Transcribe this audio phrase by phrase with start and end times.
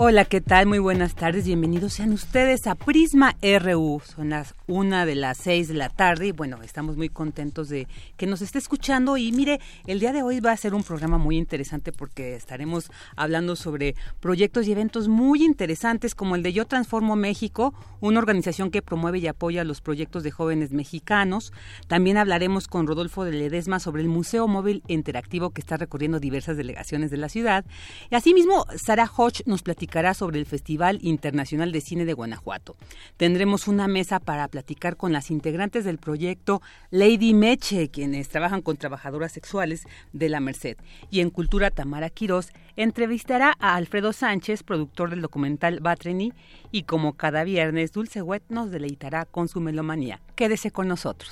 [0.00, 0.66] Hola, ¿qué tal?
[0.66, 1.44] Muy buenas tardes.
[1.44, 4.00] Bienvenidos sean ustedes a Prisma RU.
[4.06, 7.88] Son las una de las seis de la tarde y bueno, estamos muy contentos de
[8.16, 11.18] que nos esté escuchando y mire, el día de hoy va a ser un programa
[11.18, 16.66] muy interesante porque estaremos hablando sobre proyectos y eventos muy interesantes como el de Yo
[16.66, 21.52] Transformo México, una organización que promueve y apoya los proyectos de jóvenes mexicanos.
[21.88, 26.56] También hablaremos con Rodolfo de Ledesma sobre el Museo Móvil Interactivo que está recorriendo diversas
[26.56, 27.64] delegaciones de la ciudad.
[28.10, 32.76] Y asimismo, Sara Hodge nos platica sobre el Festival Internacional de Cine de Guanajuato.
[33.16, 38.76] Tendremos una mesa para platicar con las integrantes del proyecto Lady Meche, quienes trabajan con
[38.76, 40.76] trabajadoras sexuales de la Merced.
[41.10, 46.32] Y en Cultura, Tamara Quirós entrevistará a Alfredo Sánchez, productor del documental Batreni,
[46.70, 50.20] y como cada viernes, Dulce Wet nos deleitará con su melomanía.
[50.36, 51.30] Quédese con nosotros.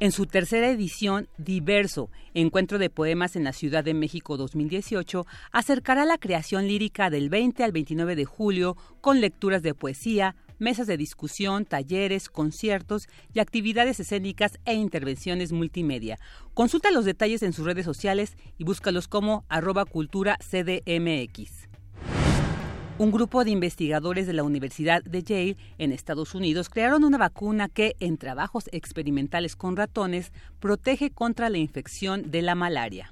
[0.00, 6.06] En su tercera edición, Diverso, Encuentro de Poemas en la Ciudad de México 2018, acercará
[6.06, 10.96] la creación lírica del 20 al 29 de julio con lecturas de poesía, mesas de
[10.96, 16.18] discusión, talleres, conciertos y actividades escénicas e intervenciones multimedia.
[16.54, 21.69] Consulta los detalles en sus redes sociales y búscalos como arroba cultura CDMX.
[23.00, 27.70] Un grupo de investigadores de la Universidad de Yale en Estados Unidos crearon una vacuna
[27.70, 33.10] que, en trabajos experimentales con ratones, protege contra la infección de la malaria.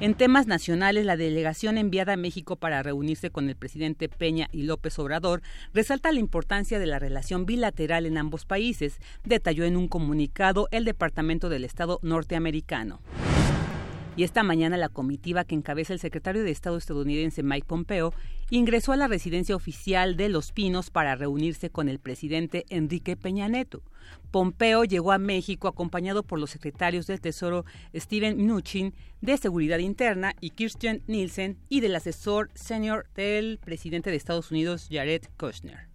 [0.00, 4.62] En temas nacionales, la delegación enviada a México para reunirse con el presidente Peña y
[4.62, 5.42] López Obrador
[5.74, 10.86] resalta la importancia de la relación bilateral en ambos países, detalló en un comunicado el
[10.86, 13.00] Departamento del Estado norteamericano.
[14.18, 18.12] Y esta mañana la comitiva que encabeza el secretario de Estado estadounidense Mike Pompeo
[18.50, 23.48] ingresó a la residencia oficial de Los Pinos para reunirse con el presidente Enrique Peña
[23.48, 23.80] Neto.
[24.32, 27.64] Pompeo llegó a México acompañado por los secretarios del Tesoro
[27.94, 34.16] Steven Mnuchin, de Seguridad Interna, y Kirsten Nielsen, y del asesor senior del presidente de
[34.16, 35.87] Estados Unidos, Jared Kushner.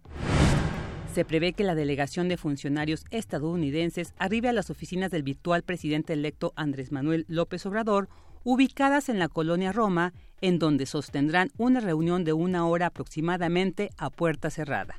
[1.14, 6.14] Se prevé que la delegación de funcionarios estadounidenses arribe a las oficinas del virtual presidente
[6.14, 8.10] electo Andrés Manuel López Obrador,
[8.44, 14.10] ubicadas en la colonia Roma, en donde sostendrán una reunión de una hora aproximadamente a
[14.10, 14.96] puerta cerrada.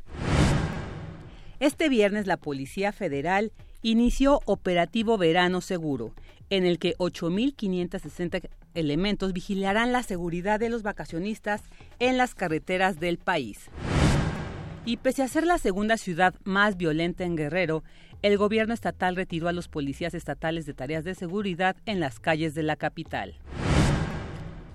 [1.58, 3.50] Este viernes la Policía Federal
[3.82, 6.14] inició Operativo Verano Seguro,
[6.48, 11.62] en el que 8.560 elementos vigilarán la seguridad de los vacacionistas
[11.98, 13.68] en las carreteras del país.
[14.86, 17.82] Y pese a ser la segunda ciudad más violenta en Guerrero,
[18.20, 22.54] el gobierno estatal retiró a los policías estatales de tareas de seguridad en las calles
[22.54, 23.34] de la capital.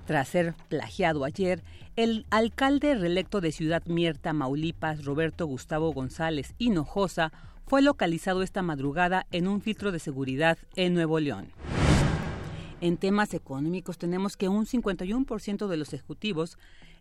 [0.08, 1.64] Tras ser plagiado ayer,
[1.96, 7.32] el alcalde reelecto de Ciudad Mierta, Maulipas, Roberto Gustavo González Hinojosa,
[7.68, 11.50] fue localizado esta madrugada en un filtro de seguridad en Nuevo León.
[12.82, 16.58] En temas económicos tenemos que un 51% de los ejecutivos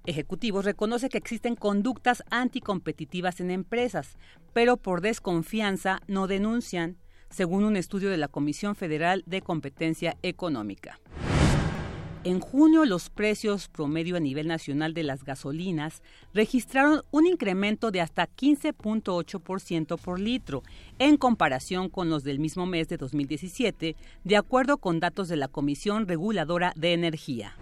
[0.08, 4.16] ejecutivos reconoce que existen conductas anticompetitivas en empresas,
[4.54, 6.96] pero por desconfianza no denuncian,
[7.31, 10.99] según un estudio de la Comisión Federal de Competencia Económica.
[12.25, 16.02] En junio, los precios promedio a nivel nacional de las gasolinas
[16.34, 20.62] registraron un incremento de hasta 15.8% por litro
[20.99, 23.94] en comparación con los del mismo mes de 2017,
[24.25, 27.54] de acuerdo con datos de la Comisión Reguladora de Energía.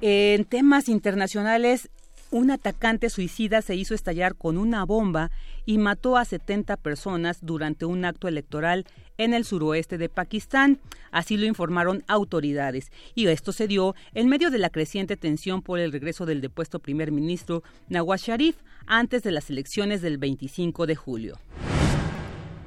[0.00, 1.90] En temas internacionales,
[2.30, 5.32] un atacante suicida se hizo estallar con una bomba
[5.66, 8.86] y mató a 70 personas durante un acto electoral
[9.16, 10.78] en el suroeste de Pakistán.
[11.10, 12.92] Así lo informaron autoridades.
[13.16, 16.78] Y esto se dio en medio de la creciente tensión por el regreso del depuesto
[16.78, 18.56] primer ministro Nawaz Sharif
[18.86, 21.38] antes de las elecciones del 25 de julio.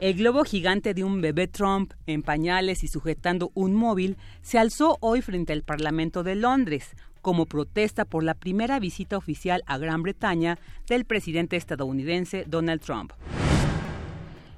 [0.02, 4.98] El globo gigante de un bebé Trump en pañales y sujetando un móvil se alzó
[5.00, 10.04] hoy frente al Parlamento de Londres como protesta por la primera visita oficial a Gran
[10.04, 10.58] Bretaña
[10.88, 13.14] del presidente estadounidense Donald Trump.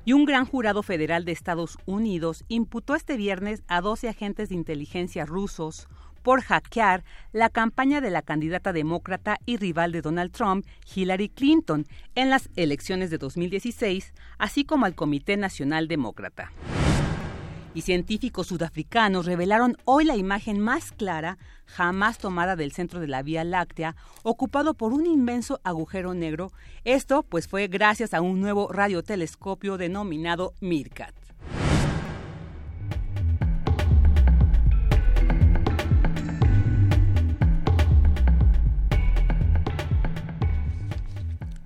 [0.05, 4.55] Y un gran jurado federal de Estados Unidos imputó este viernes a 12 agentes de
[4.55, 5.87] inteligencia rusos
[6.23, 11.85] por hackear la campaña de la candidata demócrata y rival de Donald Trump, Hillary Clinton,
[12.15, 16.51] en las elecciones de 2016, así como al Comité Nacional Demócrata.
[17.75, 23.23] Y científicos sudafricanos revelaron hoy la imagen más clara jamás tomada del centro de la
[23.23, 26.51] Vía Láctea, ocupado por un inmenso agujero negro.
[26.83, 31.22] Esto pues fue gracias a un nuevo radiotelescopio denominado MIRCAT.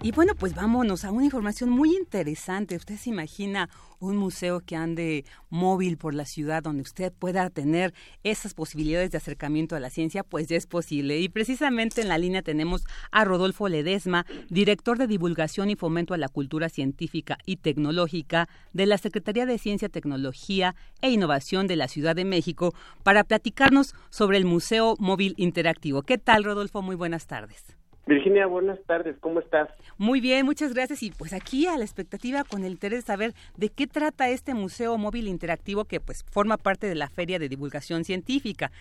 [0.07, 2.77] Y bueno, pues vámonos a una información muy interesante.
[2.77, 3.69] Usted se imagina
[4.00, 7.94] un museo que ande móvil por la ciudad donde usted pueda tener
[8.24, 11.19] esas posibilidades de acercamiento a la ciencia, pues ya es posible.
[11.19, 16.18] Y precisamente en la línea tenemos a Rodolfo Ledesma, director de divulgación y fomento a
[16.18, 21.89] la cultura científica y tecnológica de la Secretaría de Ciencia, Tecnología e Innovación de la
[21.89, 22.74] Ciudad de México,
[23.04, 26.04] para platicarnos sobre el Museo Móvil Interactivo.
[26.04, 26.81] ¿Qué tal, Rodolfo?
[26.81, 27.77] Muy buenas tardes.
[28.07, 29.69] Virginia, buenas tardes, ¿cómo estás?
[29.98, 33.33] Muy bien, muchas gracias y pues aquí a la expectativa con el interés de saber
[33.57, 37.50] de qué trata este Museo Móvil Interactivo que pues forma parte de la Feria de
[37.50, 38.71] Divulgación Científica.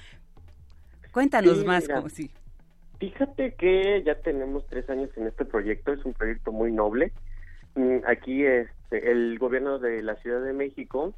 [1.12, 2.31] Cuéntanos más, como sí.
[3.00, 7.12] Fíjate que ya tenemos tres años en este proyecto, es un proyecto muy noble.
[7.75, 11.14] Mm, aquí este, el gobierno de la Ciudad de México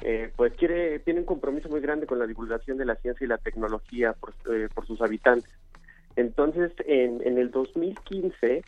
[0.00, 3.28] eh, pues quiere tiene un compromiso muy grande con la divulgación de la ciencia y
[3.28, 5.52] la tecnología por, eh, por sus habitantes.
[6.16, 8.62] Entonces, en, en el 2015,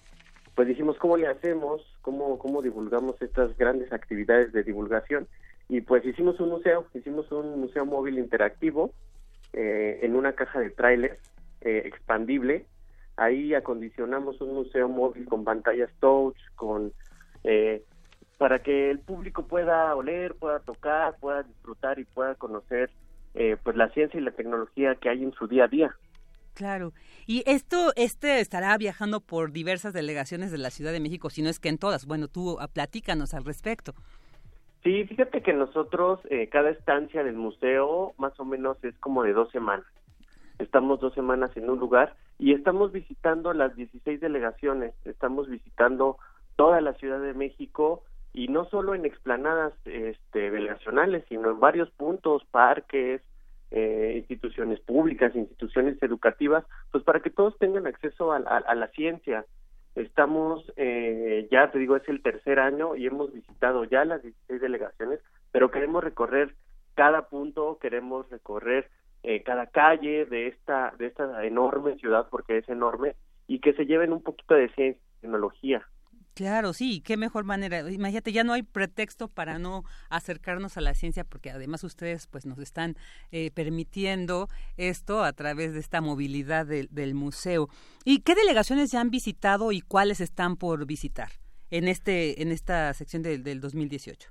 [0.54, 1.82] pues dijimos, ¿cómo le hacemos?
[2.02, 5.26] ¿Cómo, ¿Cómo divulgamos estas grandes actividades de divulgación?
[5.68, 8.92] Y pues hicimos un museo, hicimos un museo móvil interactivo
[9.52, 11.18] eh, en una caja de tráiler
[11.60, 12.66] eh, expandible.
[13.16, 16.92] Ahí acondicionamos un museo móvil con pantallas touch, con
[17.44, 17.82] eh,
[18.38, 22.90] para que el público pueda oler, pueda tocar, pueda disfrutar y pueda conocer
[23.34, 25.96] eh, pues la ciencia y la tecnología que hay en su día a día.
[26.54, 26.92] Claro.
[27.26, 31.48] Y esto, este estará viajando por diversas delegaciones de la Ciudad de México, si no
[31.48, 32.06] es que en todas.
[32.06, 33.92] Bueno, tú ah, platícanos al respecto.
[34.84, 39.32] Sí, fíjate que nosotros, eh, cada estancia del museo, más o menos es como de
[39.32, 39.86] dos semanas.
[40.58, 44.94] Estamos dos semanas en un lugar y estamos visitando las 16 delegaciones.
[45.04, 46.18] Estamos visitando
[46.56, 51.90] toda la Ciudad de México y no solo en explanadas este, delegacionales, sino en varios
[51.90, 53.22] puntos, parques,
[53.76, 59.44] eh, instituciones públicas, instituciones educativas, pues para que todos tengan acceso a, la ciencia.
[59.96, 64.60] Estamos, eh, ya te digo, es el tercer año y hemos visitado ya las 16
[64.60, 65.18] delegaciones,
[65.50, 66.54] pero queremos recorrer
[66.94, 68.88] cada punto, queremos recorrer
[69.24, 73.16] eh, cada calle de esta, de esta enorme ciudad, porque es enorme,
[73.48, 75.84] y que se lleven un poquito de ciencia y tecnología.
[76.34, 77.88] Claro, sí, qué mejor manera.
[77.88, 82.44] Imagínate, ya no hay pretexto para no acercarnos a la ciencia, porque además ustedes pues
[82.44, 82.96] nos están
[83.30, 87.68] eh, permitiendo esto a través de esta movilidad del museo.
[88.04, 91.28] ¿Y qué delegaciones ya han visitado y cuáles están por visitar
[91.70, 94.30] en este en esta sección del, del 2018?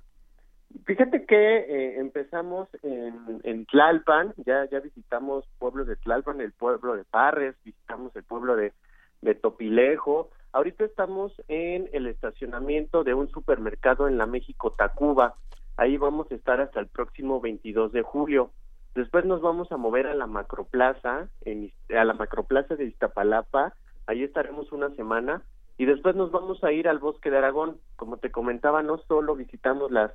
[0.84, 6.96] Fíjate que eh, empezamos en, en, Tlalpan, ya ya visitamos pueblos de Tlalpan, el pueblo
[6.96, 8.74] de Parres, visitamos el pueblo de,
[9.22, 15.34] de Topilejo Ahorita estamos en el estacionamiento de un supermercado en la México Tacuba.
[15.76, 18.52] Ahí vamos a estar hasta el próximo 22 de julio.
[18.94, 23.74] Después nos vamos a mover a la Macroplaza, en, a la Macroplaza de Iztapalapa.
[24.06, 25.42] Ahí estaremos una semana
[25.76, 27.80] y después nos vamos a ir al Bosque de Aragón.
[27.96, 30.12] Como te comentaba, no solo visitamos las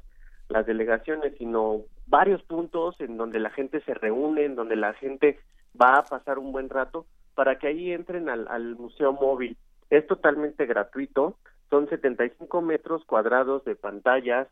[0.47, 5.37] las delegaciones, sino varios puntos en donde la gente se reúne, en donde la gente
[5.79, 7.05] va a pasar un buen rato
[7.35, 9.57] para que ahí entren al, al museo móvil.
[9.89, 11.37] Es totalmente gratuito,
[11.69, 14.47] son 75 metros cuadrados de pantallas,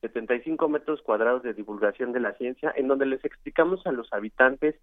[0.00, 4.76] 75 metros cuadrados de divulgación de la ciencia, en donde les explicamos a los habitantes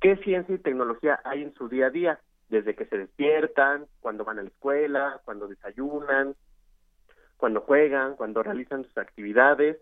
[0.00, 4.24] qué ciencia y tecnología hay en su día a día, desde que se despiertan, cuando
[4.24, 6.34] van a la escuela, cuando desayunan,
[7.36, 9.78] cuando juegan, cuando realizan sus actividades,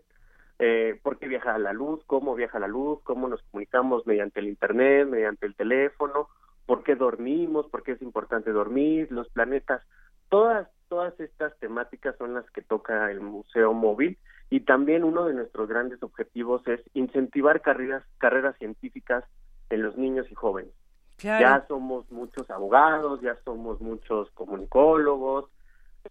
[0.59, 4.49] eh, por qué viaja la luz, cómo viaja la luz, cómo nos comunicamos mediante el
[4.49, 6.29] Internet, mediante el teléfono,
[6.69, 9.81] por qué dormimos, por qué es importante dormir, los planetas,
[10.29, 14.19] todas todas estas temáticas son las que toca el Museo Móvil
[14.51, 19.23] y también uno de nuestros grandes objetivos es incentivar carreras carreras científicas
[19.71, 20.71] en los niños y jóvenes.
[21.17, 25.45] Ya somos muchos abogados, ya somos muchos comunicólogos,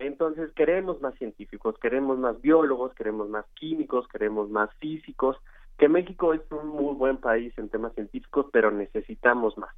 [0.01, 5.37] Entonces queremos más científicos, queremos más biólogos, queremos más químicos, queremos más físicos,
[5.79, 9.71] que México es un muy buen país en temas científicos, pero necesitamos más.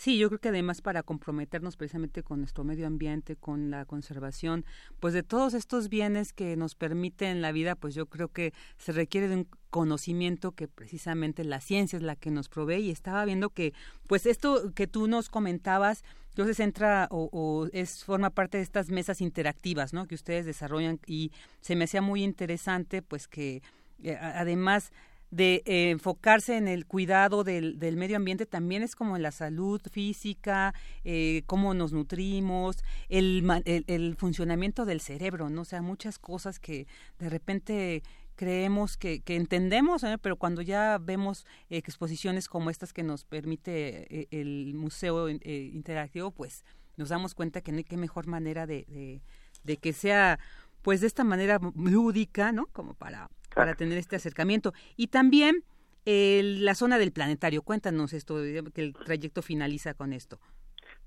[0.00, 4.64] Sí, yo creo que además para comprometernos precisamente con nuestro medio ambiente, con la conservación,
[4.98, 8.92] pues de todos estos bienes que nos permiten la vida, pues yo creo que se
[8.92, 12.80] requiere de un conocimiento que precisamente la ciencia es la que nos provee.
[12.80, 13.74] Y estaba viendo que
[14.06, 19.20] pues esto que tú nos comentabas entonces entra o, es forma parte de estas mesas
[19.20, 20.98] interactivas no que ustedes desarrollan.
[21.06, 21.30] Y
[21.60, 23.60] se me hacía muy interesante pues que
[24.02, 24.92] eh, además
[25.30, 29.30] de eh, enfocarse en el cuidado del, del, medio ambiente también es como en la
[29.30, 35.62] salud física, eh, cómo nos nutrimos, el, el, funcionamiento del cerebro, ¿no?
[35.62, 36.86] O sea, muchas cosas que
[37.18, 38.02] de repente
[38.34, 40.16] creemos que, que entendemos, ¿eh?
[40.20, 46.64] pero cuando ya vemos exposiciones como estas que nos permite el Museo Interactivo, pues
[46.96, 49.22] nos damos cuenta que no hay qué mejor manera de, de,
[49.62, 50.38] de que sea
[50.82, 52.66] pues de esta manera lúdica, ¿no?
[52.68, 54.72] Como para para tener este acercamiento.
[54.96, 55.64] Y también
[56.04, 57.62] la zona del planetario.
[57.62, 58.36] Cuéntanos esto,
[58.74, 60.38] que el trayecto finaliza con esto.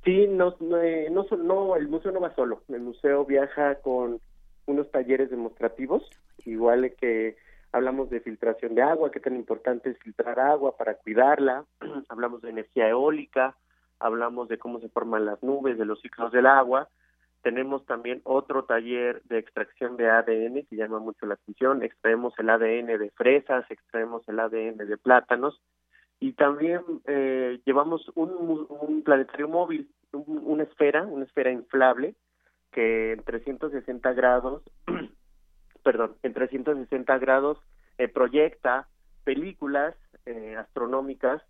[0.04, 2.64] Sí, no, no, eh, no, el museo no va solo.
[2.70, 4.20] El museo viaja con
[4.66, 6.04] unos talleres demostrativos,
[6.46, 7.38] igual que
[7.72, 11.66] hablamos de filtración de agua, qué tan importante es filtrar agua para cuidarla,
[12.10, 13.56] hablamos de energía eólica,
[14.00, 16.90] hablamos de cómo se forman las nubes, de los ciclos del agua,
[17.44, 21.84] tenemos también otro taller de extracción de ADN que llama mucho la atención.
[21.84, 25.62] Extraemos el ADN de fresas, extraemos el ADN de plátanos
[26.22, 32.16] y también eh, llevamos un, planetario móvil, una esfera, una esfera inflable
[32.72, 34.64] que en 360 grados,
[35.84, 37.60] perdón, en 360 grados
[37.98, 38.88] eh, proyecta
[39.26, 39.96] películas
[40.26, 41.42] eh, astronómicas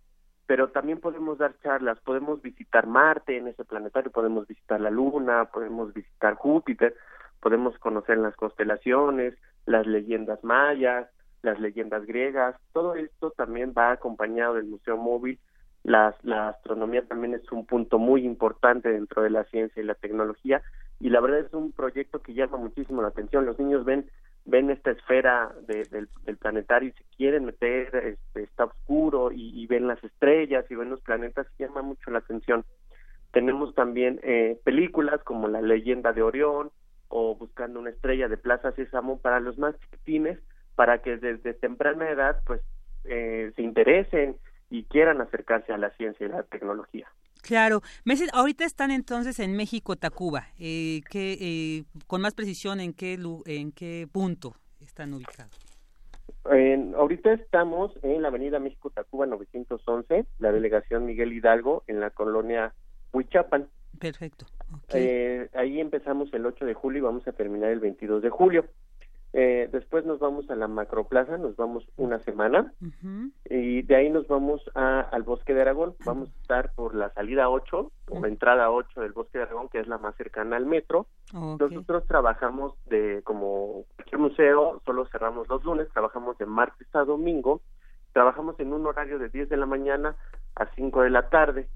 [0.46, 5.46] pero también podemos dar charlas, podemos visitar Marte en ese planetario, podemos visitar la Luna,
[5.46, 6.94] podemos visitar Júpiter,
[7.40, 9.34] podemos conocer las constelaciones,
[9.66, 11.08] las leyendas mayas,
[11.42, 15.38] las leyendas griegas, todo esto también va acompañado del Museo Móvil.
[15.82, 19.94] La, la astronomía también es un punto muy importante dentro de la ciencia y la
[19.94, 20.62] tecnología
[21.00, 23.44] y la verdad es un proyecto que llama muchísimo la atención.
[23.44, 24.08] Los niños ven
[24.44, 26.08] ven esta esfera del,
[26.38, 31.00] planetario y se quieren meter, este, está oscuro y, ven las estrellas y ven los
[31.00, 32.64] planetas y llama mucho la atención.
[33.32, 36.70] Tenemos también eh, películas como La leyenda de Orión
[37.08, 40.38] o Buscando una estrella de Plaza Sésamo para los más chiquitines,
[40.76, 42.60] para que desde temprana edad pues
[43.04, 44.36] eh, se interesen
[44.70, 47.08] y quieran acercarse a la ciencia y la tecnología.
[47.44, 47.82] Claro.
[48.04, 50.48] Meses, ahorita están entonces en México, Tacuba.
[50.58, 55.58] Eh, eh, con más precisión, ¿en qué, ¿en qué punto están ubicados?
[56.96, 62.74] ahorita estamos en la avenida México Tacuba 911, la delegación Miguel Hidalgo, en la colonia
[63.12, 63.68] Huichapan.
[63.98, 64.46] Perfecto.
[64.92, 68.66] Eh, ahí empezamos el 8 de julio y vamos a terminar el 22 de julio.
[69.36, 72.72] Eh, después nos vamos a la macroplaza, nos vamos una semana.
[73.50, 75.96] Y de ahí nos vamos a, al Bosque de Aragón.
[76.04, 79.68] Vamos a estar por la salida 8 o la entrada 8 del Bosque de Aragón,
[79.70, 81.08] que es la más cercana al metro.
[81.32, 87.60] Nosotros trabajamos de como cualquier museo, solo cerramos los lunes, trabajamos de martes a domingo,
[88.12, 90.14] trabajamos en un horario de 10 de la mañana
[90.54, 91.66] a 5 de la tarde.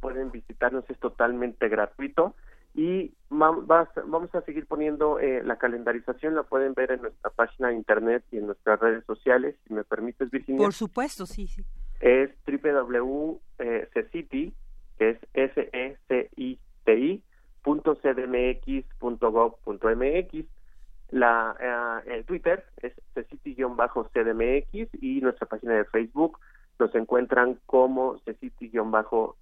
[0.00, 2.34] Pueden visitarnos, es totalmente gratuito
[2.74, 7.76] y vamos a seguir poniendo eh, la calendarización, la pueden ver en nuestra página de
[7.76, 10.58] internet y en nuestras redes sociales, si me permites, Virginia.
[10.58, 11.64] Por supuesto, sí, sí.
[12.00, 13.40] Es www.cecity,
[14.98, 17.22] que es s e c i t i
[17.62, 19.14] punto cdmx.gov.mx
[21.10, 26.40] la eh, el Twitter es cecity-cdmx y nuestra página de Facebook
[26.78, 29.36] nos encuentran como cecity-cdmx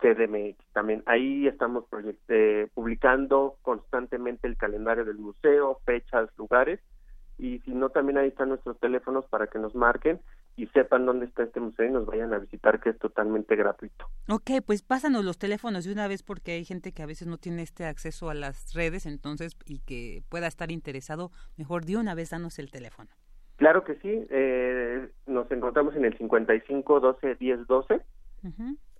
[0.00, 1.02] CDMX también.
[1.06, 1.84] Ahí estamos
[2.28, 6.80] eh, publicando constantemente el calendario del museo, fechas, lugares,
[7.38, 10.20] y si no, también ahí están nuestros teléfonos para que nos marquen
[10.56, 14.06] y sepan dónde está este museo y nos vayan a visitar, que es totalmente gratuito.
[14.28, 17.38] Ok, pues pásanos los teléfonos de una vez porque hay gente que a veces no
[17.38, 22.14] tiene este acceso a las redes, entonces, y que pueda estar interesado, mejor de una
[22.14, 23.10] vez danos el teléfono.
[23.56, 28.00] Claro que sí, eh, nos encontramos en el 55 12 10 12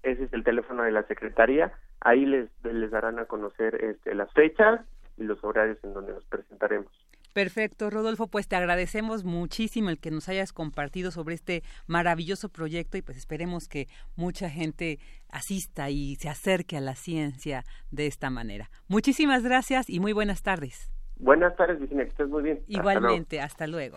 [0.05, 4.33] ese es el teléfono de la Secretaría, ahí les, les darán a conocer este, las
[4.33, 4.81] fechas
[5.17, 6.93] y los horarios en donde nos presentaremos.
[7.33, 12.97] Perfecto, Rodolfo, pues te agradecemos muchísimo el que nos hayas compartido sobre este maravilloso proyecto
[12.97, 18.31] y pues esperemos que mucha gente asista y se acerque a la ciencia de esta
[18.31, 18.71] manera.
[18.87, 20.93] Muchísimas gracias y muy buenas tardes.
[21.17, 22.61] Buenas tardes, Vicente, que estés muy bien.
[22.69, 23.97] Igualmente, hasta luego.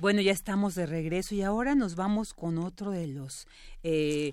[0.00, 3.46] Bueno, ya estamos de regreso y ahora nos vamos con otro de los
[3.82, 4.32] eh,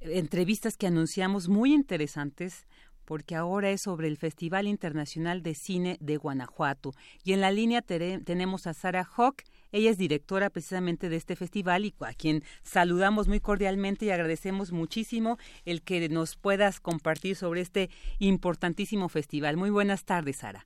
[0.00, 2.66] entrevistas que anunciamos muy interesantes
[3.04, 6.92] porque ahora es sobre el Festival Internacional de Cine de Guanajuato.
[7.22, 9.42] Y en la línea tenemos a Sara Hawk,
[9.72, 14.72] ella es directora precisamente de este festival y a quien saludamos muy cordialmente y agradecemos
[14.72, 19.58] muchísimo el que nos puedas compartir sobre este importantísimo festival.
[19.58, 20.64] Muy buenas tardes, Sara.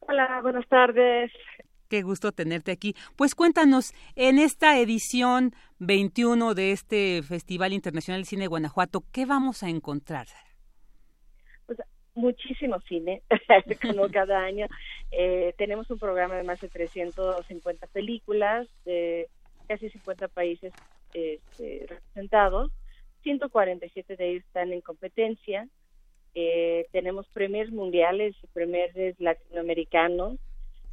[0.00, 1.30] Hola, buenas tardes.
[1.88, 2.94] Qué gusto tenerte aquí.
[3.16, 9.24] Pues cuéntanos, en esta edición 21 de este Festival Internacional de Cine de Guanajuato, ¿qué
[9.24, 10.26] vamos a encontrar?
[12.14, 13.22] muchísimo cine,
[14.12, 14.66] cada año.
[15.12, 19.28] Eh, tenemos un programa de más de 350 películas de
[19.68, 20.72] casi 50 países
[21.14, 22.72] este, representados.
[23.22, 25.68] 147 de ellos están en competencia.
[26.34, 30.38] Eh, tenemos premios mundiales y premios latinoamericanos.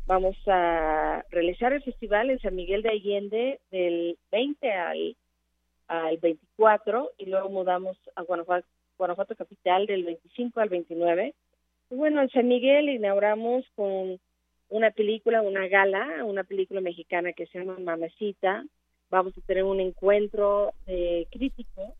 [0.07, 5.17] Vamos a realizar el festival en San Miguel de Allende del 20 al,
[5.87, 8.67] al 24 y luego mudamos a Guanajuato,
[8.99, 11.33] Guanajuato Capital del 25 al 29.
[11.89, 14.19] Y bueno, en San Miguel inauguramos con
[14.69, 18.63] una película, una gala, una película mexicana que se llama Mamacita.
[19.09, 21.95] Vamos a tener un encuentro eh, crítico.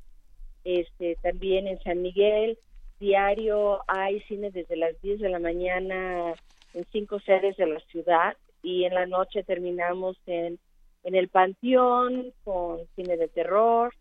[0.64, 2.60] Este, también en San Miguel,
[3.00, 6.36] diario hay cine desde las 10 de la mañana
[6.76, 10.60] en cinco sedes de la ciudad y en la noche terminamos en,
[11.04, 13.94] en el Panteón con cine de terror,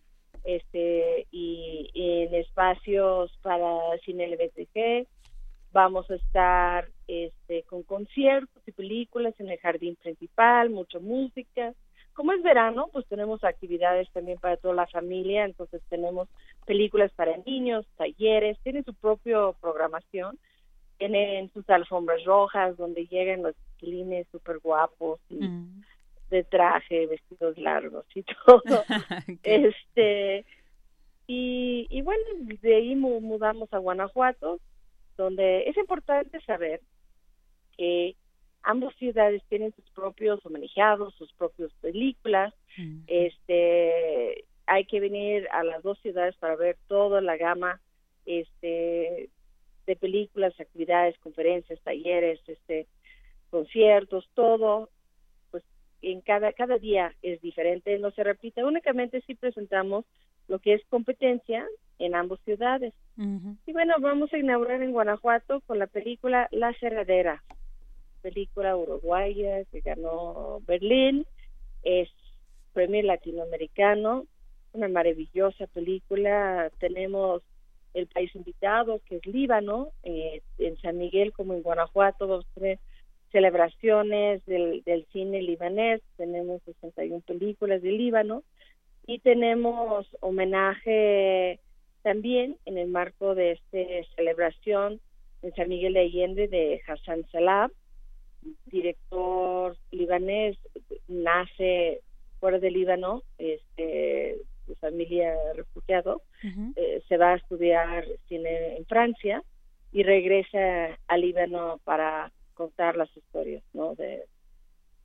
[0.42, 5.06] este y, en espacios para cine LBTG.
[5.72, 11.74] Vamos a estar este, con conciertos y películas en el jardín principal, mucha música.
[12.12, 16.28] Como es verano, pues tenemos actividades también para toda la familia, entonces tenemos
[16.64, 20.38] películas para niños, talleres, tiene su propia programación,
[20.98, 25.84] tienen sus alfombras rojas donde llegan los clines súper guapos y, mm
[26.34, 28.84] de traje, vestidos largos y todo.
[29.42, 30.44] este
[31.26, 32.22] y, y bueno,
[32.60, 34.60] de ahí mudamos a Guanajuato,
[35.16, 36.80] donde es importante saber
[37.78, 38.14] que
[38.62, 42.52] ambas ciudades tienen sus propios homenajeados, sus propias películas.
[43.06, 47.80] Este, hay que venir a las dos ciudades para ver toda la gama
[48.26, 49.30] este
[49.86, 52.86] de películas, actividades, conferencias, talleres, este
[53.50, 54.88] conciertos, todo
[56.02, 60.04] en cada, cada día es diferente, no se repite, únicamente si presentamos
[60.48, 61.66] lo que es competencia
[61.98, 62.92] en ambas ciudades.
[63.16, 67.42] Y bueno, vamos a inaugurar en Guanajuato con la película La Cerradera,
[68.22, 71.24] película uruguaya que ganó Berlín,
[71.84, 72.08] es
[72.72, 74.26] premier latinoamericano,
[74.72, 77.42] una maravillosa película, tenemos
[77.94, 82.78] el país invitado que es Líbano, eh, en San Miguel como en Guanajuato a tener
[83.32, 88.42] celebraciones del, del cine libanés, tenemos 61 películas de Líbano
[89.06, 91.58] y tenemos homenaje
[92.02, 95.00] también en el marco de esta celebración
[95.42, 97.70] en San Miguel de Allende de Hassan Salab,
[98.66, 100.56] director libanés,
[101.08, 102.00] nace
[102.40, 104.36] fuera de Líbano, este,
[104.80, 106.22] familia refugiado,
[106.76, 109.42] eh, se va a estudiar cine en Francia
[109.92, 113.94] y regresa a Líbano para contar las historias, ¿no?
[113.94, 114.24] De,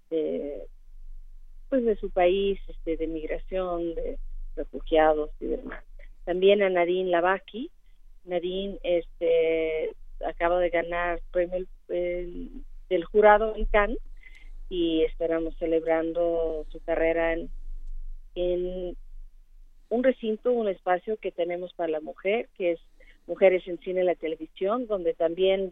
[0.09, 0.67] de
[1.69, 4.17] pues de su país, este, de migración, de
[4.55, 5.83] refugiados y demás.
[6.25, 7.71] También a Nadine Lavaki.
[8.25, 9.95] Nadine este,
[10.25, 13.99] acaba de ganar premio del jurado en Cannes
[14.69, 17.49] y esperamos celebrando su carrera en,
[18.35, 18.95] en
[19.89, 22.79] un recinto, un espacio que tenemos para la mujer, que es
[23.27, 25.69] Mujeres en Cine y la Televisión, donde también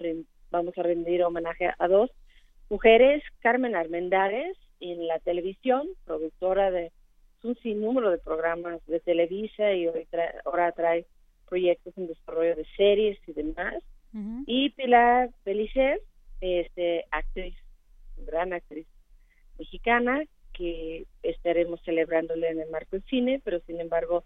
[0.51, 2.11] vamos a rendir homenaje a dos
[2.69, 6.91] mujeres, Carmen Armendares en la televisión, productora de
[7.43, 9.89] un sinnúmero de programas de Televisa y
[10.45, 11.05] ahora trae
[11.47, 13.83] proyectos en desarrollo de series y demás.
[14.47, 16.01] Y Pilar Belicer,
[16.41, 17.55] este, actriz,
[18.17, 18.87] gran actriz
[19.59, 20.23] mexicana,
[20.57, 24.23] que estaremos celebrándole en el marco del cine, pero sin embargo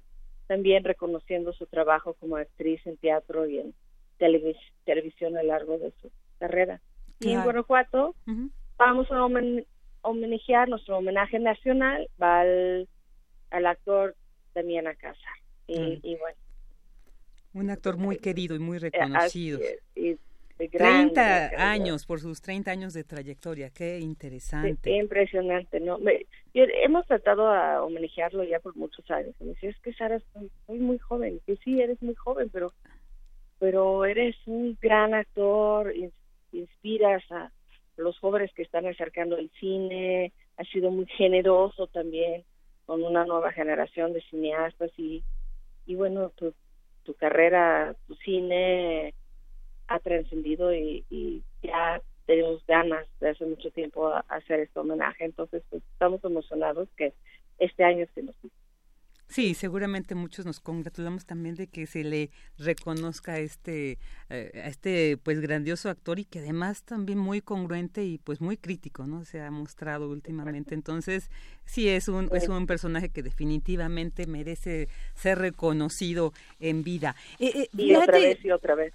[0.47, 3.73] también reconociendo su trabajo como actriz en teatro y en
[4.85, 6.81] televisión a lo largo de su carrera.
[7.19, 8.15] Y en Guanajuato
[8.77, 9.25] vamos a
[10.01, 12.87] homenajear, nuestro homenaje nacional va al,
[13.65, 14.15] actor
[14.55, 15.19] Damián Acasa.
[15.67, 16.37] Y, y, bueno.
[17.53, 19.59] Un actor muy querido y muy reconocido.
[19.95, 20.17] Y
[20.65, 24.91] este, gran, 30 años, por sus 30 años de trayectoria, qué interesante.
[24.91, 25.97] impresionante, ¿no?
[26.53, 29.33] hemos tratado a homenajearlo ya por muchos años.
[29.39, 30.21] Me decía, es que Sara,
[30.67, 32.73] soy, muy joven, que sí, eres muy joven, pero,
[33.59, 35.93] pero eres un gran actor,
[36.51, 37.51] inspiras a
[37.97, 42.43] los jóvenes que están acercando el cine, has sido muy generoso también
[42.85, 45.23] con una nueva generación de cineastas y,
[45.85, 46.53] y bueno, tu,
[47.03, 49.13] tu carrera, tu cine
[49.93, 55.83] ha trascendido y, ya tenemos ganas de hace mucho tiempo hacer este homenaje, entonces pues,
[55.91, 57.13] estamos emocionados que
[57.59, 58.35] este año se nos
[59.31, 63.97] Sí, seguramente muchos nos congratulamos también de que se le reconozca este
[64.29, 68.57] eh, a este pues grandioso actor y que además también muy congruente y pues muy
[68.57, 69.23] crítico, ¿no?
[69.23, 70.75] Se ha mostrado últimamente.
[70.75, 71.31] Entonces,
[71.63, 77.15] sí es un es un personaje que definitivamente merece ser reconocido en vida.
[77.39, 78.93] Eh, eh, y otra vez y otra vez.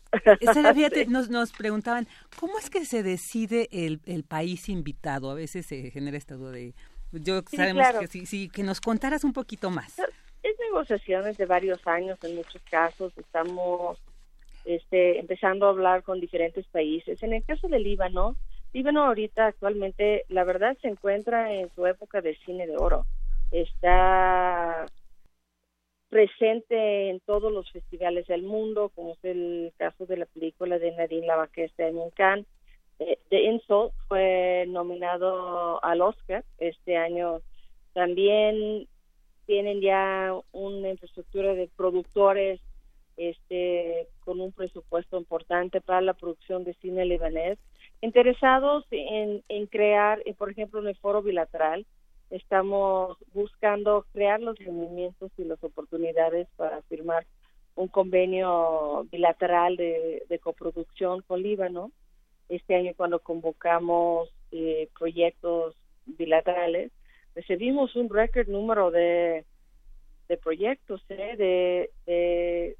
[0.74, 2.06] fíjate, nos, nos preguntaban,
[2.38, 5.30] ¿cómo es que se decide el, el país invitado?
[5.30, 6.74] A veces se genera esta duda de
[7.12, 9.94] yo sabemos que sí, sí, que nos contaras un poquito más
[10.46, 13.16] es negociaciones de varios años en muchos casos.
[13.18, 13.98] Estamos
[14.64, 17.22] este, empezando a hablar con diferentes países.
[17.22, 18.36] En el caso del Líbano,
[18.72, 23.06] Líbano ahorita actualmente, la verdad, se encuentra en su época de cine de oro.
[23.50, 24.86] Está
[26.08, 30.92] presente en todos los festivales del mundo, como es el caso de la película de
[30.92, 32.46] Nadine Lavaque este año en Cannes.
[32.98, 37.40] Eh, The Insult fue nominado al Oscar este año.
[37.92, 38.86] También
[39.46, 42.60] tienen ya una infraestructura de productores
[43.16, 47.58] este con un presupuesto importante para la producción de cine libanés
[48.02, 51.86] interesados en, en crear eh, por ejemplo en el foro bilateral
[52.30, 57.26] estamos buscando crear los movimientos y las oportunidades para firmar
[57.76, 61.92] un convenio bilateral de, de coproducción con Líbano.
[62.48, 65.74] Este año cuando convocamos eh, proyectos
[66.06, 66.90] bilaterales
[67.36, 69.44] recibimos un récord número de,
[70.26, 71.36] de proyectos ¿eh?
[71.36, 72.76] de, de,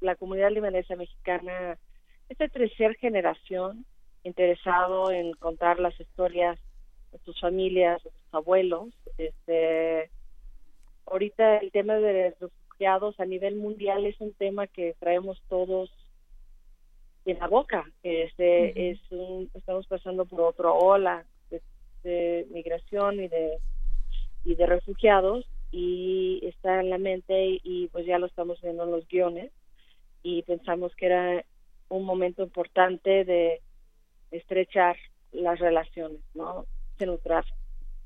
[0.00, 1.76] la comunidad libanesa mexicana,
[2.28, 3.84] esta tercera generación
[4.22, 6.58] interesado en contar las historias
[7.12, 8.88] de sus familias, de sus abuelos.
[9.18, 10.10] Este,
[11.06, 15.90] ahorita el tema de los refugiados a nivel mundial es un tema que traemos todos
[17.24, 17.90] en la boca.
[18.02, 21.24] Este, es un, estamos pasando por otra ola
[22.02, 23.58] de migración y de
[24.46, 28.92] y de refugiados y está en la mente y pues ya lo estamos viendo en
[28.92, 29.52] los guiones
[30.22, 31.44] y pensamos que era
[31.88, 33.60] un momento importante de
[34.30, 34.96] estrechar
[35.32, 36.64] las relaciones, ¿no?
[36.98, 37.44] Centrar.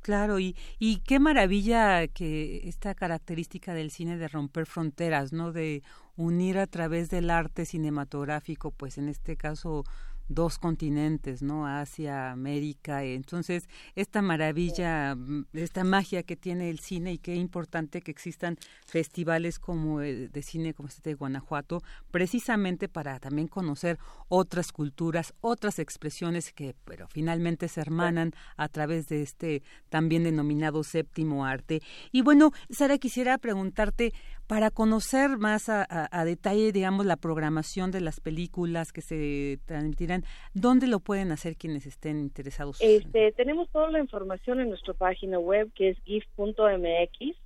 [0.01, 5.53] Claro, y, y qué maravilla que esta característica del cine de romper fronteras, ¿no?
[5.53, 5.83] De
[6.17, 9.85] unir a través del arte cinematográfico, pues en este caso
[10.31, 11.67] dos continentes, ¿no?
[11.67, 13.05] Asia, América.
[13.05, 18.57] Entonces, esta maravilla, mm, esta magia que tiene el cine y qué importante que existan
[18.87, 25.79] festivales como de cine como este de Guanajuato, precisamente para también conocer otras culturas, otras
[25.81, 31.83] expresiones que, pero finalmente se hermanan a través de este también denominado séptimo arte.
[32.13, 34.13] Y bueno, Sara, quisiera preguntarte,
[34.51, 40.20] para conocer más a, detalle, digamos, la programación de las películas que se transmitirán,
[40.55, 42.79] ¿dónde lo pueden hacer quienes estén interesados?
[42.81, 47.37] Este, tenemos toda la información en nuestra página web que es gif.mx.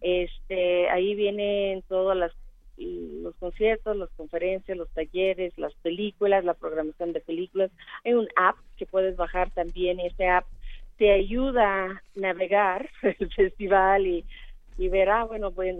[0.00, 2.32] Este, ahí vienen todas las
[2.76, 7.70] los conciertos, las conferencias, los talleres, las películas, la programación de películas.
[8.04, 10.00] Hay un app que puedes bajar también.
[10.00, 10.46] Este app
[10.96, 14.24] te ayuda a navegar el festival y
[14.76, 15.76] y verá, bueno, pues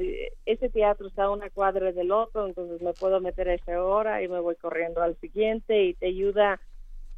[0.46, 4.22] ese teatro está a una cuadra del otro, entonces me puedo meter a esa hora
[4.22, 6.60] y me voy corriendo al siguiente y te ayuda,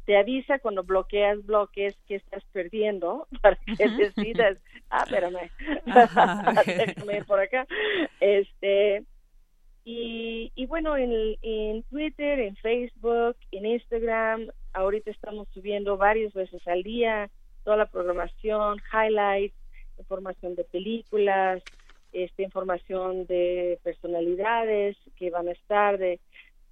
[0.05, 4.57] te avisa cuando bloqueas bloques que estás perdiendo para que decidas,
[4.89, 5.51] ah, espérame,
[6.65, 7.67] déjame por acá.
[8.19, 9.03] Este,
[9.85, 16.67] y, y bueno, en, en Twitter, en Facebook, en Instagram, ahorita estamos subiendo varias veces
[16.67, 17.29] al día
[17.67, 19.56] toda la programación, highlights,
[19.99, 21.61] información de películas,
[22.13, 26.19] esta información de personalidades que van a estar de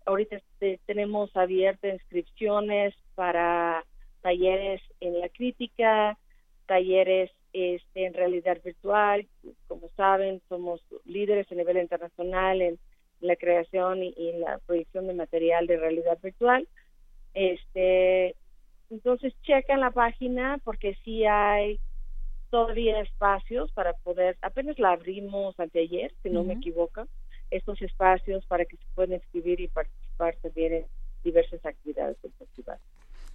[0.06, 0.38] ahorita
[0.86, 3.84] tenemos abiertas inscripciones para
[4.22, 6.18] talleres en la crítica,
[6.68, 9.28] talleres este, en realidad virtual,
[9.68, 12.80] como saben, somos líderes a nivel internacional en
[13.22, 16.68] la creación y, y la proyección de material de realidad virtual.
[17.34, 18.36] Este,
[18.90, 21.80] entonces checan la página porque sí hay
[22.56, 27.06] todavía espacios para poder, apenas la abrimos anteayer, si no me equivoco,
[27.52, 30.86] estos espacios para que se puedan escribir y participar también
[31.22, 32.78] diversas actividades del festival.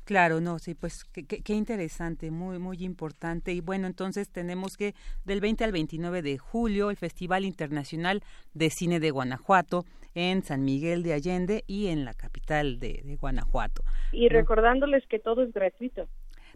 [0.06, 3.52] Claro, no, sí, pues qué, interesante, muy, muy importante.
[3.52, 4.94] Y bueno, entonces tenemos que
[5.26, 8.22] del 20 al 29 de julio el Festival Internacional
[8.54, 13.82] de Cine de Guanajuato en San Miguel de Allende y en la capital de, Guanajuato.
[14.12, 16.08] Y recordándoles que todo es gratuito.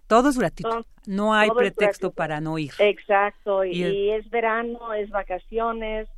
[0.07, 0.85] Todo es gratuito.
[1.07, 2.73] no hay pretexto para no ir.
[2.79, 3.65] Exacto.
[3.65, 6.09] Y, es verano, es vacaciones,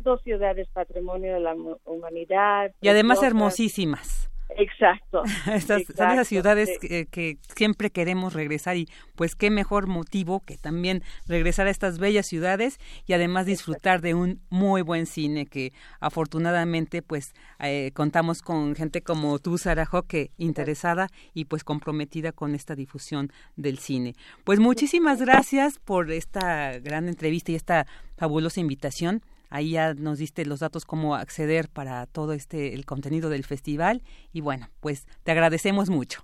[0.00, 1.54] dos ciudades patrimonio de la
[1.84, 2.72] humanidad.
[2.80, 4.30] Y además hermosísimas.
[4.50, 5.22] Exacto.
[5.52, 11.02] Estas, son esas ciudades que, siempre queremos regresar y pues qué mejor motivo que también
[11.26, 17.02] regresar a estas bellas ciudades y además disfrutar de un muy buen cine que afortunadamente
[17.02, 22.74] pues eh, contamos con gente como tú, Sara que interesada y pues comprometida con esta
[22.74, 24.14] difusión del cine.
[24.44, 29.22] Pues muchísimas gracias por esta gran entrevista y esta fabulosa invitación.
[29.50, 34.02] Ahí ya nos diste los datos cómo acceder para todo este el contenido del festival
[34.32, 36.22] y bueno, pues te agradecemos mucho.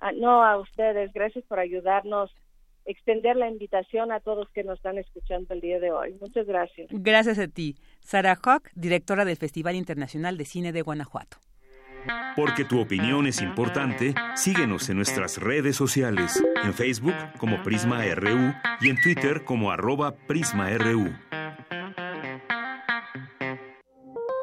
[0.00, 2.30] Ah, no, a ustedes, gracias por ayudarnos
[2.86, 6.14] extender la invitación a todos que nos están escuchando el día de hoy.
[6.20, 6.88] Muchas gracias.
[6.90, 7.76] Gracias a ti.
[8.00, 11.38] Sara Hawk, directora del Festival Internacional de Cine de Guanajuato.
[12.36, 18.52] Porque tu opinión es importante, síguenos en nuestras redes sociales, en Facebook como Prisma RU
[18.82, 21.14] y en Twitter como arroba PrismaRU.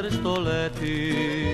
[0.00, 1.47] Ευχαριστώ, Λέττη.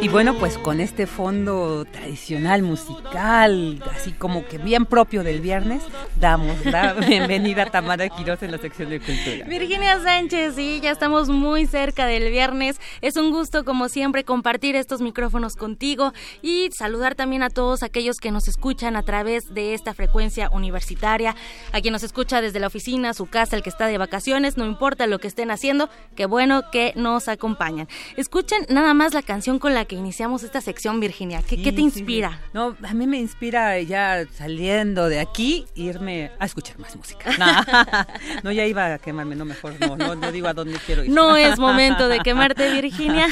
[0.00, 5.82] Y bueno, pues con este fondo tradicional musical, así como que bien propio del viernes,
[6.18, 9.46] damos la bienvenida a Tamara Quiroz en la sección de cultura.
[9.46, 12.80] Virginia Sánchez, sí, ya estamos muy cerca del viernes.
[13.02, 18.18] Es un gusto, como siempre, compartir estos micrófonos contigo y saludar también a todos aquellos
[18.18, 21.36] que nos escuchan a través de esta frecuencia universitaria,
[21.72, 24.64] a quien nos escucha desde la oficina, su casa, el que está de vacaciones, no
[24.64, 27.86] importa lo que estén haciendo, qué bueno que nos acompañan.
[28.16, 31.42] Escuchen nada más la canción con la que iniciamos esta sección, Virginia.
[31.42, 32.40] ¿Qué, te inspira?
[32.52, 37.30] No, a mí me inspira ya saliendo de aquí irme a escuchar más música.
[38.42, 41.10] No, ya iba a quemarme, no, mejor no, no, digo a dónde quiero ir.
[41.10, 43.26] No es momento de quemarte, Virginia.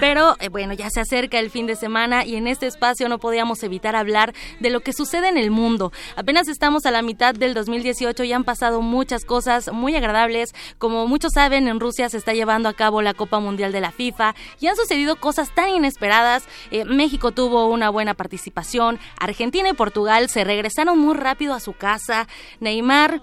[0.00, 3.18] Pero eh, bueno, ya se acerca el fin de semana y en este espacio no
[3.18, 5.92] podíamos evitar hablar de lo que sucede en el mundo.
[6.16, 10.54] Apenas estamos a la mitad del 2018 y han pasado muchas cosas muy agradables.
[10.78, 13.92] Como muchos saben, en Rusia se está llevando a cabo la Copa Mundial de la
[13.92, 16.44] FIFA y han sucedido cosas tan inesperadas.
[16.70, 21.72] Eh, México tuvo una buena participación, Argentina y Portugal se regresaron muy rápido a su
[21.72, 22.26] casa,
[22.60, 23.22] Neymar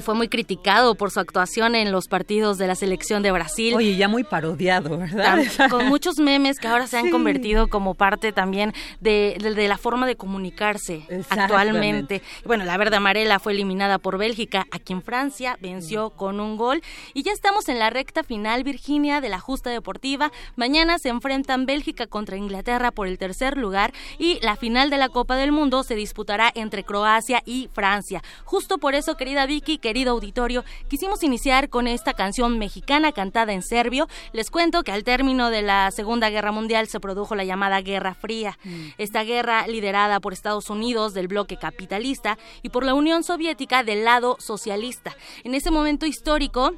[0.00, 3.74] fue muy criticado por su actuación en los partidos de la selección de Brasil.
[3.74, 5.38] Oye, ya muy parodiado, ¿verdad?
[5.70, 9.36] Con muchos memes que ahora se han convertido como parte también de,
[9.68, 12.22] la forma de comunicarse actualmente.
[12.44, 16.82] Bueno, la verde amarela fue eliminada por Bélgica, a quien Francia venció con un gol.
[17.14, 20.32] Y ya estamos en la recta final, Virginia, de la justa deportiva.
[20.56, 25.08] Mañana se enfrentan Bélgica contra Inglaterra por el tercer lugar y la final de la
[25.08, 28.22] Copa del Mundo se disputará entre Croacia y Francia.
[28.44, 33.62] Justo por eso, querida Vicky, querido auditorio, quisimos iniciar con esta canción mexicana cantada en
[33.62, 34.08] serbio.
[34.32, 38.12] Les cuento que al término de la Segunda Guerra Mundial se produjo la llamada Guerra
[38.12, 38.58] Fría.
[38.64, 38.88] Mm.
[38.98, 44.04] Esta guerra liderada por Estados Unidos del bloque capitalista y por la Unión Soviética del
[44.04, 45.14] lado socialista.
[45.44, 46.74] En ese momento histórico,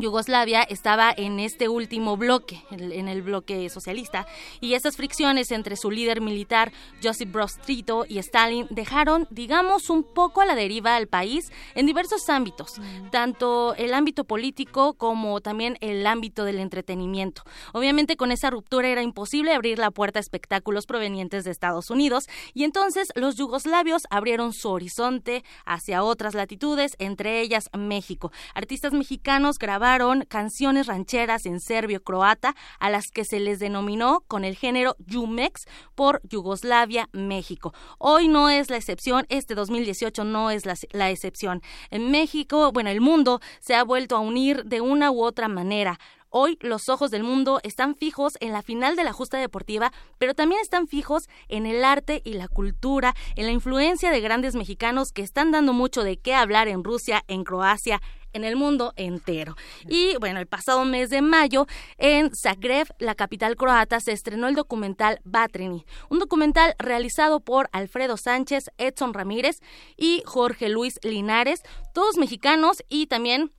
[0.00, 4.26] Yugoslavia estaba en este último bloque, en el bloque socialista,
[4.60, 10.02] y esas fricciones entre su líder militar, Josip Broz Tito, y Stalin dejaron, digamos, un
[10.02, 13.10] poco a la deriva al país en diversos ámbitos, mm.
[13.10, 17.42] tanto el ámbito político como también el ámbito del entretenimiento.
[17.72, 22.28] Obviamente con esa ruptura era imposible abrir la puerta a espectáculos provenientes de Estados Unidos,
[22.54, 28.32] y entonces los yugoslavios abrieron su horizonte hacia otras latitudes, entre ellas México.
[28.54, 29.87] Artistas mexicanos grabaron
[30.28, 36.20] canciones rancheras en serbio-croata a las que se les denominó con el género Yumex por
[36.28, 37.72] Yugoslavia, México.
[37.96, 41.62] Hoy no es la excepción, este 2018 no es la, la excepción.
[41.90, 45.98] En México, bueno, el mundo se ha vuelto a unir de una u otra manera.
[46.30, 50.34] Hoy los ojos del mundo están fijos en la final de la justa deportiva, pero
[50.34, 55.12] también están fijos en el arte y la cultura, en la influencia de grandes mexicanos
[55.12, 58.02] que están dando mucho de qué hablar en Rusia, en Croacia,
[58.38, 59.56] en el mundo entero.
[59.86, 61.66] Y bueno, el pasado mes de mayo
[61.98, 68.16] en Zagreb, la capital croata, se estrenó el documental Batrini, un documental realizado por Alfredo
[68.16, 69.60] Sánchez, Edson Ramírez
[69.96, 73.52] y Jorge Luis Linares, todos mexicanos y también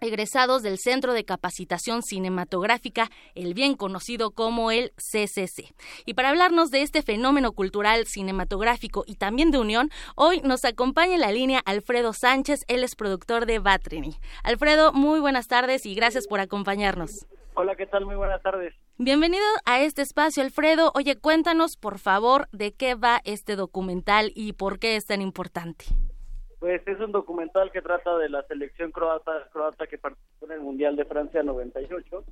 [0.00, 5.74] egresados del Centro de Capacitación Cinematográfica, el bien conocido como el CCC.
[6.06, 11.14] Y para hablarnos de este fenómeno cultural cinematográfico y también de unión, hoy nos acompaña
[11.14, 14.16] en la línea Alfredo Sánchez, él es productor de Batrini.
[14.42, 17.26] Alfredo, muy buenas tardes y gracias por acompañarnos.
[17.54, 18.06] Hola, ¿qué tal?
[18.06, 18.74] Muy buenas tardes.
[18.96, 20.92] Bienvenido a este espacio, Alfredo.
[20.94, 25.86] Oye, cuéntanos, por favor, de qué va este documental y por qué es tan importante.
[26.60, 30.60] Pues es un documental que trata de la selección croata, croata que participó en el
[30.60, 32.24] Mundial de Francia 98.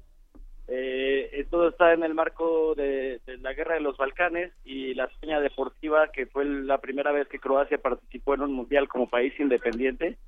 [0.70, 5.40] Eh, todo está en el marco de, la guerra de los Balcanes y la hazaña
[5.40, 10.18] deportiva que fue la primera vez que Croacia participó en un mundial como país independiente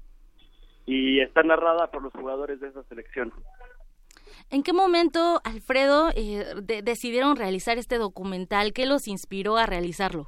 [0.86, 3.34] y está narrada por los jugadores de esa selección.
[4.48, 6.46] ¿En qué momento, Alfredo, eh,
[6.82, 8.72] decidieron realizar este documental?
[8.72, 10.26] ¿Qué los inspiró a realizarlo?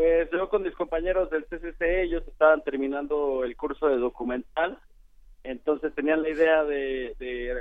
[0.00, 4.78] Pues yo con mis compañeros del CCC, ellos estaban terminando el curso de documental,
[5.44, 7.14] entonces tenían la idea de,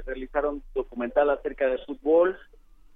[0.05, 2.37] realizar un documental acerca de fútbol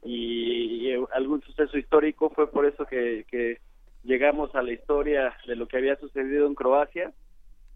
[0.02, 3.60] y, algún suceso histórico, fue por eso que, que
[4.06, 7.12] llegamos a la historia de lo que había sucedido en Croacia.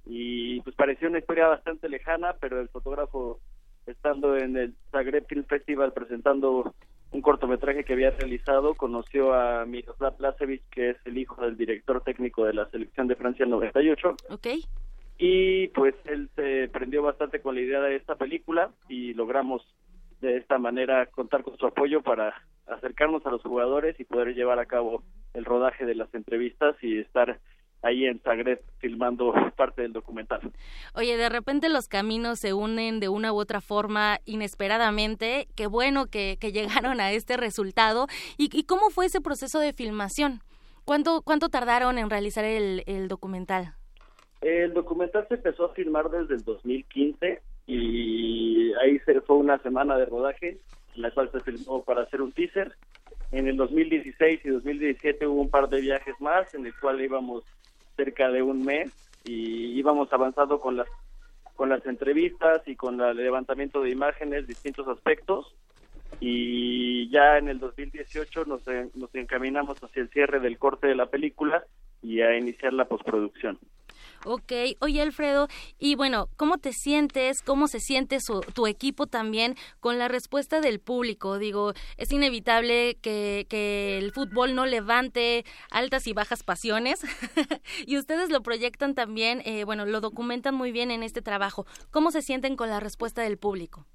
[0.05, 3.41] Y pues pareció una historia bastante lejana, pero el fotógrafo
[3.85, 6.73] estando en el Zagreb Film Festival presentando
[7.11, 12.01] un cortometraje que había realizado, conoció a Miroslav Lasevic, que es el hijo del director
[12.01, 14.15] técnico de la selección de Francia en 98.
[14.29, 14.47] Ok.
[15.17, 19.65] Y pues él se prendió bastante con la idea de esta película y logramos
[20.21, 22.33] de esta manera contar con su apoyo para
[22.67, 26.99] acercarnos a los jugadores y poder llevar a cabo el rodaje de las entrevistas y
[26.99, 27.39] estar
[27.81, 30.41] ahí en Zagreb filmando parte del documental.
[30.93, 35.47] Oye, de repente los caminos se unen de una u otra forma inesperadamente.
[35.55, 38.07] Qué bueno que, llegaron a este resultado.
[38.37, 40.41] ¿Y, cómo fue ese proceso de filmación?
[40.85, 43.73] ¿Cuánto, cuánto tardaron en realizar el, el documental?
[44.41, 49.97] El documental se empezó a filmar desde el 2015 y ahí se fue una semana
[49.97, 50.57] de rodaje,
[50.95, 52.73] en la cual se filmó para hacer un teaser.
[53.31, 57.43] En el 2016 y 2017 hubo un par de viajes más en el cual íbamos
[57.97, 58.89] cerca de un mes
[59.25, 60.87] y íbamos avanzando con las
[61.55, 65.55] con las entrevistas y con el levantamiento de imágenes, distintos aspectos
[66.19, 68.61] y ya en el 2018 nos,
[68.93, 71.65] nos encaminamos hacia el cierre del corte de la película
[72.01, 73.57] y a iniciar la postproducción.
[74.25, 75.47] Ok, oye Alfredo,
[75.79, 77.41] y bueno, ¿cómo te sientes?
[77.41, 78.17] ¿Cómo se siente
[78.53, 81.37] tu equipo también con la respuesta del público?
[81.37, 87.01] Digo, es inevitable que, que el fútbol no levante altas y bajas pasiones
[87.85, 91.65] y ustedes lo proyectan también, eh, bueno, lo documentan muy bien en este trabajo.
[91.91, 93.85] ¿Cómo se sienten con la respuesta del público?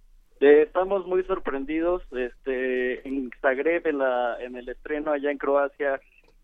[0.41, 6.01] Eh, estamos muy sorprendidos, este, en Zagreb, en, la, en el estreno allá en Croacia,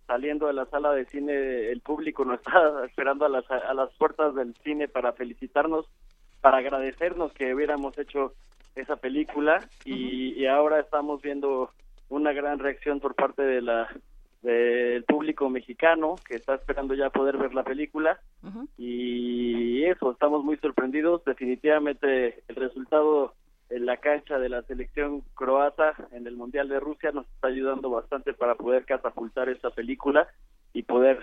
[0.09, 2.51] saliendo de la sala de cine, el público nos está
[2.87, 5.87] esperando a las, a las puertas del cine para felicitarnos,
[6.41, 8.33] para agradecernos que hubiéramos hecho
[8.75, 9.69] esa película.
[9.85, 11.71] Y, ahora estamos viendo
[12.09, 13.89] una gran reacción por parte de la
[14.41, 18.19] del público mexicano que está esperando ya poder ver la película.
[18.79, 21.23] Y eso estamos muy sorprendidos.
[21.25, 23.35] Definitivamente el resultado
[23.71, 27.91] en la cancha de la selección croata en el Mundial de Rusia nos está ayudando
[27.91, 30.29] bastante para poder catapultar esta película
[30.73, 31.19] y poder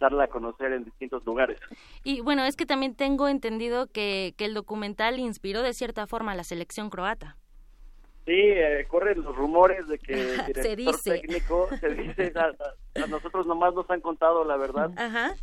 [0.00, 1.58] darla a conocer en distintos lugares.
[2.02, 6.32] Y bueno, es que también tengo entendido que, que el documental inspiró de cierta forma
[6.32, 7.36] a la selección croata.
[8.26, 10.14] Sí, eh, corren los rumores de que
[10.54, 14.90] el director técnico, se dice, a, nosotros nomás nos han contado la verdad.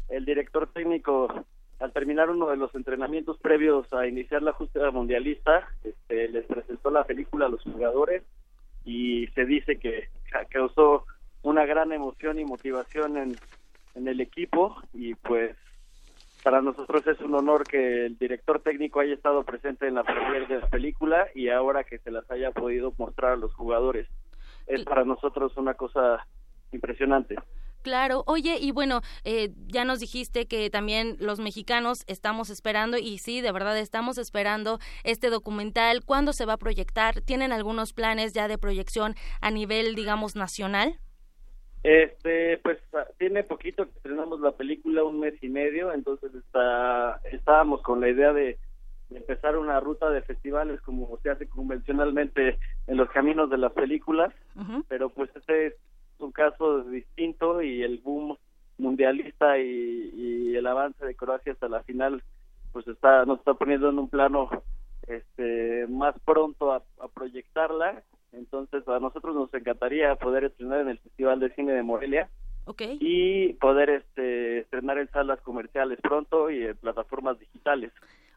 [0.09, 1.45] El director técnico
[1.81, 6.91] al terminar uno de los entrenamientos previos a iniciar la justa mundialista, este, les presentó
[6.91, 8.23] la película a los jugadores
[8.85, 10.09] y se dice que
[10.49, 11.05] causó
[11.41, 13.35] una gran emoción y motivación en,
[13.95, 15.55] en el equipo y pues
[16.43, 20.47] para nosotros es un honor que el director técnico haya estado presente en la premier
[20.47, 24.07] de la película y ahora que se las haya podido mostrar a los jugadores.
[24.67, 26.25] Es para nosotros una cosa
[26.71, 27.35] impresionante.
[27.81, 33.17] Claro, oye, y bueno, eh, ya nos dijiste que también los mexicanos estamos esperando, y
[33.17, 36.03] sí, de verdad estamos esperando este documental.
[36.05, 37.21] ¿Cuándo se va a proyectar?
[37.21, 40.99] ¿Tienen algunos planes ya de proyección a nivel, digamos, nacional?
[41.83, 47.19] Este, pues ah, tiene poquito que estrenamos la película, un mes y medio, entonces está,
[47.31, 48.59] estábamos con la idea de,
[49.09, 52.57] empezar una ruta de festivales como se hace convencionalmente
[52.87, 54.33] en los caminos de las películas,
[54.87, 55.73] pero pues este es
[56.21, 58.37] un caso distinto y el boom
[58.77, 62.21] mundialista y, el avance de Croacia hasta la final
[62.71, 64.49] pues está nos está poniendo en un plano
[65.07, 68.03] este más pronto a proyectarla
[68.33, 72.29] entonces, a nosotros nos encantaría poder estrenar en el Festival de Cine de Morelia.
[72.99, 77.91] Y poder este, estrenar en salas comerciales pronto y en plataformas digitales.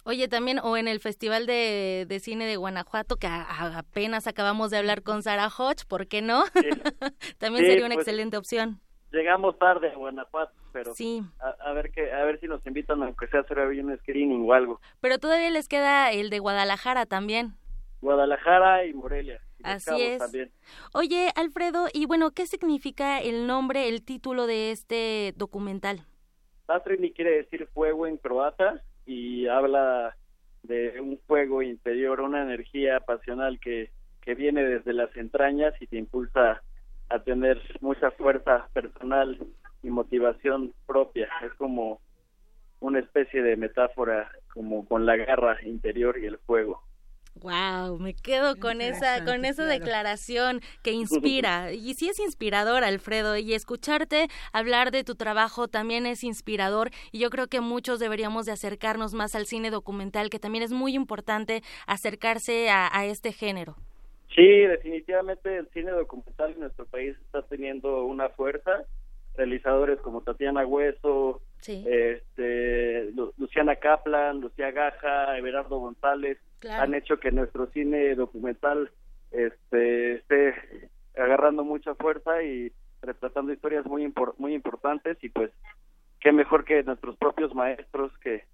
[0.06, 5.02] Oye, también, o en el Festival de, Cine de Guanajuato, que apenas acabamos de hablar
[5.02, 6.44] con Sara Hodge, ¿por qué no?
[7.38, 8.80] también sería una pues, excelente opción.
[9.12, 11.22] Llegamos tarde a Guanajuato, pero sí.
[11.40, 14.78] a, ver que, a ver si nos invitan, aunque sea hacer un screening o algo.
[15.00, 17.54] Pero todavía les queda el de Guadalajara también.
[18.02, 19.40] Guadalajara y Morelia.
[19.62, 20.22] Así es.
[20.92, 26.02] Oye, Alfredo, y bueno, ¿qué significa el nombre, el título de este documental?
[26.66, 30.16] Tatrini quiere decir fuego en croata y habla
[30.62, 33.90] de un fuego interior, una energía pasional que,
[34.22, 36.62] que viene desde las entrañas y te impulsa
[37.10, 39.38] a tener mucha fuerza personal
[39.82, 41.28] y motivación propia.
[41.42, 42.00] Es como
[42.80, 46.82] una especie de metáfora como con la garra interior y el fuego.
[47.40, 51.72] Wow, me quedo con esa con esa declaración que inspira.
[51.72, 57.18] Y sí es inspirador, Alfredo, y escucharte hablar de tu trabajo también es inspirador y
[57.18, 60.94] yo creo que muchos deberíamos de acercarnos más al cine documental, que también es muy
[60.94, 63.76] importante acercarse a, a este género.
[64.34, 68.84] Sí, definitivamente el cine documental en nuestro país está teniendo una fuerza.
[69.36, 76.38] Realizadores como Tatiana Hueso, este, Luciana Kaplan, Lucía Gaja, Everardo González,
[76.70, 78.90] han hecho que nuestro cine documental
[79.30, 80.54] este, esté
[81.16, 85.50] agarrando mucha fuerza y retratando historias muy muy importantes y pues
[86.20, 88.44] qué mejor que nuestros propios maestros que,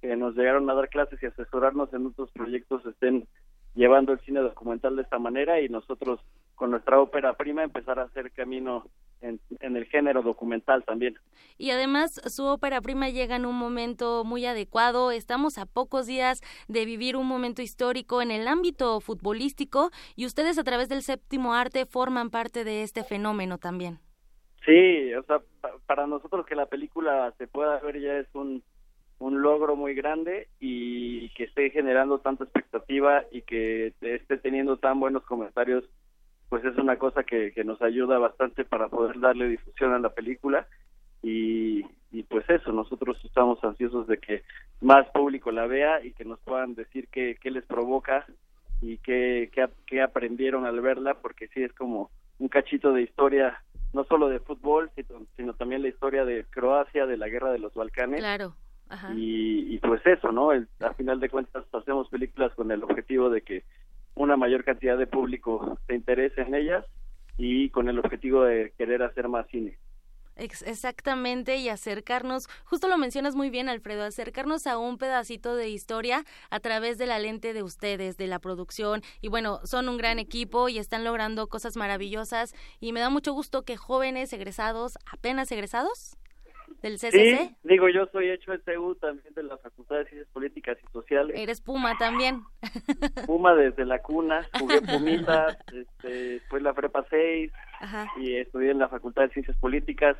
[0.00, 3.28] que nos llegaron a dar clases y asesorarnos en otros proyectos estén
[3.74, 6.20] llevando el cine documental de esta manera y nosotros
[6.54, 8.86] con nuestra ópera prima empezar a hacer camino
[9.20, 11.18] en, el género documental también.
[11.58, 15.10] Y además su ópera prima llega en un momento muy adecuado.
[15.10, 20.58] Estamos a pocos días de vivir un momento histórico en el ámbito futbolístico y ustedes
[20.58, 23.98] a través del séptimo arte forman parte de este fenómeno también.
[24.64, 25.40] Sí, o sea,
[25.86, 28.62] para nosotros que la película se pueda ver ya es un
[29.20, 34.98] un logro muy grande y que esté generando tanta expectativa y que esté teniendo tan
[34.98, 35.84] buenos comentarios,
[36.50, 40.10] pues es una cosa que, que nos ayuda bastante para poder darle difusión a la
[40.10, 40.66] película
[41.22, 44.42] y, y pues eso, nosotros estamos ansiosos de que
[44.80, 48.26] más público la vea y que nos puedan decir qué, qué les provoca
[48.82, 53.62] y qué, qué, qué aprendieron al verla, porque sí es como un cachito de historia,
[53.92, 57.58] no solo de fútbol, sino, sino también la historia de Croacia, de la guerra de
[57.58, 58.20] los Balcanes.
[58.20, 58.56] Claro
[59.14, 60.52] y, pues eso, ¿no?
[60.52, 63.64] El, a final de cuentas hacemos películas con el objetivo de que
[64.20, 66.84] una mayor cantidad de público se interese en ellas
[67.38, 69.78] y con el objetivo de querer hacer más cine.
[70.36, 76.24] Exactamente, y acercarnos, justo lo mencionas muy bien, Alfredo, acercarnos a un pedacito de historia
[76.50, 79.02] a través de la lente de ustedes, de la producción.
[79.20, 82.54] Y bueno, son un gran equipo y están logrando cosas maravillosas.
[82.78, 86.16] Y me da mucho gusto que jóvenes egresados, apenas egresados,
[86.82, 87.12] del CCC.
[87.12, 91.36] Sí, digo, yo soy hecho CU también de la Facultad de Ciencias Políticas y Sociales.
[91.38, 92.42] Eres Puma también.
[93.26, 97.52] Puma desde la cuna, jugué Pumita, este, después la Prepa 6
[98.18, 100.16] y estudié en la Facultad de Ciencias Políticas.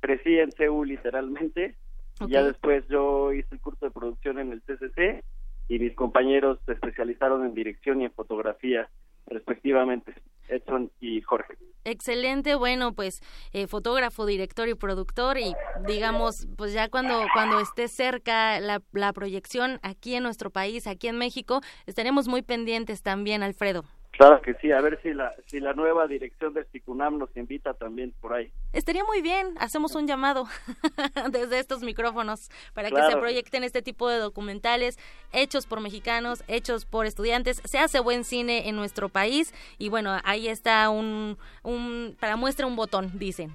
[0.00, 1.76] Crecí en CU literalmente.
[2.20, 5.24] Y ya después yo hice el curso de producción en el CCC
[5.68, 8.88] y mis compañeros se especializaron en dirección y en fotografía
[9.32, 10.14] respectivamente.
[10.48, 11.56] Edson y Jorge.
[11.84, 13.20] Excelente, bueno, pues
[13.52, 15.54] eh, fotógrafo, director y productor y
[15.86, 21.08] digamos, pues ya cuando cuando esté cerca la, la proyección aquí en nuestro país, aquí
[21.08, 23.84] en México, estaremos muy pendientes también, Alfredo.
[24.12, 27.72] Claro que sí, a ver si la, si la nueva dirección del SICUNAM nos invita
[27.72, 28.52] también por ahí.
[28.74, 30.44] Estaría muy bien, hacemos un llamado
[31.30, 34.98] desde estos micrófonos para que se proyecten este tipo de documentales
[35.32, 37.62] hechos por mexicanos, hechos por estudiantes.
[37.64, 42.66] Se hace buen cine en nuestro país y bueno, ahí está un, un para muestra
[42.66, 43.54] un botón, dicen.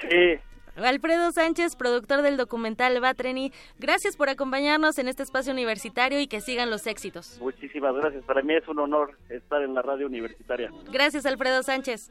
[0.00, 0.40] Sí,
[0.76, 6.40] Alfredo Sánchez, productor del documental Batreni, gracias por acompañarnos en este espacio universitario y que
[6.40, 7.38] sigan los éxitos.
[7.40, 8.24] Muchísimas gracias.
[8.24, 10.70] Para mí es un honor estar en la radio universitaria.
[10.90, 12.10] Gracias, Alfredo Sánchez.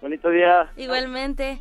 [0.00, 0.70] Bonito día.
[0.76, 1.60] Igualmente.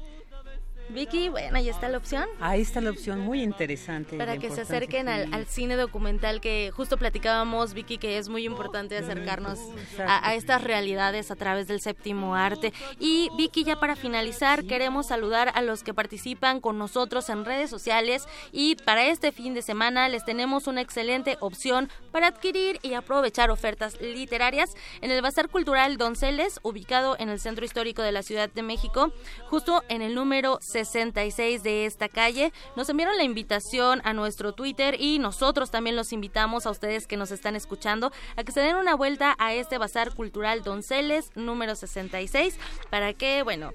[0.89, 2.25] Vicky, bueno, ahí está la opción.
[2.39, 4.17] Ahí está la opción, muy interesante.
[4.17, 8.97] Para que se acerquen al, cine documental que justo platicábamos, Vicky, que es muy importante
[8.97, 9.59] acercarnos
[9.99, 12.73] a, estas realidades a través del séptimo arte.
[12.99, 17.69] Y Vicky, ya para finalizar, queremos saludar a los que participan con nosotros en redes
[17.69, 22.93] sociales y para este fin de semana les tenemos una excelente opción para adquirir y
[22.93, 28.23] aprovechar ofertas literarias en el Bazar Cultural Donceles, ubicado en el Centro Histórico de la
[28.23, 29.11] Ciudad de México,
[29.49, 32.51] justo en el número 66 de esta calle.
[32.75, 37.17] Nos enviaron la invitación a nuestro Twitter y nosotros también los invitamos a ustedes que
[37.17, 41.75] nos están escuchando a que se den una vuelta a este Bazar Cultural Donceles número
[41.75, 42.57] 66
[42.89, 43.71] para que, bueno,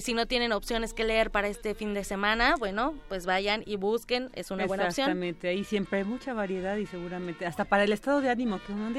[0.00, 3.76] si no tienen opciones que leer para este fin de semana, bueno, pues vayan y
[3.76, 5.08] busquen, es una buena opción.
[5.08, 8.72] Exactamente, ahí siempre hay mucha variedad y seguramente hasta para el estado de ánimo que
[8.72, 8.90] uno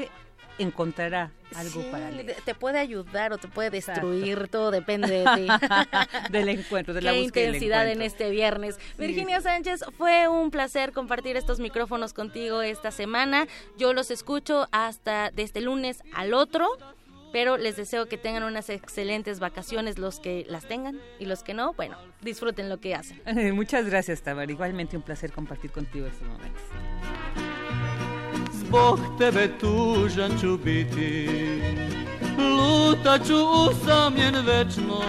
[0.58, 2.36] encontrará algo para leer.
[2.44, 5.46] Te puede ayudar o te puede destruir, todo depende de ti.
[6.30, 8.78] del encuentro, de la Qué intensidad en este viernes.
[8.98, 13.46] Virginia Sánchez, fue un placer compartir estos micrófonos contigo esta semana.
[13.76, 16.68] Yo los escucho hasta de este lunes al otro
[17.32, 21.52] pero les deseo que tengan unas excelentes vacaciones los que las tengan y los que
[21.52, 23.20] no, bueno, disfruten lo que hacen.
[23.54, 24.50] Muchas gracias, Tabar.
[24.50, 26.62] Igualmente un placer compartir contigo estos momentos.
[28.66, 31.28] Zbog tebe tužan ću biti.
[32.38, 33.36] Lutaću
[33.70, 35.00] usamljen večno.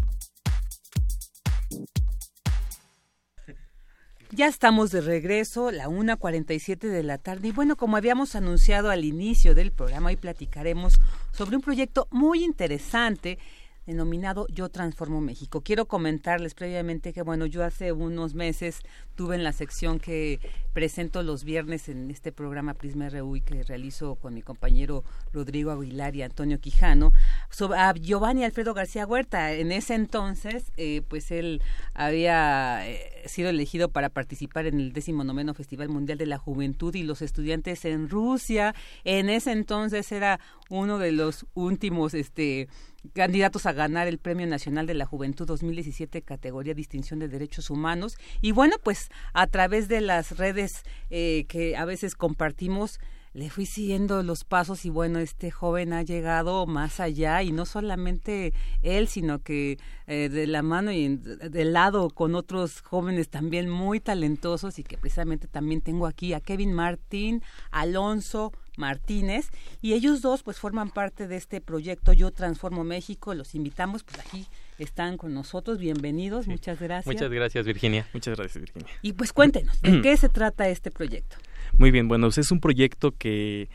[4.32, 7.48] Ya estamos de regreso, la 1.47 de la tarde.
[7.48, 11.00] Y bueno, como habíamos anunciado al inicio del programa, hoy platicaremos
[11.32, 13.38] sobre un proyecto muy interesante
[13.86, 15.62] denominado Yo Transformo México.
[15.62, 18.80] Quiero comentarles previamente que, bueno, yo hace unos meses
[19.14, 20.40] tuve en la sección que
[20.76, 26.14] presento los viernes en este programa Prisma RU que realizo con mi compañero Rodrigo Aguilar
[26.14, 27.14] y Antonio Quijano,
[27.48, 29.54] sobre, a Giovanni Alfredo García Huerta.
[29.54, 31.62] En ese entonces, eh, pues él
[31.94, 37.04] había eh, sido elegido para participar en el 19 Festival Mundial de la Juventud y
[37.04, 38.74] los estudiantes en Rusia.
[39.04, 42.68] En ese entonces era uno de los últimos, este,
[43.12, 48.18] candidatos a ganar el Premio Nacional de la Juventud 2017 categoría Distinción de Derechos Humanos.
[48.40, 50.65] Y bueno, pues a través de las redes
[51.10, 52.98] eh, que a veces compartimos,
[53.36, 57.66] le fui siguiendo los pasos y bueno, este joven ha llegado más allá y no
[57.66, 63.68] solamente él, sino que eh, de la mano y del lado con otros jóvenes también
[63.68, 69.50] muy talentosos y que precisamente también tengo aquí a Kevin Martín, Alonso, Martínez.
[69.82, 74.18] Y ellos dos pues forman parte de este proyecto Yo Transformo México, los invitamos pues
[74.18, 74.46] aquí
[74.78, 77.06] están con nosotros, bienvenidos, muchas gracias.
[77.06, 78.92] Muchas gracias Virginia, muchas gracias Virginia.
[79.02, 81.36] Y pues cuéntenos, ¿de qué se trata este proyecto?
[81.78, 83.68] Muy bien, bueno, es un proyecto que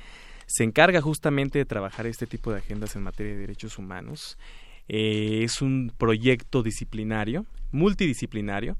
[0.45, 4.37] se encarga justamente de trabajar este tipo de agendas en materia de derechos humanos.
[4.87, 8.77] Eh, es un proyecto disciplinario, multidisciplinario,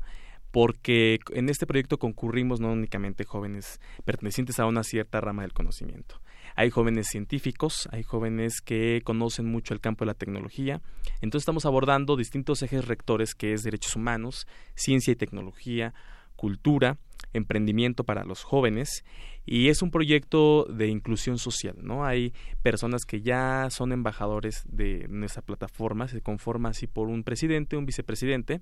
[0.52, 6.20] porque en este proyecto concurrimos no únicamente jóvenes pertenecientes a una cierta rama del conocimiento.
[6.56, 10.82] Hay jóvenes científicos, hay jóvenes que conocen mucho el campo de la tecnología.
[11.22, 15.94] Entonces estamos abordando distintos ejes rectores que es derechos humanos, ciencia y tecnología,
[16.36, 16.98] cultura,
[17.34, 19.06] emprendimiento para los jóvenes
[19.46, 22.06] y es un proyecto de inclusión social, ¿no?
[22.06, 27.78] Hay personas que ya son embajadores de nuestra plataforma, se conforma así por un presidente,
[27.78, 28.62] un vicepresidente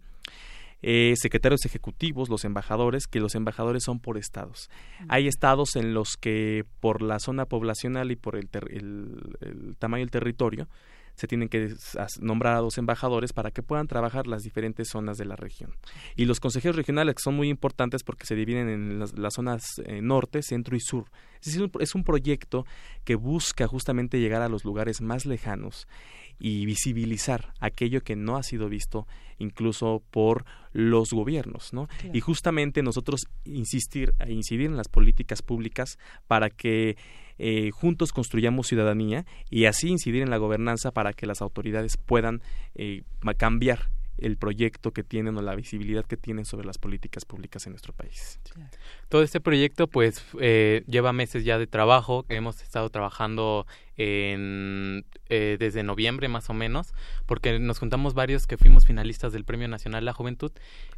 [0.81, 4.69] eh, secretarios ejecutivos, los embajadores, que los embajadores son por estados.
[5.07, 10.11] Hay estados en los que por la zona poblacional y por el, el, tamaño del
[10.11, 10.67] territorio
[11.19, 11.75] se tienen que
[12.21, 15.75] nombrar a dos embajadores para que puedan trabajar las diferentes zonas de la región.
[16.15, 20.41] Y los consejeros regionales son muy importantes porque se dividen en las, zonas eh, norte,
[20.41, 21.11] centro y sur.
[21.41, 22.65] Es decir, es un proyecto
[23.03, 25.89] que busca justamente llegar a los lugares más lejanos
[26.39, 29.05] y visibilizar aquello que no ha sido visto
[29.39, 31.89] incluso por los gobiernos, ¿no?
[32.13, 35.97] Y justamente nosotros insistir, incidir en las políticas públicas
[36.27, 36.95] para que
[37.39, 42.41] eh, juntos construyamos ciudadanía y así incidir en la gobernanza para que las autoridades puedan
[42.75, 43.03] eh,
[43.37, 47.71] cambiar el proyecto que tienen o la visibilidad que tienen sobre las políticas públicas en
[47.71, 48.39] nuestro país.
[49.07, 53.65] Todo este proyecto pues eh, lleva meses ya de trabajo, hemos estado trabajando
[53.99, 56.93] en, eh, desde noviembre más o menos,
[57.25, 60.51] porque nos juntamos varios que fuimos finalistas del Premio Nacional La Juventud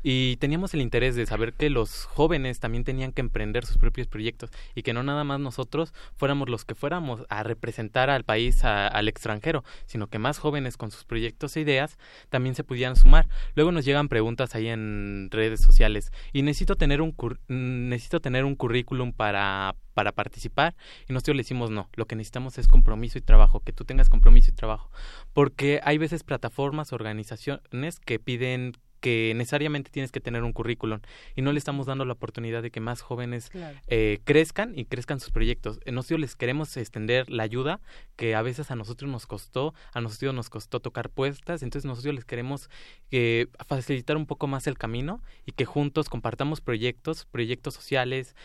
[0.04, 4.08] y teníamos el interés de saber que los jóvenes también tenían que emprender sus propios
[4.08, 8.64] proyectos y que no nada más nosotros fuéramos los que fuéramos a representar al país
[8.64, 11.98] al extranjero, sino que más jóvenes con sus proyectos e ideas
[12.30, 13.28] también se pudieran sumar.
[13.56, 17.16] Luego nos llegan preguntas ahí en redes sociales y necesito tener un
[17.48, 20.76] necesito tener un currículum para para participar
[21.08, 24.10] y nosotros le decimos no, lo que necesitamos es compromiso y trabajo, que tú tengas
[24.10, 24.92] compromiso y trabajo,
[25.34, 31.00] porque hay veces plataformas, organizaciones que piden que necesariamente tienes que tener un currículum
[31.36, 33.52] y no le estamos dando la oportunidad de que más jóvenes
[33.88, 35.80] eh, crezcan y crezcan sus proyectos.
[35.86, 37.82] Eh, nosotros les queremos extender la ayuda
[38.16, 42.14] que a veces a nosotros nos costó, a nosotros nos costó tocar puestas, entonces nosotros
[42.14, 42.70] les queremos
[43.10, 48.36] eh, facilitar un poco más el camino y que juntos compartamos proyectos, proyectos sociales,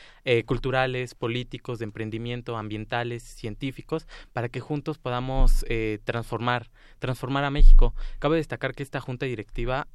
[0.47, 5.65] culturales, políticos, de emprendimiento, ambientales, científicos, para que juntos podamos
[6.05, 7.95] transformar, transformar a México.
[8.19, 9.87] Cabe destacar que esta junta directiva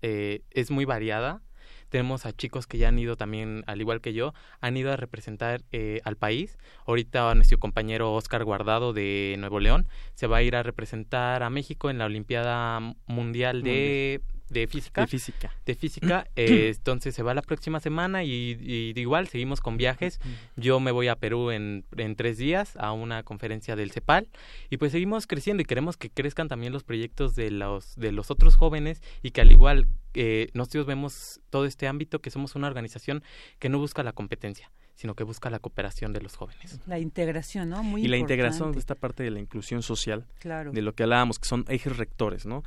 [0.54, 1.42] es muy variada.
[1.90, 4.96] Tenemos a chicos que ya han ido también, al igual que yo, han ido a
[4.96, 6.58] representar eh, al país.
[6.86, 11.50] Ahorita nuestro compañero Oscar Guardado de Nuevo León se va a ir a representar a
[11.50, 14.22] México en la Olimpiada Mundial de
[14.52, 15.02] de física.
[15.02, 15.52] De física.
[15.66, 16.28] De física.
[16.36, 20.20] Eh, entonces se va la próxima semana y, y, igual seguimos con viajes.
[20.58, 24.28] Yo me voy a Perú en, en, tres días a una conferencia del CEPAL
[24.70, 28.30] y pues seguimos creciendo y queremos que crezcan también los proyectos de los, de los
[28.30, 32.68] otros jóvenes y que al igual eh, nosotros vemos todo este ámbito que somos una
[32.68, 33.24] organización
[33.60, 36.80] que no busca la competencia sino que busca la cooperación de los jóvenes.
[36.86, 37.82] La integración, ¿no?
[37.82, 40.72] Muy y la integración de esta parte de la inclusión social, claro.
[40.72, 42.64] de lo que hablábamos, que son ejes rectores, ¿no?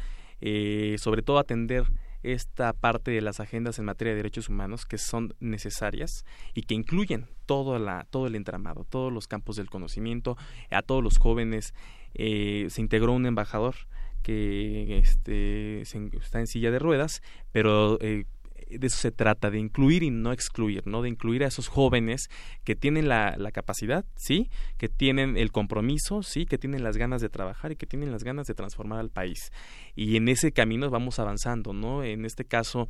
[0.47, 1.85] Eh, sobre todo atender
[2.23, 6.75] esta parte de las agendas en materia de derechos humanos que son necesarias y que
[6.75, 10.37] incluyen todo, la, todo el entramado, todos los campos del conocimiento,
[10.71, 11.73] a todos los jóvenes.
[12.13, 13.75] Eh, se integró un embajador
[14.23, 18.25] que este, está en silla de ruedas, pero eh,
[18.69, 21.03] de eso se trata, de incluir y no excluir, ¿no?
[21.03, 22.29] De incluir a esos jóvenes
[22.65, 27.21] que tienen la, la, capacidad, sí, que tienen el compromiso, sí, que tienen las ganas
[27.21, 29.53] de trabajar y que tienen las ganas de transformar al país.
[29.95, 32.03] Y en ese camino vamos avanzando, ¿no?
[32.03, 32.89] En este caso,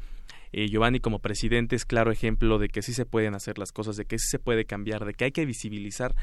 [0.52, 3.96] eh, Giovanni como presidente es claro ejemplo de que sí se pueden hacer las cosas,
[3.96, 6.14] de que sí se puede cambiar, de que hay que visibilizar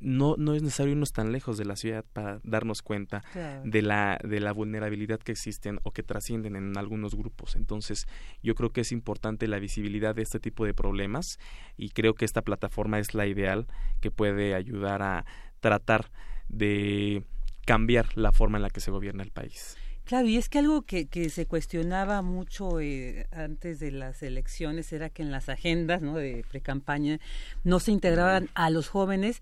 [0.00, 3.22] no, no es necesario irnos tan lejos de la ciudad para darnos cuenta
[3.64, 7.54] de, la, de la vulnerabilidad que existen o que trascienden en algunos grupos.
[7.54, 8.06] Entonces,
[8.42, 11.38] yo creo que es importante la visibilidad de este tipo de problemas
[11.76, 13.66] y creo que esta plataforma es la ideal
[14.00, 15.24] que puede ayudar a
[15.60, 16.10] tratar
[16.48, 17.24] de
[17.66, 19.76] cambiar la forma en la que se gobierna el país.
[20.04, 24.92] Claro, y es que algo que, que se cuestionaba mucho eh, antes de las elecciones
[24.92, 26.16] era que en las agendas ¿no?
[26.16, 27.20] de pre-campaña
[27.62, 29.40] no se integraban a los jóvenes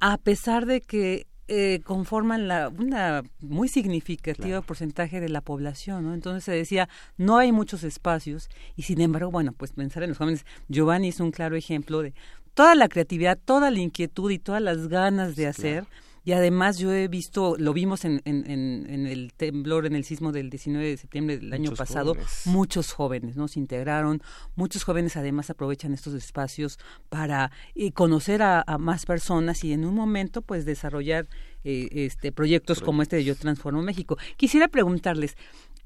[0.00, 6.14] a pesar de que eh, conforman la, una muy significativa porcentaje de la población, ¿no?
[6.14, 10.18] Entonces se decía, no hay muchos espacios y sin embargo, bueno, pues pensar en los
[10.18, 12.14] jóvenes, Giovanni es un claro ejemplo de
[12.54, 15.86] toda la creatividad, toda la inquietud y todas las ganas de hacer.
[16.24, 20.32] Y además yo he visto, lo vimos en, en, en, el temblor, en el sismo
[20.32, 22.14] del 19 de septiembre del año pasado,
[22.44, 23.48] muchos jóvenes ¿no?
[23.48, 24.22] se integraron,
[24.54, 29.94] muchos jóvenes además aprovechan estos espacios para eh, conocer a, más personas y en un
[29.94, 31.26] momento pues desarrollar
[31.64, 34.16] eh, este proyectos como este de Yo Transformo México.
[34.36, 35.36] Quisiera preguntarles,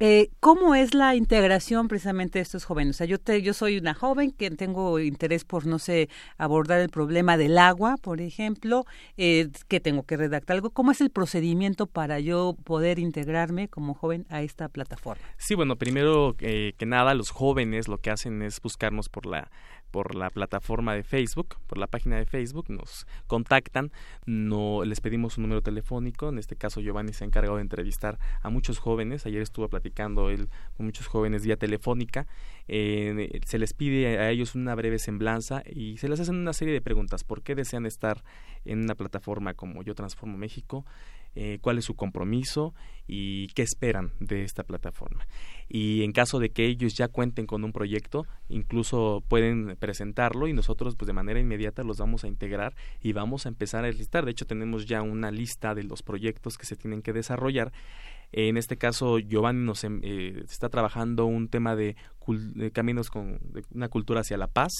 [0.00, 2.96] eh, ¿Cómo es la integración precisamente de estos jóvenes?
[2.96, 6.80] O sea, yo, te, yo soy una joven que tengo interés por, no sé, abordar
[6.80, 8.84] el problema del agua, por ejemplo,
[9.16, 10.70] eh, que tengo que redactar algo.
[10.70, 15.24] ¿Cómo es el procedimiento para yo poder integrarme como joven a esta plataforma?
[15.36, 19.50] Sí, bueno, primero eh, que nada, los jóvenes lo que hacen es buscarnos por la
[19.94, 23.92] por la plataforma de Facebook, por la página de Facebook, nos contactan,
[24.26, 28.18] no les pedimos un número telefónico, en este caso Giovanni se ha encargado de entrevistar
[28.42, 32.26] a muchos jóvenes, ayer estuvo platicando él con muchos jóvenes vía telefónica,
[32.66, 36.74] eh, se les pide a ellos una breve semblanza y se les hacen una serie
[36.74, 38.24] de preguntas, ¿por qué desean estar
[38.64, 40.84] en una plataforma como Yo Transformo México?
[41.36, 42.74] Eh, cuál es su compromiso
[43.08, 45.26] y qué esperan de esta plataforma.
[45.68, 50.52] Y en caso de que ellos ya cuenten con un proyecto, incluso pueden presentarlo y
[50.52, 54.24] nosotros pues de manera inmediata los vamos a integrar y vamos a empezar a listar.
[54.24, 57.72] De hecho tenemos ya una lista de los proyectos que se tienen que desarrollar.
[58.30, 61.96] En este caso, Giovanni nos em, eh, está trabajando un tema de,
[62.72, 63.40] caminos con
[63.72, 64.72] una cultura hacia la paz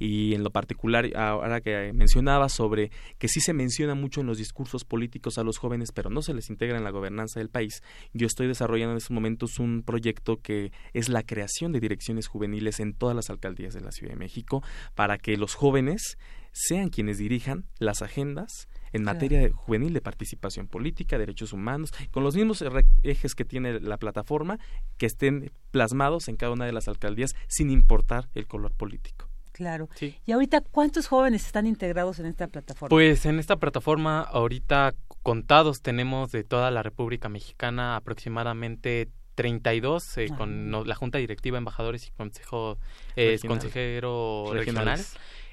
[0.00, 4.38] y en lo particular ahora que mencionaba sobre que sí se menciona mucho en los
[4.38, 7.82] discursos políticos a los jóvenes pero no se les integra en la gobernanza del país
[8.12, 12.80] yo estoy desarrollando en estos momentos un proyecto que es la creación de direcciones juveniles
[12.80, 14.62] en todas las alcaldías de la Ciudad de México
[14.94, 16.16] para que los jóvenes
[16.52, 22.34] sean quienes dirijan las agendas en materia juvenil de participación política, derechos humanos, con los
[22.34, 22.64] mismos
[23.04, 24.58] ejes que tiene la plataforma,
[24.98, 29.29] que estén plasmados en cada una de las alcaldías sin importar el color político.
[29.60, 29.90] Claro.
[30.00, 32.88] Y ahorita, ¿cuántos jóvenes están integrados en esta plataforma?
[32.88, 40.28] Pues en esta plataforma, ahorita contados tenemos de toda la República Mexicana aproximadamente 32 eh,
[40.34, 42.78] con la Junta Directiva, embajadores y consejo,
[43.16, 44.98] eh, consejero regional.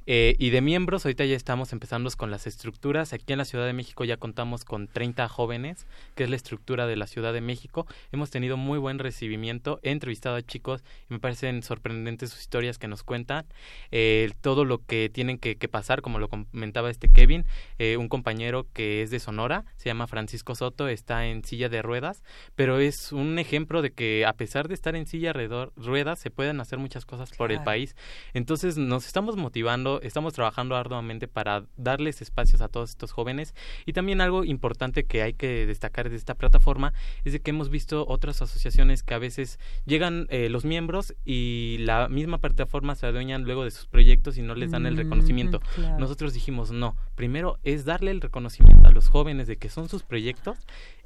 [0.10, 3.12] Eh, y de miembros, ahorita ya estamos empezando con las estructuras.
[3.12, 5.86] Aquí en la Ciudad de México ya contamos con 30 jóvenes,
[6.16, 7.86] que es la estructura de la Ciudad de México.
[8.14, 9.82] Hemos tenido muy buen recibimiento.
[9.84, 13.45] He entrevistado a chicos y me parecen sorprendentes sus historias que nos cuentan.
[13.91, 17.43] Eh, todo lo que tienen que, pasar, como lo comentaba este Kevin,
[17.78, 21.82] eh, un compañero que es de Sonora, se llama Francisco Soto, está en silla de
[21.82, 22.24] ruedas,
[22.55, 26.32] pero es un ejemplo de que a pesar de estar en silla de ruedas, se
[26.32, 27.97] pueden hacer muchas cosas por el país.
[28.34, 33.54] Entonces nos estamos motivando estamos trabajando arduamente para darles espacios a todos estos jóvenes
[33.86, 36.93] y también algo importante que hay que destacar de esta plataforma
[37.24, 41.78] es de que hemos visto otras asociaciones que a veces llegan eh, los miembros y
[41.80, 44.98] la misma plataforma se adueñan luego de sus proyectos y no les dan el mm,
[44.98, 45.60] reconocimiento.
[46.00, 50.04] Nosotros dijimos no, primero es darle el reconocimiento a los jóvenes de que son sus
[50.04, 50.58] proyectos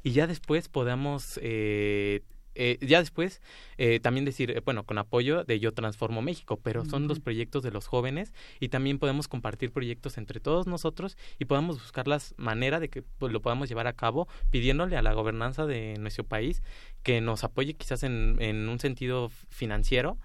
[0.02, 2.22] y ya después podamos eh,
[2.54, 3.40] eh, ya después
[3.78, 7.62] eh, también decir, eh, bueno, con apoyo de Yo Transformo México, pero son los proyectos
[7.62, 12.34] de los jóvenes y también podemos compartir proyectos entre todos nosotros y podamos buscar las
[12.36, 16.24] maneras de que pues, lo podamos llevar a cabo pidiéndole a la gobernanza de nuestro
[16.24, 16.62] país
[17.02, 20.18] que nos apoye quizás en, en un sentido financiero.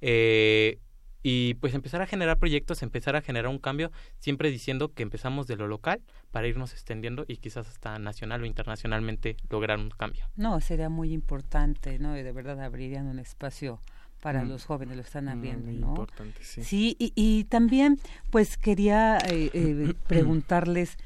[0.00, 0.78] Eh,
[1.26, 5.46] y pues empezar a generar proyectos, empezar a generar un cambio, siempre diciendo que empezamos
[5.46, 10.26] de lo local para irnos extendiendo y quizás hasta nacional o internacionalmente lograr un cambio.
[10.36, 12.16] No, sería muy importante, ¿no?
[12.16, 13.80] Y de verdad abrirían un espacio
[14.20, 14.48] para mm.
[14.48, 16.62] los jóvenes, lo están abriendo, muy importante, sí.
[16.62, 17.98] Sí, y, y también
[18.30, 20.98] pues quería eh, eh, preguntarles,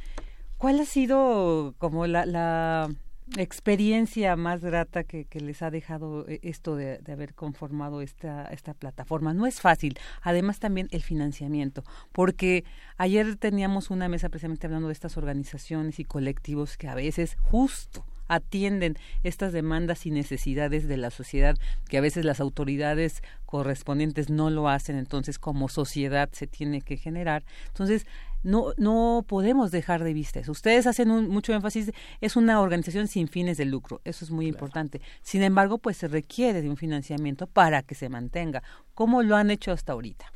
[0.56, 2.90] ¿cuál ha sido como la, la
[3.36, 9.34] experiencia más grata que, les ha dejado eh, esto de, haber conformado esta, esta plataforma.
[9.34, 9.98] No es fácil.
[10.22, 12.64] Además también el financiamiento, porque
[12.96, 18.04] ayer teníamos una mesa precisamente hablando de estas organizaciones y colectivos que a veces justo
[18.28, 21.56] atienden estas demandas y necesidades de la sociedad
[21.88, 26.98] que a veces las autoridades correspondientes no lo hacen entonces como sociedad se tiene que
[26.98, 28.06] generar entonces
[28.42, 30.52] no, no podemos dejar de vista eso.
[30.52, 34.46] Ustedes hacen un, mucho énfasis, es una organización sin fines de lucro, eso es muy
[34.46, 35.00] importante.
[35.22, 38.62] Sin embargo, pues se requiere de un financiamiento para que se mantenga.
[38.94, 40.32] ¿Cómo lo han hecho hasta ahorita?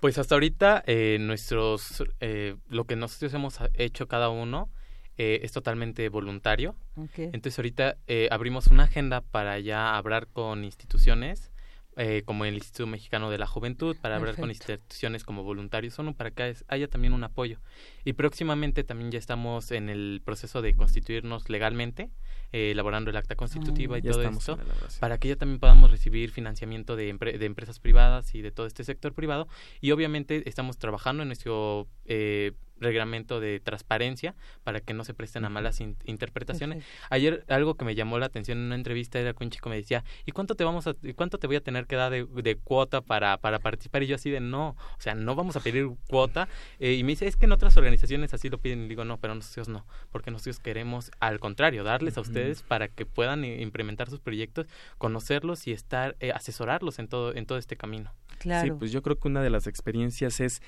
[0.00, 4.68] Pues hasta ahorita eh, nuestros, eh, lo que nosotros hemos hecho cada uno
[5.16, 6.74] eh, es totalmente voluntario.
[7.16, 7.98] Entonces ahorita
[8.30, 11.51] abrimos una agenda para ya hablar con instituciones
[11.96, 16.14] eh, como el Instituto Mexicano de la Juventud, para hablar con instituciones como voluntarios ONU,
[16.14, 17.60] para que haya también un apoyo.
[18.04, 22.10] Y próximamente también ya estamos en el proceso de constituirnos legalmente,
[22.52, 24.58] eh, elaborando el acta constitutiva ah, y todo esto,
[25.00, 28.84] para que ya también podamos recibir financiamiento de, de, empresas privadas y de todo este
[28.84, 29.46] sector privado.
[29.80, 31.88] Y obviamente estamos trabajando en nuestro...
[32.06, 32.52] Eh,
[32.82, 36.84] reglamento de transparencia para que no se presten a malas interpretaciones.
[37.10, 39.76] Ayer algo que me llamó la atención en una entrevista era que un chico me
[39.76, 43.00] decía, ¿y cuánto te vamos a, cuánto te voy a tener que dar de, cuota
[43.00, 44.02] para, para participar?
[44.02, 46.48] Y yo así de no, o sea, no vamos a pedir cuota.
[46.78, 48.84] Eh, y me dice, es que en otras organizaciones así lo piden.
[48.84, 52.88] Y digo, no, pero nosotros no, porque nosotros queremos, al contrario, darles a ustedes para
[52.88, 54.66] que puedan implementar sus proyectos,
[54.98, 58.12] conocerlos y estar, eh, asesorarlos en todo, en todo este camino.
[58.38, 58.66] Claro.
[58.66, 60.62] Sí, pues yo creo que una de las experiencias es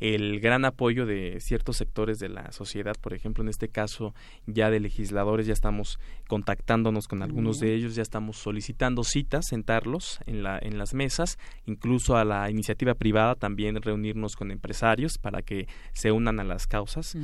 [0.00, 4.14] el gran apoyo de ciertos sectores de la sociedad, por ejemplo, en este caso
[4.46, 10.20] ya de legisladores, ya estamos contactándonos con algunos de ellos, ya estamos solicitando citas, sentarlos
[10.26, 15.42] en, la, en las mesas, incluso a la iniciativa privada también reunirnos con empresarios para
[15.42, 17.16] que se unan a las causas.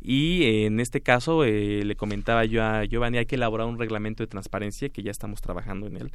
[0.00, 3.78] Y eh, en este caso, eh, le comentaba yo a Giovanni, hay que elaborar un
[3.78, 6.12] reglamento de transparencia, que ya estamos trabajando en él,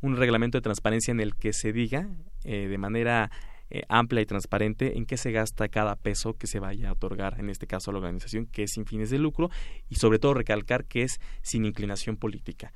[0.00, 2.08] un reglamento de transparencia en el que se diga
[2.44, 3.30] eh, de manera
[3.70, 7.38] eh, amplia y transparente en qué se gasta cada peso que se vaya a otorgar,
[7.38, 9.50] en este caso a la organización, que es sin fines de lucro,
[9.88, 12.72] y sobre todo recalcar que es sin inclinación política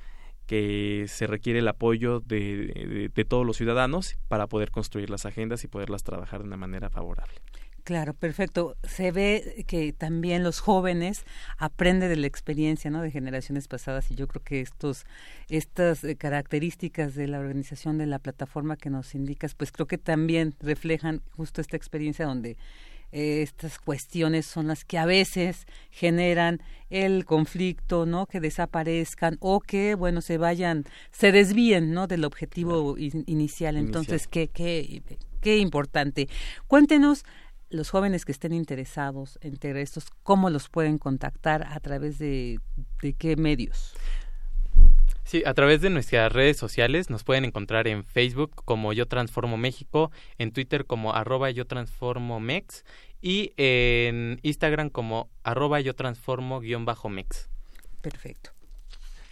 [0.46, 5.64] que se requiere el apoyo de, de, todos los ciudadanos para poder construir las agendas
[5.64, 7.40] y poderlas trabajar de una manera favorable.
[7.84, 8.76] Claro, perfecto.
[8.82, 11.24] Se ve que también los jóvenes
[11.58, 13.02] aprenden de la experiencia, ¿no?
[13.02, 15.04] De generaciones pasadas y yo creo que estos
[15.50, 19.98] estas eh, características de la organización de la plataforma que nos indicas, pues creo que
[19.98, 22.56] también reflejan justo esta experiencia donde
[23.12, 28.24] eh, estas cuestiones son las que a veces generan el conflicto, ¿no?
[28.24, 32.06] Que desaparezcan o que, bueno, se vayan, se desvíen, ¿no?
[32.06, 33.76] Del objetivo inicial.
[33.76, 35.02] Entonces, qué, qué,
[35.42, 36.30] qué importante.
[36.66, 37.24] Cuéntenos
[37.70, 41.66] los jóvenes que estén interesados en estos, ¿cómo los pueden contactar?
[41.70, 42.60] ¿A través de,
[43.02, 43.94] de qué medios?
[45.24, 49.56] Sí, a través de nuestras redes sociales nos pueden encontrar en Facebook como Yo Transformo
[49.56, 52.84] México, en Twitter como arroba Yo Transformo Mex
[53.22, 57.48] y en Instagram como arroba Yo Transformo guion bajo Mex.
[58.02, 58.53] Perfecto.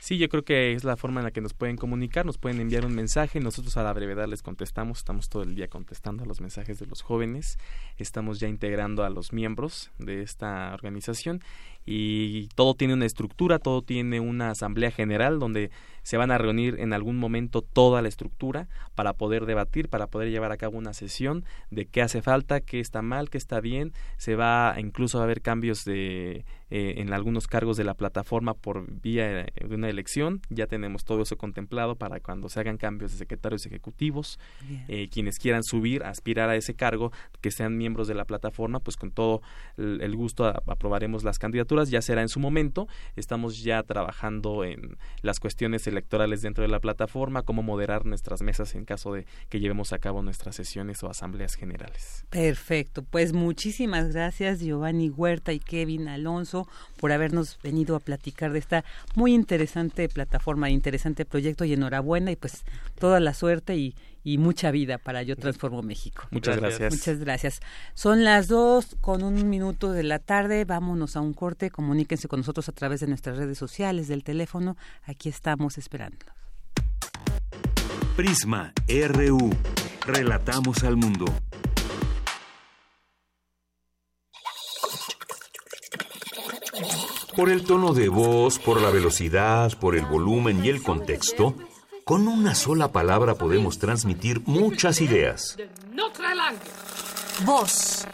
[0.03, 2.59] Sí, yo creo que es la forma en la que nos pueden comunicar, nos pueden
[2.59, 6.27] enviar un mensaje, nosotros a la brevedad les contestamos, estamos todo el día contestando a
[6.27, 7.57] los mensajes de los jóvenes,
[7.99, 11.41] estamos ya integrando a los miembros de esta organización
[11.85, 15.71] y todo tiene una estructura, todo tiene una asamblea general donde
[16.03, 20.31] se van a reunir en algún momento toda la estructura para poder debatir, para poder
[20.31, 23.93] llevar a cabo una sesión de qué hace falta, qué está mal, qué está bien.
[24.17, 28.91] Se va incluso a haber cambios de eh, en algunos cargos de la plataforma por
[29.03, 30.41] vía de una elección.
[30.49, 34.41] Ya tenemos todo eso contemplado para cuando se hagan cambios de secretarios ejecutivos,
[34.89, 38.97] eh, quienes quieran subir, aspirar a ese cargo, que sean miembros de la plataforma, pues
[38.97, 39.43] con todo
[39.77, 41.72] el gusto aprobaremos las candidaturas.
[41.91, 42.89] Ya será en su momento.
[43.17, 48.75] Estamos ya trabajando en las cuestiones electorales dentro de la plataforma, cómo moderar nuestras mesas
[48.75, 52.25] en caso de que llevemos a cabo nuestras sesiones o asambleas generales.
[52.31, 56.69] Perfecto, pues muchísimas gracias Giovanni Huerta y Kevin Alonso
[56.99, 62.37] por habernos venido a platicar de esta muy interesante plataforma, interesante proyecto y enhorabuena y
[62.37, 62.65] pues
[62.99, 63.95] toda la suerte y,
[64.25, 66.25] y mucha vida para Yo Transformo México.
[66.31, 66.93] Muchas gracias.
[66.93, 67.61] Muchas gracias.
[67.95, 70.65] Son las dos con un minuto de la tarde.
[70.65, 71.71] Vámonos a un corte.
[71.71, 74.77] Comuníquense con nosotros a través de nuestras redes sociales, del teléfono.
[75.05, 76.27] Aquí estamos esperando.
[78.17, 79.51] Prisma RU.
[80.07, 81.25] Relatamos al mundo.
[87.37, 91.57] Por el tono de voz, por la velocidad, por el volumen y el contexto,
[92.05, 95.57] con una sola palabra podemos transmitir muchas ideas.
[97.45, 98.07] Voz.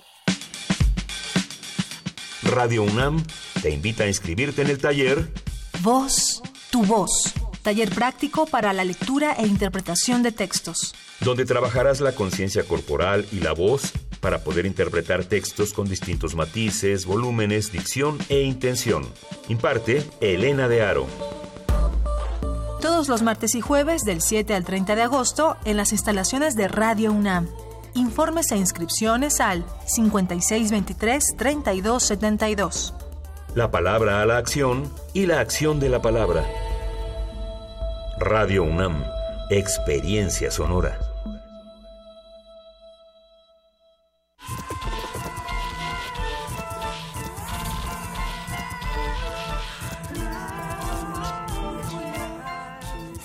[2.43, 3.23] Radio UNAM
[3.63, 5.33] te invita a inscribirte en el taller
[5.81, 7.35] Voz, tu voz.
[7.63, 10.95] Taller práctico para la lectura e interpretación de textos.
[11.21, 17.07] donde trabajarás la conciencia corporal y la voz para poder interpretar textos con distintos matices,
[17.07, 19.05] volúmenes, dicción e intención.
[19.49, 21.07] Imparte Elena de Aro.
[22.81, 26.69] Todos los martes y jueves del 7 al 30 de agosto en las instalaciones de
[26.69, 27.49] Radio UNAM.
[27.95, 29.65] Informes e inscripciones al
[29.97, 32.95] 5623-3272.
[33.57, 36.47] La palabra a la acción y la acción de la palabra.
[38.21, 39.03] Radio UNAM,
[39.51, 41.08] experiencia sonora.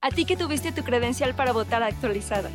[0.00, 2.50] A ti que tuviste tu credencial para votar actualizada.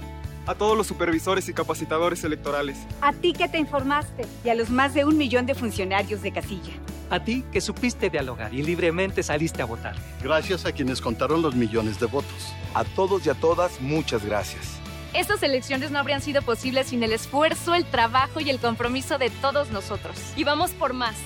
[0.47, 2.77] A todos los supervisores y capacitadores electorales.
[3.01, 6.31] A ti que te informaste y a los más de un millón de funcionarios de
[6.31, 6.71] casilla.
[7.09, 9.93] A ti que supiste dialogar y libremente saliste a votar.
[10.21, 12.53] Gracias a quienes contaron los millones de votos.
[12.73, 14.79] A todos y a todas, muchas gracias.
[15.13, 19.29] Estas elecciones no habrían sido posibles sin el esfuerzo, el trabajo y el compromiso de
[19.29, 20.17] todos nosotros.
[20.37, 21.17] Y vamos por más.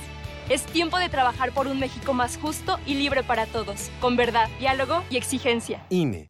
[0.50, 4.50] Es tiempo de trabajar por un México más justo y libre para todos, con verdad,
[4.60, 5.86] diálogo y exigencia.
[5.90, 6.30] INE.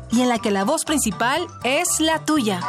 [0.11, 2.59] y en la que la voz principal es la tuya.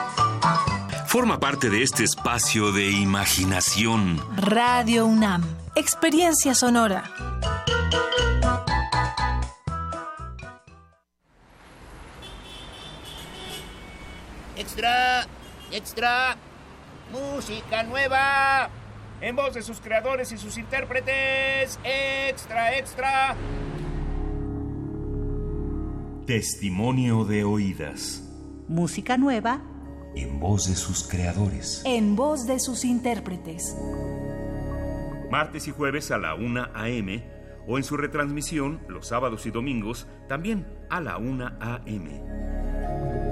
[1.07, 4.20] Forma parte de este espacio de imaginación.
[4.36, 7.05] Radio UNAM, experiencia sonora.
[14.57, 15.26] Extra,
[15.70, 16.36] extra,
[17.12, 18.70] música nueva.
[19.20, 21.78] En voz de sus creadores y sus intérpretes.
[21.84, 23.36] Extra, extra.
[26.27, 28.23] Testimonio de oídas.
[28.68, 29.61] Música nueva.
[30.14, 31.83] En voz de sus creadores.
[31.85, 33.77] En voz de sus intérpretes.
[35.33, 37.25] Martes y jueves a la 1 a.m.
[37.66, 43.32] o en su retransmisión los sábados y domingos también a la 1 a.m.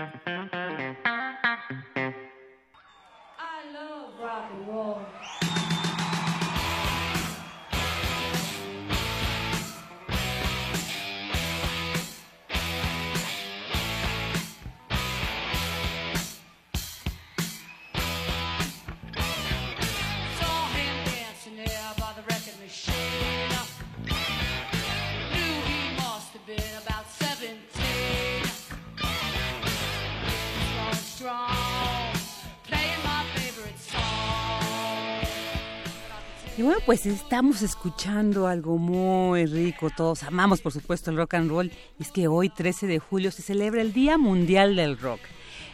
[36.61, 39.89] Y bueno, pues estamos escuchando algo muy rico.
[39.89, 41.71] Todos amamos, por supuesto, el rock and roll.
[41.97, 45.21] Y es que hoy, 13 de julio, se celebra el Día Mundial del Rock.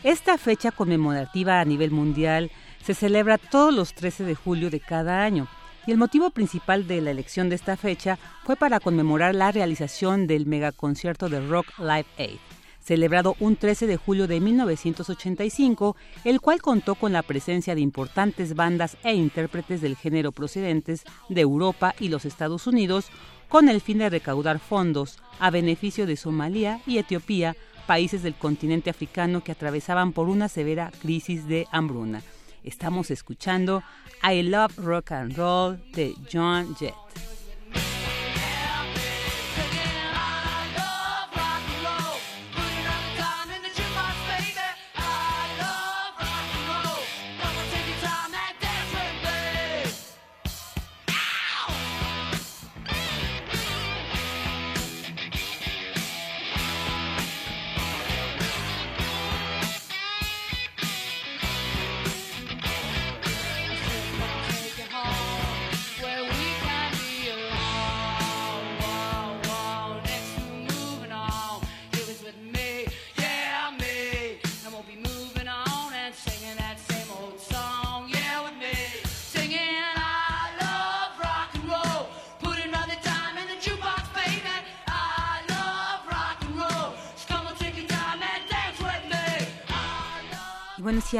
[0.03, 2.51] Esta fecha conmemorativa a nivel mundial
[2.85, 5.49] se celebra todos los 13 de julio de cada año.
[5.85, 10.25] Y el motivo principal de la elección de esta fecha fue para conmemorar la realización
[10.25, 12.46] del megaconcierto de Rock Live Aid
[12.87, 18.55] celebrado un 13 de julio de 1985, el cual contó con la presencia de importantes
[18.55, 23.07] bandas e intérpretes del género procedentes de Europa y los Estados Unidos,
[23.49, 27.57] con el fin de recaudar fondos a beneficio de Somalia y Etiopía,
[27.87, 32.21] países del continente africano que atravesaban por una severa crisis de hambruna.
[32.63, 33.83] Estamos escuchando
[34.23, 37.36] I Love Rock and Roll de John Jett.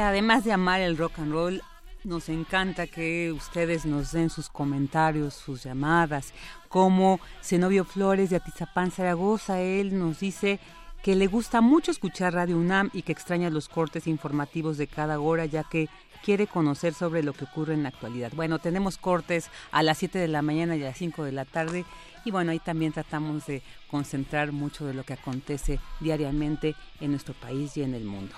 [0.00, 1.62] Además de amar el rock and roll,
[2.02, 6.32] nos encanta que ustedes nos den sus comentarios, sus llamadas,
[6.68, 10.58] como Zenobio Flores de Atizapán, Zaragoza, él nos dice
[11.02, 15.20] que le gusta mucho escuchar Radio UNAM y que extraña los cortes informativos de cada
[15.20, 15.88] hora, ya que
[16.24, 18.32] quiere conocer sobre lo que ocurre en la actualidad.
[18.34, 21.44] Bueno, tenemos cortes a las 7 de la mañana y a las 5 de la
[21.44, 21.84] tarde
[22.24, 27.32] y bueno, ahí también tratamos de concentrar mucho de lo que acontece diariamente en nuestro
[27.32, 28.34] país y en el mundo.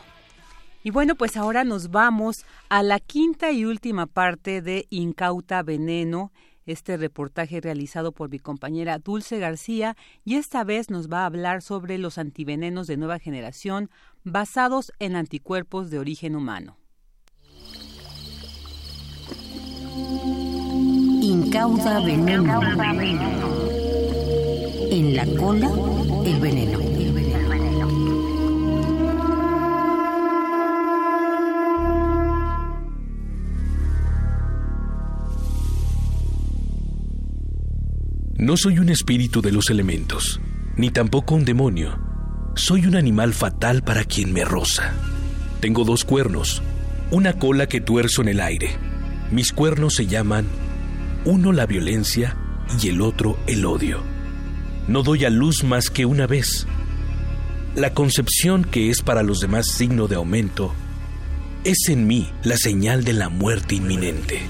[0.83, 6.33] Y bueno, pues ahora nos vamos a la quinta y última parte de Incauta Veneno,
[6.65, 11.63] este reportaje realizado por mi compañera Dulce García y esta vez nos va a hablar
[11.63, 13.91] sobre los antivenenos de nueva generación
[14.25, 16.77] basados en anticuerpos de origen humano.
[21.23, 22.61] Incauta veneno.
[24.93, 25.71] En la cola,
[26.25, 26.90] el veneno.
[38.41, 40.41] No soy un espíritu de los elementos,
[40.75, 41.99] ni tampoco un demonio.
[42.55, 44.95] Soy un animal fatal para quien me roza.
[45.61, 46.63] Tengo dos cuernos,
[47.11, 48.71] una cola que tuerzo en el aire.
[49.31, 50.47] Mis cuernos se llaman
[51.27, 52.35] uno la violencia
[52.83, 54.03] y el otro el odio.
[54.89, 56.67] No doy a luz más que una vez.
[57.75, 60.75] La concepción que es para los demás signo de aumento
[61.65, 64.41] es en mí la señal de la muerte inminente.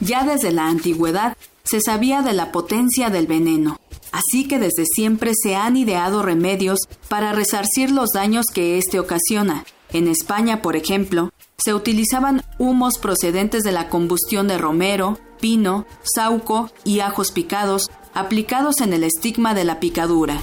[0.00, 3.78] Ya desde la antigüedad se sabía de la potencia del veneno,
[4.12, 9.64] así que desde siempre se han ideado remedios para resarcir los daños que éste ocasiona.
[9.92, 16.70] En España, por ejemplo, se utilizaban humos procedentes de la combustión de romero, pino, sauco
[16.84, 20.40] y ajos picados aplicados en el estigma de la picadura.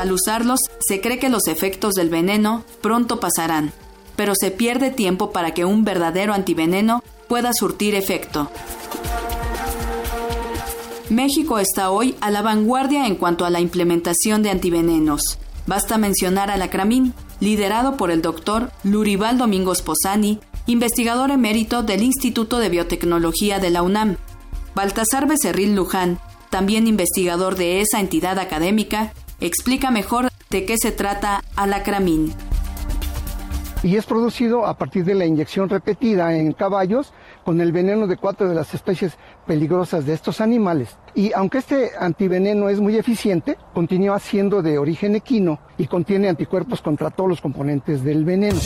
[0.00, 3.72] Al usarlos, se cree que los efectos del veneno pronto pasarán,
[4.16, 7.02] pero se pierde tiempo para que un verdadero antiveneno
[7.34, 8.48] pueda surtir efecto.
[11.10, 15.40] México está hoy a la vanguardia en cuanto a la implementación de antivenenos.
[15.66, 22.58] Basta mencionar a Lacramín, liderado por el doctor Lurival Domingos Posani, investigador emérito del Instituto
[22.58, 24.16] de Biotecnología de la UNAM.
[24.76, 26.20] Baltasar Becerril Luján,
[26.50, 32.32] también investigador de esa entidad académica, explica mejor de qué se trata Alacramín
[33.84, 37.12] y es producido a partir de la inyección repetida en caballos
[37.44, 39.12] con el veneno de cuatro de las especies
[39.46, 40.96] peligrosas de estos animales.
[41.14, 46.80] Y aunque este antiveneno es muy eficiente, continúa siendo de origen equino y contiene anticuerpos
[46.80, 48.58] contra todos los componentes del veneno.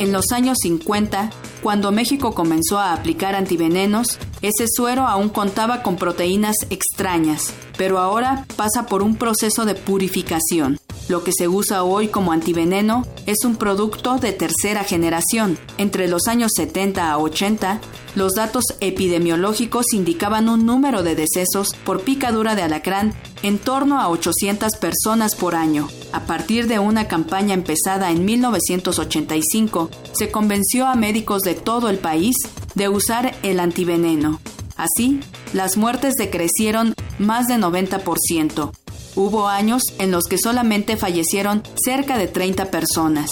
[0.00, 1.30] En los años 50,
[1.62, 8.46] cuando México comenzó a aplicar antivenenos, ese suero aún contaba con proteínas extrañas, pero ahora
[8.56, 10.78] pasa por un proceso de purificación.
[11.08, 15.58] Lo que se usa hoy como antiveneno es un producto de tercera generación.
[15.76, 17.80] Entre los años 70 a 80,
[18.14, 23.12] los datos epidemiológicos indicaban un número de decesos por picadura de alacrán
[23.42, 25.88] en torno a 800 personas por año.
[26.12, 31.98] A partir de una campaña empezada en 1985, se convenció a médicos de todo el
[31.98, 32.36] país
[32.74, 34.40] de usar el antiveneno.
[34.76, 35.20] Así,
[35.52, 38.72] las muertes decrecieron más de 90%.
[39.16, 43.30] Hubo años en los que solamente fallecieron cerca de 30 personas.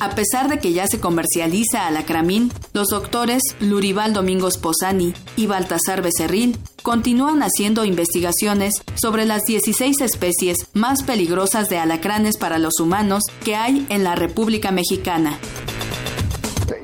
[0.00, 6.02] A pesar de que ya se comercializa alacramín, los doctores Lurival Domingos Posani y Baltasar
[6.02, 13.24] Becerril continúan haciendo investigaciones sobre las 16 especies más peligrosas de alacranes para los humanos
[13.44, 15.36] que hay en la República Mexicana.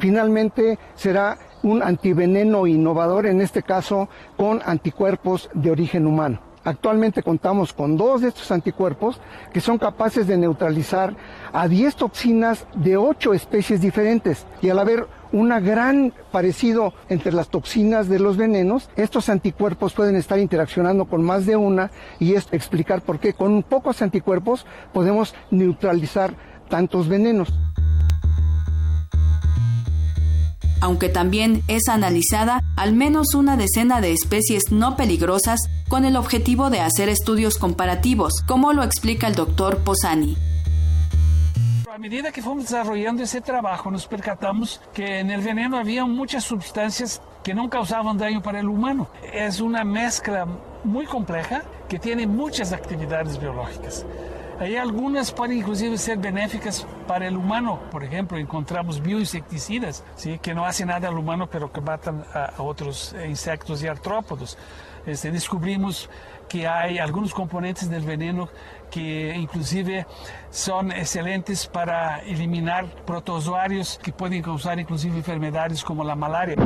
[0.00, 6.38] Finalmente será un antiveneno innovador, en este caso con anticuerpos de origen humano.
[6.62, 9.20] Actualmente contamos con dos de estos anticuerpos
[9.52, 11.14] que son capaces de neutralizar
[11.52, 14.46] a 10 toxinas de 8 especies diferentes.
[14.62, 20.16] Y al haber un gran parecido entre las toxinas de los venenos, estos anticuerpos pueden
[20.16, 25.34] estar interaccionando con más de una y es explicar por qué con pocos anticuerpos podemos
[25.50, 26.34] neutralizar
[26.70, 27.52] tantos venenos
[30.84, 35.58] aunque también es analizada al menos una decena de especies no peligrosas
[35.88, 40.36] con el objetivo de hacer estudios comparativos, como lo explica el doctor Posani.
[41.90, 46.44] A medida que fuimos desarrollando ese trabajo, nos percatamos que en el veneno había muchas
[46.44, 49.08] sustancias que no causaban daño para el humano.
[49.32, 50.46] Es una mezcla
[50.84, 54.04] muy compleja que tiene muchas actividades biológicas.
[54.60, 57.80] Hay algunas pueden inclusive ser benéficas para el humano.
[57.90, 60.38] Por ejemplo, encontramos bioinsecticidas, ¿sí?
[60.38, 64.56] que no hacen nada al humano, pero que matan a, otros insectos y artrópodos.
[65.06, 66.08] Este, descubrimos
[66.48, 68.48] que hay algunos componentes del veneno
[68.90, 70.06] que inclusive
[70.50, 76.56] son excelentes para eliminar protozoarios que pueden causar inclusive enfermedades como la malaria.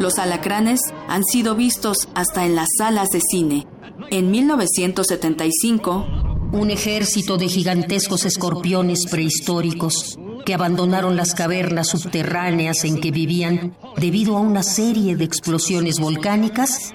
[0.00, 3.66] Los alacranes han sido vistos hasta en las salas de cine.
[4.10, 6.06] En 1975,
[6.52, 14.38] un ejército de gigantescos escorpiones prehistóricos que abandonaron las cavernas subterráneas en que vivían debido
[14.38, 16.94] a una serie de explosiones volcánicas,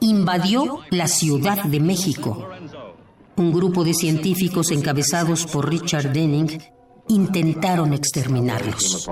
[0.00, 2.48] invadió la Ciudad de México.
[3.36, 6.58] Un grupo de científicos encabezados por Richard Denning
[7.10, 9.08] intentaron exterminarlos.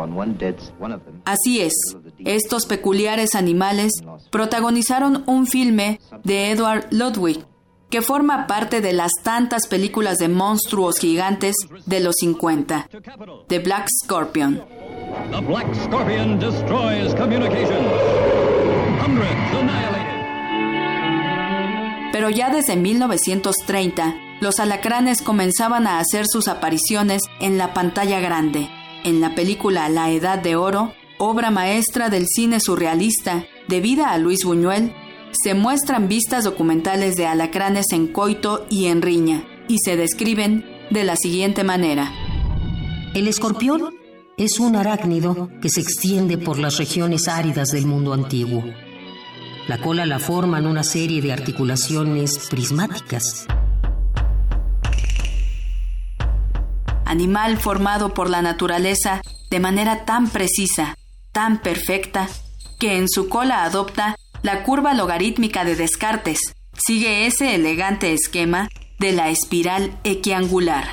[1.24, 1.74] Así es,
[2.24, 3.92] estos peculiares animales
[4.30, 7.44] protagonizaron un filme de Edward Ludwig
[7.90, 11.54] que forma parte de las tantas películas de monstruos gigantes
[11.86, 12.88] de los 50,
[13.48, 14.62] The Black Scorpion.
[15.30, 17.88] The Black Scorpion destroys communications.
[22.12, 28.68] Pero ya desde 1930, los alacranes comenzaban a hacer sus apariciones en la pantalla grande.
[29.04, 34.44] En la película La Edad de Oro, obra maestra del cine surrealista, debida a Luis
[34.44, 34.94] Buñuel,
[35.32, 41.04] se muestran vistas documentales de alacranes en coito y en riña, y se describen de
[41.04, 42.12] la siguiente manera.
[43.14, 43.94] El escorpión
[44.36, 48.64] es un arácnido que se extiende por las regiones áridas del mundo antiguo.
[49.66, 53.46] La cola la forman una serie de articulaciones prismáticas.
[57.04, 59.20] Animal formado por la naturaleza
[59.50, 60.97] de manera tan precisa,
[61.38, 62.28] tan perfecta,
[62.80, 66.40] que en su cola adopta la curva logarítmica de Descartes
[66.76, 70.88] sigue ese elegante esquema de la espiral equiangular.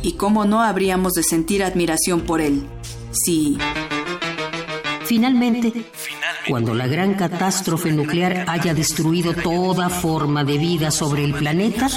[0.00, 2.68] ¿Y cómo no habríamos de sentir admiración por él?
[3.10, 3.58] Si...
[5.04, 5.72] Finalmente,
[6.48, 11.88] cuando la gran catástrofe nuclear haya destruido toda forma de vida sobre el planeta,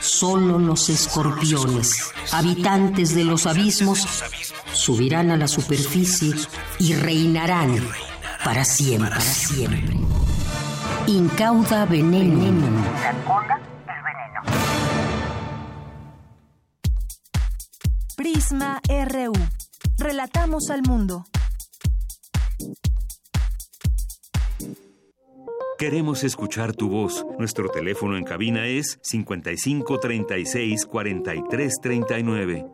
[0.00, 4.24] solo los escorpiones, habitantes de los abismos,
[4.72, 6.34] subirán a la superficie
[6.78, 7.76] y reinarán
[8.44, 9.10] para siempre.
[9.10, 9.96] Para siempre.
[11.06, 12.84] Incauda veneno.
[18.16, 19.32] Prisma RU.
[19.98, 21.24] Relatamos al mundo.
[25.78, 27.26] Queremos escuchar tu voz.
[27.38, 32.66] Nuestro teléfono en cabina es 55 36 43 39.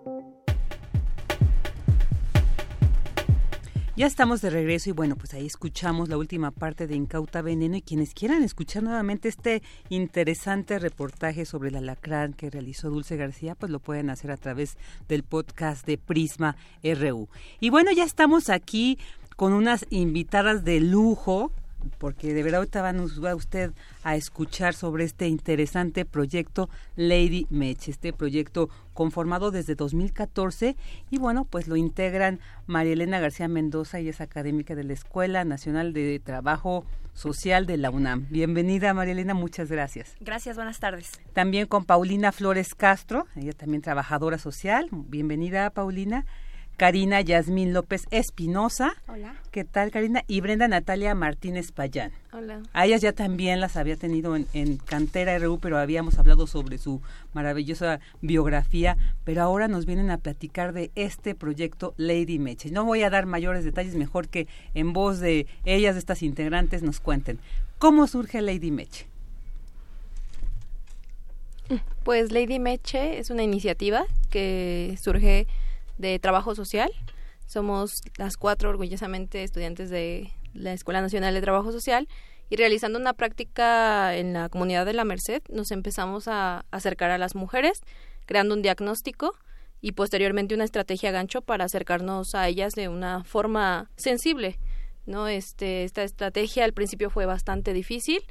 [3.96, 7.76] Ya estamos de regreso y bueno, pues ahí escuchamos la última parte de Incauta Veneno
[7.76, 13.54] y quienes quieran escuchar nuevamente este interesante reportaje sobre el alacrán que realizó Dulce García,
[13.54, 14.76] pues lo pueden hacer a través
[15.08, 17.28] del podcast de Prisma RU.
[17.58, 18.98] Y bueno, ya estamos aquí
[19.34, 21.52] con unas invitadas de lujo
[21.98, 23.72] porque de verdad ahorita va a usted
[24.02, 30.76] a escuchar sobre este interesante proyecto Lady Mech, este proyecto conformado desde 2014
[31.10, 35.44] y bueno, pues lo integran María Elena García Mendoza, y es académica de la Escuela
[35.44, 36.84] Nacional de Trabajo
[37.14, 38.26] Social de la UNAM.
[38.30, 40.14] Bienvenida María Elena, muchas gracias.
[40.20, 41.12] Gracias, buenas tardes.
[41.32, 44.88] También con Paulina Flores Castro, ella también trabajadora social.
[44.90, 46.26] Bienvenida Paulina.
[46.78, 48.94] Karina Yasmín López Espinosa.
[49.08, 49.34] Hola.
[49.50, 50.22] ¿Qué tal, Karina?
[50.28, 52.12] Y Brenda Natalia Martínez Payán.
[52.32, 52.62] Hola.
[52.72, 57.02] A ellas ya también las había tenido en, Cantera RU, pero habíamos hablado sobre su
[57.32, 62.70] maravillosa biografía, pero ahora nos vienen a platicar de este proyecto Lady Meche.
[62.70, 66.84] No voy a dar mayores detalles, mejor que en voz de ellas, de estas integrantes,
[66.84, 67.40] nos cuenten.
[67.78, 69.08] ¿Cómo surge Lady Meche?
[72.04, 75.48] Pues Lady Meche es una iniciativa que surge
[75.98, 76.90] de trabajo social.
[77.46, 82.08] Somos las cuatro orgullosamente estudiantes de la Escuela Nacional de Trabajo Social
[82.50, 87.18] y realizando una práctica en la comunidad de la Merced nos empezamos a acercar a
[87.18, 87.82] las mujeres,
[88.26, 89.34] creando un diagnóstico
[89.80, 94.58] y posteriormente una estrategia gancho para acercarnos a ellas de una forma sensible.
[95.06, 95.28] ¿no?
[95.28, 98.22] Este, esta estrategia al principio fue bastante difícil,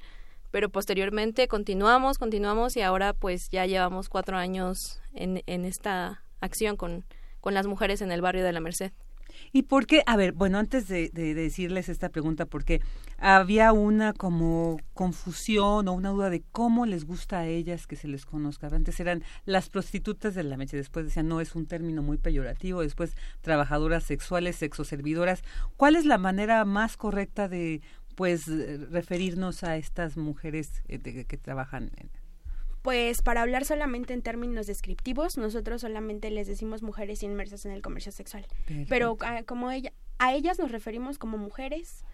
[0.52, 6.76] pero posteriormente continuamos, continuamos y ahora pues ya llevamos cuatro años en, en esta acción
[6.76, 7.06] con
[7.40, 8.92] con las mujeres en el barrio de la Merced.
[9.52, 10.04] ¿Y por qué?
[10.06, 12.82] A ver, bueno, antes de, decirles esta pregunta, porque
[13.18, 18.08] había una como confusión o una duda de cómo les gusta a ellas que se
[18.08, 18.68] les conozca.
[18.68, 22.82] Antes eran las prostitutas de la mecha, después decían, no, es un término muy peyorativo,
[22.82, 25.44] después trabajadoras sexuales, sexoservidoras.
[25.76, 27.82] ¿Cuál es la manera más correcta de,
[28.16, 28.48] pues,
[28.92, 32.10] referirnos a estas mujeres eh, que trabajan en,
[32.88, 37.82] pues para hablar solamente en términos descriptivos, nosotros solamente les decimos mujeres inmersas en el
[37.82, 38.48] comercio sexual.
[38.88, 42.06] Pero ah, como ella, a ellas nos referimos como mujeres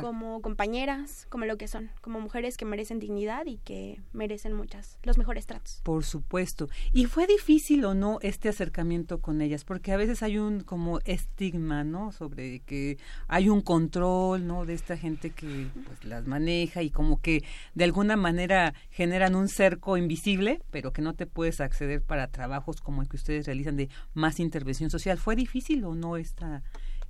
[0.00, 4.98] como compañeras, como lo que son, como mujeres que merecen dignidad y que merecen muchas,
[5.02, 5.80] los mejores tratos.
[5.82, 6.68] Por supuesto.
[6.92, 9.64] ¿Y fue difícil o no este acercamiento con ellas?
[9.64, 12.12] Porque a veces hay un como estigma, ¿no?
[12.12, 12.98] Sobre que
[13.28, 14.64] hay un control, ¿no?
[14.64, 17.44] De esta gente que pues, las maneja y como que
[17.74, 22.80] de alguna manera generan un cerco invisible, pero que no te puedes acceder para trabajos
[22.80, 25.18] como el que ustedes realizan de más intervención social.
[25.18, 26.62] ¿Fue difícil o no esta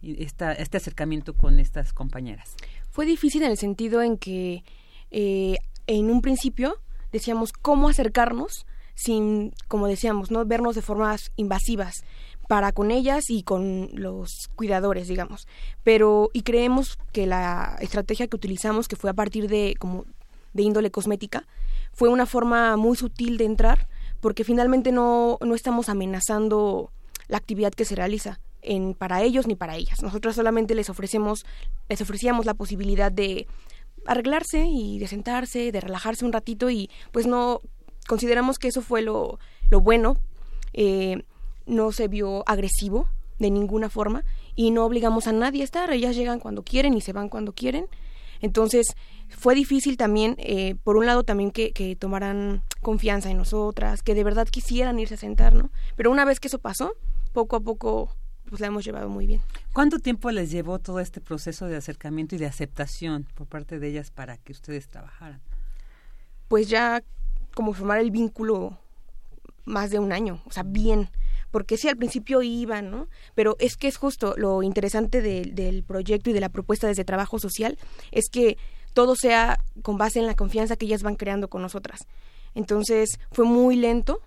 [0.03, 2.55] esta, este acercamiento con estas compañeras?
[2.91, 4.65] Fue difícil en el sentido en que
[5.11, 5.57] eh,
[5.87, 6.79] en un principio
[7.13, 12.05] decíamos cómo acercarnos sin, como decíamos, no vernos de formas invasivas
[12.49, 15.47] para con ellas y con los cuidadores, digamos.
[15.83, 20.05] Pero y creemos que la estrategia que utilizamos, que fue a partir de como
[20.53, 21.47] de índole cosmética,
[21.93, 23.89] fue una forma muy sutil de entrar,
[24.21, 26.91] porque finalmente no, no estamos amenazando
[27.29, 30.03] la actividad que se realiza en, para ellos ni para ellas.
[30.03, 31.45] Nosotros solamente les ofrecemos,
[31.89, 33.47] les ofrecíamos la posibilidad de
[34.07, 37.61] arreglarse y de sentarse, de relajarse un ratito y pues no
[38.09, 39.39] consideramos que eso fue lo,
[39.71, 40.17] lo bueno.
[40.73, 41.25] Eh,
[41.67, 43.09] no se vio agresivo
[43.39, 44.25] de ninguna forma
[44.55, 45.91] y no obligamos a nadie a estar.
[45.93, 47.87] Ellas llegan cuando quieren y se van cuando quieren.
[48.41, 48.87] Entonces
[49.29, 54.15] fue difícil también, eh, por un lado también que, que tomaran confianza en nosotras, que
[54.15, 55.71] de verdad quisieran irse a sentar, ¿no?
[55.97, 56.95] Pero una vez que eso pasó,
[57.33, 58.11] poco a poco
[58.53, 59.41] pues la hemos llevado muy bien.
[59.73, 63.89] ¿Cuánto tiempo les llevó todo este proceso de acercamiento y de aceptación por parte de
[63.89, 65.41] ellas para que ustedes trabajaran?
[66.49, 67.03] Pues ya
[67.55, 68.77] como formar el vínculo
[69.65, 71.09] más de un año, o sea, bien,
[71.51, 73.09] porque sí al principio iban, ¿no?
[73.35, 77.39] Pero es que es justo lo interesante del proyecto y de la propuesta desde trabajo
[77.39, 77.79] social,
[78.11, 78.59] es que
[78.93, 82.01] todo sea con base en la confianza que ellas van creando con nosotras.
[82.55, 84.21] Entonces fue muy lento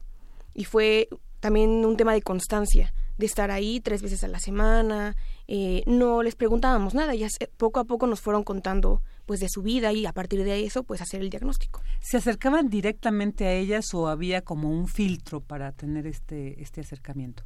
[0.56, 1.10] y fue
[1.42, 5.16] también un tema de constancia de estar ahí tres veces a la semana,
[5.48, 9.62] eh, no les preguntábamos nada, ellas poco a poco nos fueron contando pues de su
[9.62, 11.82] vida y a partir de eso pues hacer el diagnóstico.
[12.00, 17.44] ¿Se acercaban directamente a ellas o había como un filtro para tener este, este acercamiento?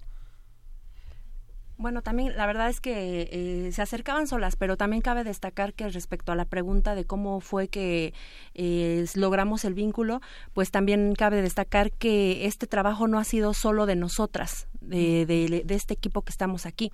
[1.79, 5.87] Bueno, también la verdad es que eh, se acercaban solas, pero también cabe destacar que
[5.87, 8.13] respecto a la pregunta de cómo fue que
[8.53, 10.19] eh, logramos el vínculo,
[10.53, 15.63] pues también cabe destacar que este trabajo no ha sido solo de nosotras, de, de,
[15.65, 16.91] de este equipo que estamos aquí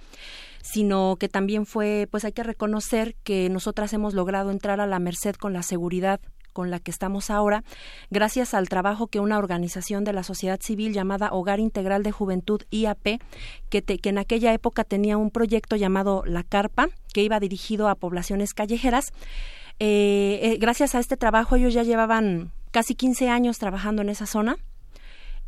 [0.61, 4.97] sino que también fue, pues hay que reconocer que nosotras hemos logrado entrar a la
[4.97, 6.19] merced con la seguridad
[6.55, 7.65] con la que estamos ahora,
[8.09, 12.61] gracias al trabajo que una organización de la sociedad civil llamada Hogar Integral de Juventud
[12.71, 13.19] IAP,
[13.69, 17.95] que, que en aquella época tenía un proyecto llamado La Carpa, que iba dirigido a
[17.95, 19.11] poblaciones callejeras.
[19.79, 24.25] Eh, eh, gracias a este trabajo ellos ya llevaban casi 15 años trabajando en esa
[24.25, 24.55] zona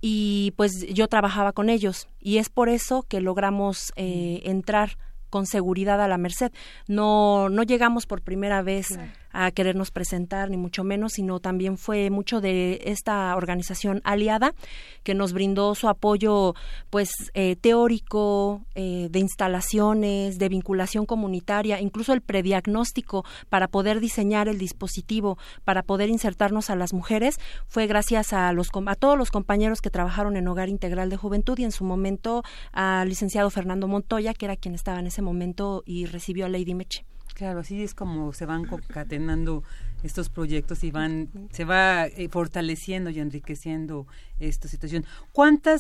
[0.02, 4.98] y pues yo trabajaba con ellos y es por eso que logramos eh, entrar
[5.30, 6.52] con seguridad a la merced.
[6.88, 8.98] No, no llegamos por primera vez
[9.40, 14.56] a querernos presentar, ni mucho menos, sino también fue mucho de esta organización aliada
[15.04, 16.56] que nos brindó su apoyo
[16.90, 24.48] pues eh, teórico, eh, de instalaciones, de vinculación comunitaria, incluso el prediagnóstico para poder diseñar
[24.48, 27.36] el dispositivo, para poder insertarnos a las mujeres,
[27.68, 31.60] fue gracias a, los, a todos los compañeros que trabajaron en Hogar Integral de Juventud
[31.60, 32.42] y en su momento
[32.72, 36.74] al licenciado Fernando Montoya, que era quien estaba en ese momento y recibió a Lady
[36.74, 37.06] Meche.
[37.38, 39.64] Claro, así es como se van concatenando
[40.02, 44.08] estos proyectos y van se va eh, fortaleciendo y enriqueciendo
[44.40, 45.06] esta situación.
[45.34, 45.80] ¿Cuántas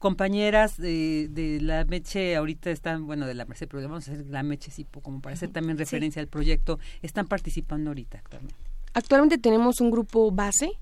[0.00, 4.26] compañeras de, de, la Meche ahorita están, bueno, de la Merced, pero vamos a hacer
[4.26, 8.54] la Meche sí, como para hacer también referencia al proyecto, están participando ahorita actualmente?
[8.92, 10.72] Actualmente tenemos un grupo base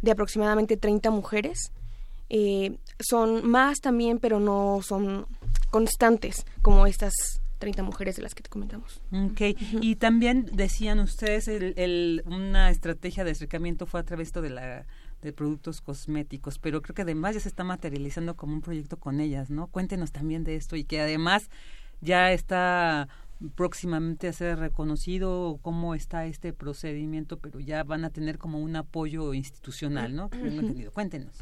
[0.00, 1.58] de aproximadamente 30 mujeres.
[2.30, 5.26] Eh, son más también, pero no son
[5.70, 7.12] constantes como estas
[7.64, 9.00] 30 mujeres de las que te comentamos.
[9.10, 9.40] Ok,
[9.80, 14.86] y también decían ustedes, el, una estrategia de acercamiento fue a través de la
[15.22, 19.18] de productos cosméticos, pero creo que además ya se está materializando como un proyecto con
[19.18, 19.68] ellas, ¿no?
[19.68, 21.48] Cuéntenos también de esto y que además
[22.02, 23.08] ya está
[23.54, 28.76] próximamente a ser reconocido cómo está este procedimiento, pero ya van a tener como un
[28.76, 30.28] apoyo institucional, ¿no?
[30.92, 31.38] Cuéntenos.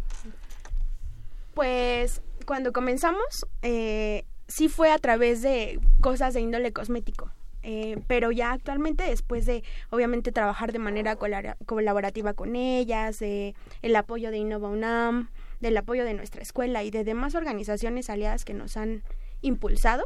[1.55, 7.31] Pues cuando comenzamos, eh, sí fue a través de cosas de índole cosmético.
[7.65, 13.97] Eh, pero ya actualmente después de obviamente trabajar de manera colaborativa con ellas, de el
[13.97, 15.31] apoyo de Innova UNAM,
[15.61, 19.03] del apoyo de nuestra escuela y de demás organizaciones aliadas que nos han
[19.43, 20.05] impulsado,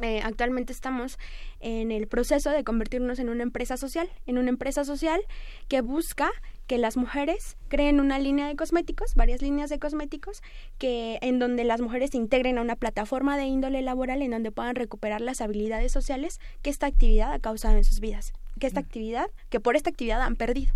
[0.00, 1.18] eh, actualmente estamos
[1.60, 5.20] en el proceso de convertirnos en una empresa social, en una empresa social
[5.68, 6.30] que busca
[6.66, 10.42] que las mujeres creen una línea de cosméticos, varias líneas de cosméticos,
[10.78, 14.52] que en donde las mujeres se integren a una plataforma de índole laboral en donde
[14.52, 18.32] puedan recuperar las habilidades sociales que esta actividad ha causado en sus vidas.
[18.58, 20.74] que esta actividad, que por esta actividad han perdido.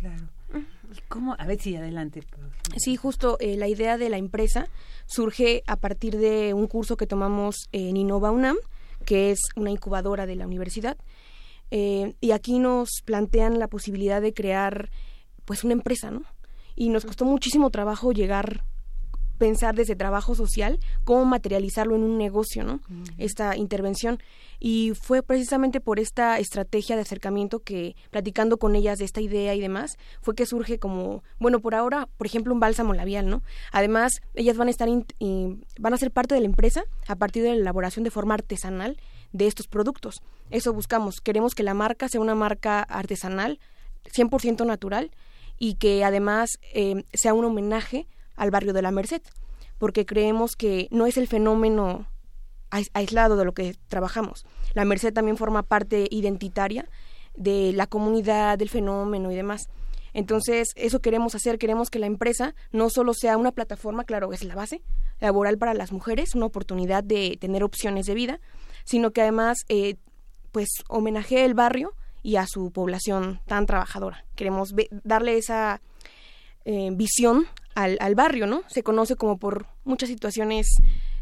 [0.00, 0.28] Claro.
[1.08, 1.36] ¿Cómo?
[1.38, 2.22] A ver si adelante.
[2.76, 4.68] Sí, justo eh, la idea de la empresa
[5.06, 8.56] surge a partir de un curso que tomamos en Innova UNAM,
[9.04, 10.96] que es una incubadora de la universidad.
[11.70, 14.90] Eh, y aquí nos plantean la posibilidad de crear
[15.44, 16.22] pues una empresa, ¿no?
[16.74, 18.64] Y nos costó muchísimo trabajo llegar
[19.40, 22.80] pensar desde trabajo social cómo materializarlo en un negocio, ¿no?
[23.16, 24.18] Esta intervención.
[24.60, 29.54] Y fue precisamente por esta estrategia de acercamiento que, platicando con ellas de esta idea
[29.54, 33.42] y demás, fue que surge como, bueno, por ahora, por ejemplo, un bálsamo labial, ¿no?
[33.72, 37.54] Además, ellas van a estar, van a ser parte de la empresa a partir de
[37.54, 38.98] la elaboración de forma artesanal
[39.32, 40.22] de estos productos.
[40.50, 41.22] Eso buscamos.
[41.22, 43.58] Queremos que la marca sea una marca artesanal,
[44.04, 45.10] 100% natural,
[45.58, 48.06] y que además eh, sea un homenaje
[48.40, 49.20] al barrio de la Merced,
[49.76, 52.06] porque creemos que no es el fenómeno
[52.70, 54.46] aislado de lo que trabajamos.
[54.72, 56.88] La Merced también forma parte identitaria
[57.36, 59.68] de la comunidad, del fenómeno y demás.
[60.14, 64.42] Entonces, eso queremos hacer, queremos que la empresa no solo sea una plataforma, claro, es
[64.42, 64.82] la base
[65.20, 68.40] laboral para las mujeres, una oportunidad de tener opciones de vida,
[68.84, 69.96] sino que además, eh,
[70.50, 71.92] pues, homenajee el barrio
[72.22, 74.24] y a su población tan trabajadora.
[74.34, 75.82] Queremos darle esa
[76.64, 78.62] eh, visión al, al, barrio, ¿no?
[78.68, 80.66] Se conoce como por muchas situaciones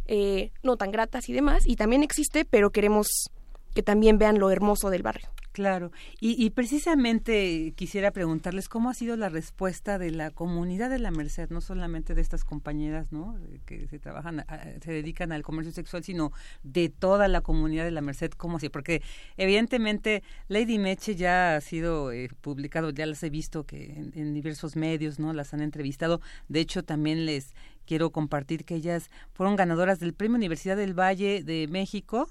[0.06, 3.31] eh, no tan gratas y demás, y también existe, pero queremos
[3.74, 5.28] que también vean lo hermoso del barrio.
[5.59, 5.90] Claro,
[6.20, 11.51] y, precisamente quisiera preguntarles cómo ha sido la respuesta de la comunidad de la Merced,
[11.51, 13.36] no solamente de estas compañeras, ¿no?
[13.66, 14.44] Que se trabajan,
[14.80, 16.30] se dedican al comercio sexual, sino
[16.62, 19.02] de toda la comunidad de la Merced, cómo así, porque
[19.36, 24.35] evidentemente Lady Meche ya ha sido eh, publicado, ya las he visto que en, en
[24.35, 25.32] diversos medios, ¿no?
[25.32, 27.52] Las han entrevistado, de hecho también les
[27.85, 32.28] quiero compartir que ellas fueron ganadoras del Premio Universidad del Valle de México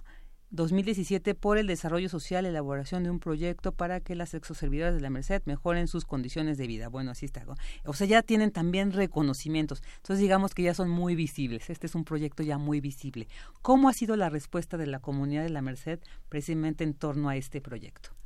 [0.49, 5.09] 2017 por el desarrollo social, elaboración de un proyecto para que las exoservidoras de la
[5.09, 6.87] Merced mejoren sus condiciones de vida.
[6.87, 7.45] Bueno, así está.
[7.83, 9.83] O sea, ya tienen también reconocimientos.
[9.97, 11.69] Entonces, digamos que ya son muy visibles.
[11.69, 13.27] Este es un proyecto ya muy visible.
[13.61, 15.99] ¿Cómo ha sido la respuesta de la comunidad de la Merced
[16.29, 18.16] precisamente en torno a este proyecto?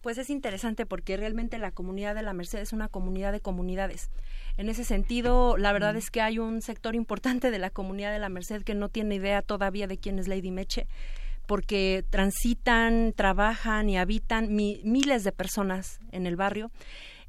[0.00, 4.10] Pues es interesante porque realmente la comunidad de la Merced es una comunidad de comunidades.
[4.56, 8.18] En ese sentido, la verdad es que hay un sector importante de la comunidad de
[8.18, 10.86] la Merced que no tiene idea todavía de quién es Lady Meche
[11.46, 16.70] porque transitan, trabajan y habitan miles de personas en el barrio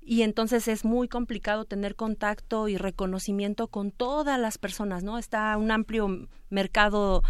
[0.01, 5.17] y entonces es muy complicado tener contacto y reconocimiento con todas las personas, ¿no?
[5.17, 7.23] Está un amplio mercado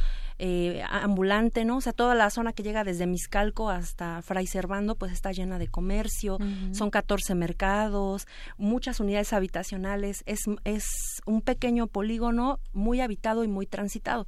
[0.44, 1.78] eh, ambulante, ¿no?
[1.78, 5.60] O sea, toda la zona que llega desde Miscalco hasta Fray Servando, pues está llena
[5.60, 6.40] de comercio,
[6.72, 8.26] son 14 mercados,
[8.58, 10.86] muchas unidades habitacionales, es, es
[11.28, 14.26] un pequeño polígono muy habitado y muy transitado.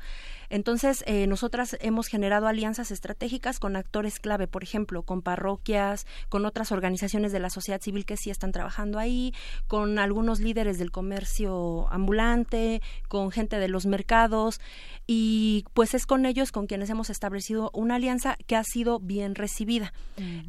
[0.52, 6.45] Entonces, eh, nosotras hemos generado alianzas estratégicas con actores clave, por ejemplo, con parroquias, con
[6.45, 9.34] otras organizaciones de la sociedad civil que sí están trabajando ahí,
[9.65, 14.61] con algunos líderes del comercio ambulante, con gente de los mercados
[15.07, 19.35] y pues es con ellos con quienes hemos establecido una alianza que ha sido bien
[19.35, 19.93] recibida.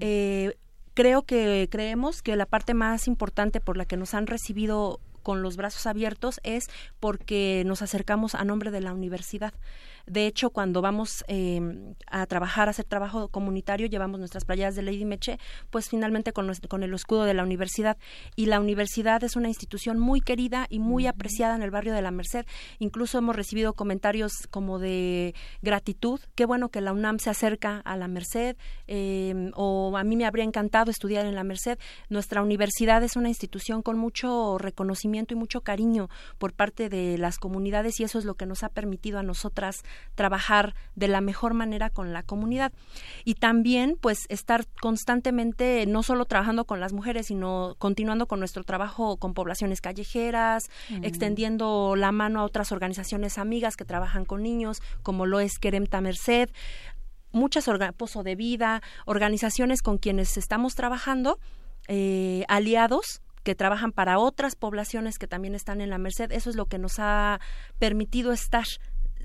[0.01, 0.56] Eh,
[0.94, 5.43] creo que creemos que la parte más importante por la que nos han recibido con
[5.43, 6.69] los brazos abiertos es
[7.01, 9.55] porque nos acercamos a nombre de la universidad.
[10.06, 11.60] De hecho, cuando vamos eh,
[12.06, 15.39] a trabajar, a hacer trabajo comunitario, llevamos nuestras playas de Lady Meche,
[15.70, 17.97] pues finalmente con, con, el escudo de la universidad.
[18.36, 22.02] Y la universidad es una institución muy querida y muy apreciada en el barrio de
[22.02, 22.44] la Merced.
[22.78, 26.20] Incluso hemos recibido comentarios como de gratitud.
[26.35, 28.56] Qué bueno que la UNAM se acerca a la Merced.
[28.86, 31.78] Eh, o a mí me habría encantado estudiar en la Merced.
[32.09, 36.09] Nuestra universidad es una institución con mucho reconocimiento y mucho cariño
[36.39, 39.82] por parte de las comunidades y eso es lo que nos ha permitido a nosotras
[40.15, 42.73] trabajar de la mejor manera con la comunidad.
[43.25, 48.65] Y también, pues, estar constantemente, no solo trabajando con las mujeres, sino continuando con nuestro
[48.65, 50.71] trabajo con poblaciones callejeras,
[51.03, 56.01] extendiendo la mano a otras organizaciones amigas que trabajan con niños, como lo es Queremta
[56.01, 56.51] Merced,
[57.33, 61.39] muchas Pozo de Vida, organizaciones con quienes estamos trabajando,
[61.89, 66.33] eh, aliados que trabajan para otras poblaciones que también están en la Merced.
[66.33, 67.41] Eso es lo que nos ha
[67.79, 68.65] permitido estar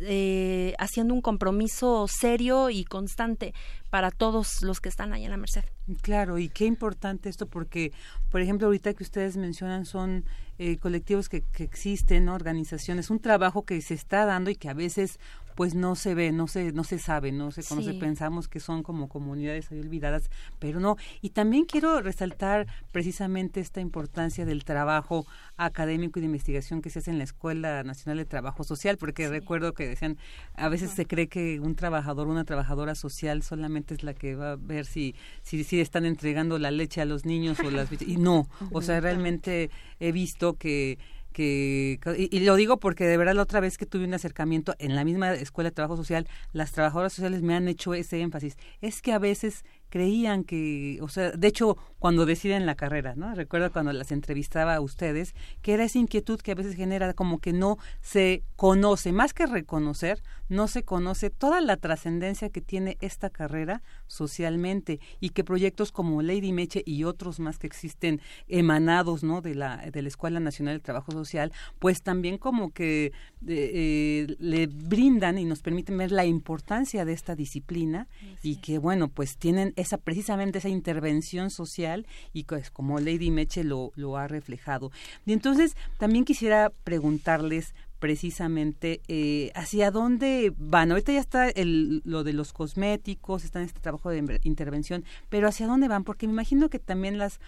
[0.01, 3.53] eh, haciendo un compromiso serio y constante
[3.89, 5.63] para todos los que están ahí en la Merced.
[6.01, 7.91] Claro, y qué importante esto porque,
[8.30, 10.26] por ejemplo, ahorita que ustedes mencionan son
[10.57, 14.73] eh, colectivos que, que existen, organizaciones, un trabajo que se está dando y que a
[14.73, 15.19] veces
[15.60, 17.94] pues no se ve, no se, no se sabe, no se conoce.
[17.94, 20.95] Pensamos que son como comunidades ahí olvidadas, pero no.
[21.22, 25.27] Y también quiero resaltar precisamente esta importancia del trabajo
[25.57, 29.27] académico y de investigación que se hace en la Escuela Nacional de Trabajo Social, porque
[29.27, 30.18] recuerdo que decían,
[30.56, 34.53] a veces se cree que un trabajador, una trabajadora social solamente es la que va
[34.53, 37.90] a ver si, si, si están entregando la leche a los niños o las...
[38.07, 40.99] Y no, o sea, realmente he visto que
[41.31, 44.95] que y, lo digo porque de verdad la otra vez que tuve un acercamiento en
[44.95, 48.57] la misma escuela de trabajo social, las trabajadoras sociales me han hecho ese énfasis.
[48.81, 53.36] Es que a veces creían que, o sea, de hecho, cuando deciden la carrera, ¿no?
[53.36, 57.40] Recuerdo cuando las entrevistaba a ustedes, que era esa inquietud que a veces genera como
[57.40, 62.98] que no se conoce, más que reconocer, no se conoce toda la trascendencia que tiene
[63.02, 69.24] esta carrera socialmente y que proyectos como Lady Meche y otros más que existen emanados,
[69.24, 69.41] ¿no?
[69.41, 73.11] De la, de la Escuela Nacional del Trabajo Social, pues también como que eh,
[73.48, 78.07] eh, le brindan y nos permiten ver la importancia de esta disciplina
[78.41, 83.64] y que, bueno, pues tienen esa precisamente esa intervención social y pues como Lady Meche
[83.64, 84.91] lo, lo ha reflejado.
[85.26, 90.91] Y entonces también quisiera preguntarles precisamente eh, hacia dónde van.
[90.91, 95.47] Ahorita ya está el, lo de los cosméticos, está en este trabajo de intervención, pero
[95.47, 97.39] hacia dónde van, porque me imagino que también las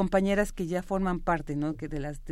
[0.00, 1.76] compañeras que ya forman parte, ¿no?
[1.76, 2.22] Que de las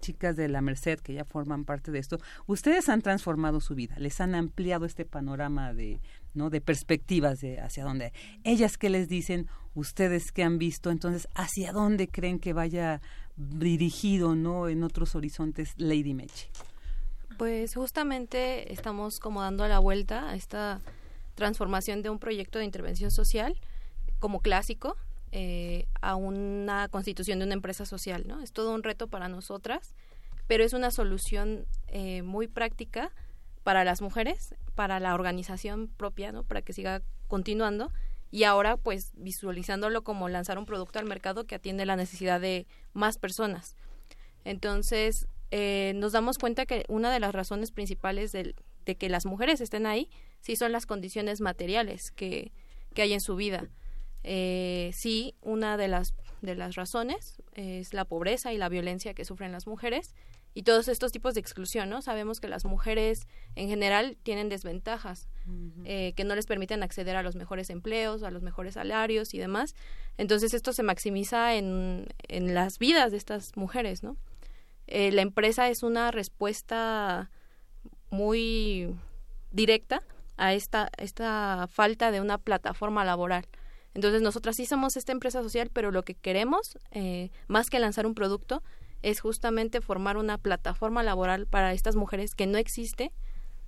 [0.00, 2.16] chicas de la Merced que ya forman parte de esto,
[2.46, 6.00] ustedes han transformado su vida, les han ampliado este panorama de,
[6.32, 6.48] ¿no?
[6.48, 8.14] De perspectivas de hacia dónde.
[8.42, 13.02] Ellas qué les dicen, ustedes qué han visto, entonces hacia dónde creen que vaya
[13.36, 14.68] dirigido, ¿no?
[14.68, 16.48] En otros horizontes Lady Meche.
[17.36, 20.80] Pues justamente estamos como dando la vuelta a esta
[21.34, 23.60] transformación de un proyecto de intervención social
[24.20, 24.96] como clásico
[25.36, 28.40] eh, a una constitución de una empresa social, ¿no?
[28.40, 29.92] Es todo un reto para nosotras,
[30.46, 33.10] pero es una solución eh, muy práctica
[33.64, 36.44] para las mujeres, para la organización propia, ¿no?
[36.44, 37.90] Para que siga continuando
[38.30, 42.68] y ahora pues visualizándolo como lanzar un producto al mercado que atiende la necesidad de
[42.92, 43.74] más personas.
[44.44, 48.54] Entonces, eh, nos damos cuenta que una de las razones principales de
[48.84, 52.52] que las mujeres estén ahí sí son las condiciones materiales que,
[52.94, 53.68] que hay en su vida.
[54.24, 59.24] Eh, sí, una de las, de las razones es la pobreza y la violencia que
[59.24, 60.14] sufren las mujeres
[60.54, 62.00] y todos estos tipos de exclusión, ¿no?
[62.00, 65.28] Sabemos que las mujeres en general tienen desventajas
[65.84, 69.38] eh, que no les permiten acceder a los mejores empleos, a los mejores salarios y
[69.38, 69.74] demás.
[70.16, 74.16] Entonces esto se maximiza en, en las vidas de estas mujeres, ¿no?
[74.86, 77.30] Eh, la empresa es una respuesta
[78.10, 78.94] muy
[79.50, 80.02] directa
[80.36, 83.44] a esta, esta falta de una plataforma laboral.
[83.94, 88.06] Entonces nosotras sí somos esta empresa social, pero lo que queremos, eh, más que lanzar
[88.06, 88.62] un producto,
[89.02, 93.12] es justamente formar una plataforma laboral para estas mujeres que no existe,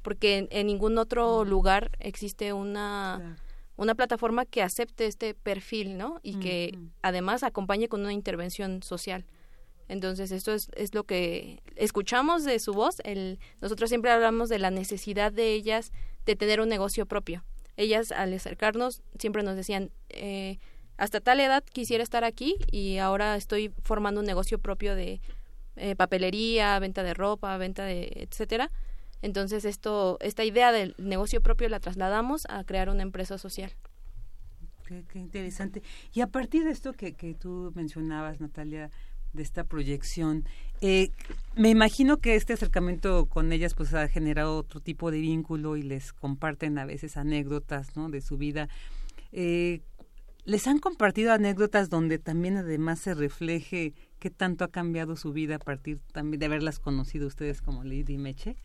[0.03, 3.37] porque en, ningún otro lugar existe una,
[3.77, 6.21] una plataforma que acepte este perfil, ¿no?
[6.23, 9.27] Y que además acompañe con una intervención social.
[9.89, 12.97] Entonces, esto es, es lo que escuchamos de su voz.
[13.05, 15.93] El, nosotros siempre hablamos de la necesidad de ellas
[16.25, 17.45] de tener un negocio propio.
[17.77, 20.59] Ellas, al acercarnos, siempre nos decían, eh,
[20.97, 25.21] hasta tal edad quisiera estar aquí y ahora estoy formando un negocio propio de
[25.77, 28.71] eh, papelería, venta de ropa, venta de etcétera.
[29.23, 33.73] Entonces esto, esta idea del negocio propio la trasladamos a crear una empresa social.
[34.87, 35.83] Qué, interesante.
[36.13, 38.91] Y a partir de esto que, que tú mencionabas, Natalia,
[39.33, 40.45] de esta proyección,
[40.81, 41.11] eh,
[41.55, 45.83] me imagino que este acercamiento con ellas pues ha generado otro tipo de vínculo y
[45.83, 48.11] les comparten a veces anécdotas, ¿no?
[48.11, 48.69] De su vida.
[49.33, 49.81] Eh,
[50.45, 55.57] ¿Les han compartido anécdotas donde también además se refleje qué tanto ha cambiado su vida
[55.57, 58.57] a partir también de haberlas conocido ustedes como Lady Meche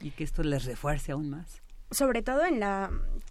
[0.00, 1.62] y que esto les refuerce aún más?
[1.90, 2.90] Sobre todo en la...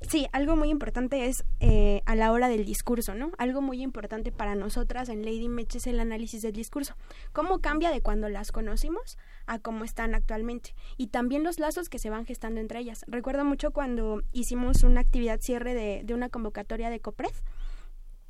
[0.10, 3.32] Sí, algo muy importante es eh, a la hora del discurso, ¿no?
[3.38, 6.96] Algo muy importante para nosotras en Lady Meche es el análisis del discurso.
[7.34, 9.18] ¿Cómo cambia de cuando las conocimos
[9.48, 10.76] a cómo están actualmente?
[10.98, 13.04] Y también los lazos que se van gestando entre ellas.
[13.08, 17.34] Recuerdo mucho cuando hicimos una actividad cierre de, de una convocatoria de COPRED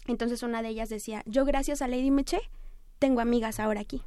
[0.07, 2.39] entonces una de ellas decía, yo gracias a Lady Meche
[2.99, 4.02] tengo amigas ahora aquí.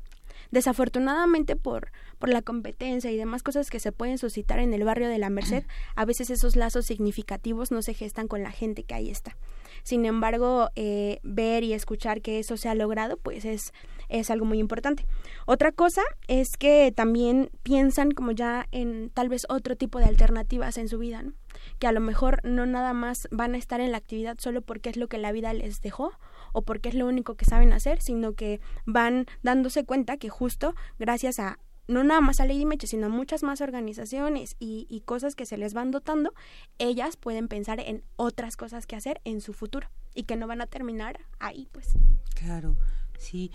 [0.51, 5.09] Desafortunadamente por, por la competencia y demás cosas que se pueden suscitar en el barrio
[5.09, 8.95] de la Merced, a veces esos lazos significativos no se gestan con la gente que
[8.95, 9.37] ahí está.
[9.83, 13.73] Sin embargo, eh, ver y escuchar que eso se ha logrado, pues es,
[14.09, 15.07] es algo muy importante.
[15.47, 20.79] Otra cosa es que también piensan como ya en tal vez otro tipo de alternativas
[20.79, 21.33] en su vida, ¿no?
[21.79, 24.91] que a lo mejor no nada más van a estar en la actividad solo porque
[24.91, 26.13] es lo que la vida les dejó
[26.53, 30.75] o porque es lo único que saben hacer, sino que van dándose cuenta que justo
[30.99, 31.59] gracias a
[31.89, 35.57] no nada más a Lady Meche, sino a muchas más organizaciones y, cosas que se
[35.57, 36.35] les van dotando,
[36.79, 40.61] ellas pueden pensar en otras cosas que hacer en su futuro y que no van
[40.61, 41.95] a terminar ahí, pues.
[42.35, 42.77] Claro.
[43.19, 43.51] Sí,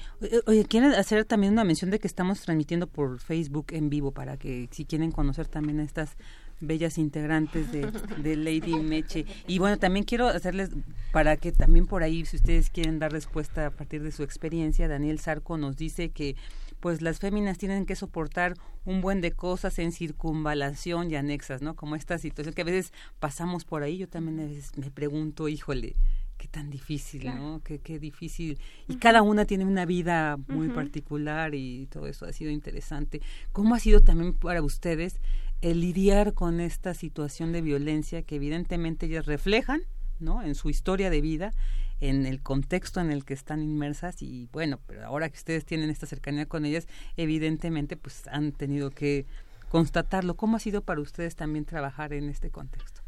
[0.46, 4.36] oye, quieren hacer también una mención de que estamos transmitiendo por Facebook en vivo para
[4.36, 6.18] que si quieren conocer también a estas
[6.60, 9.26] bellas integrantes de, de, Lady Meche.
[9.48, 10.70] Y bueno, también quiero hacerles,
[11.12, 14.88] para que también por ahí, si ustedes quieren dar respuesta a partir de su experiencia,
[14.88, 16.36] Daniel Sarco nos dice que
[16.80, 21.76] pues las féminas tienen que soportar un buen de cosas en circunvalación y anexas, ¿no?
[21.76, 25.96] Como esta situación que a veces pasamos por ahí, yo también me pregunto, híjole,
[26.38, 27.62] qué tan difícil, ¿no?
[27.64, 28.60] Qué, qué difícil.
[28.90, 33.22] Y cada una tiene una vida muy particular y todo eso ha sido interesante.
[33.54, 35.22] ¿Cómo ha sido también para ustedes
[35.64, 39.82] el lidiar con esta situación de violencia que evidentemente ellas reflejan,
[40.20, 40.44] ¿no?
[40.44, 41.54] En su historia de vida,
[42.02, 45.90] en el contexto en el que están inmersas y bueno, pero ahora que ustedes tienen
[45.90, 49.26] esta cercanía con ellas, evidentemente pues han tenido que
[49.70, 50.36] constatarlo.
[50.36, 53.02] ¿Cómo ha sido para ustedes también trabajar en este contexto?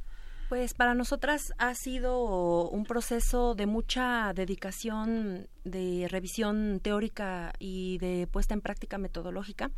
[0.48, 8.27] Pues para nosotras ha sido un proceso de mucha dedicación, de revisión teórica y de
[8.27, 9.72] puesta en práctica metodológica,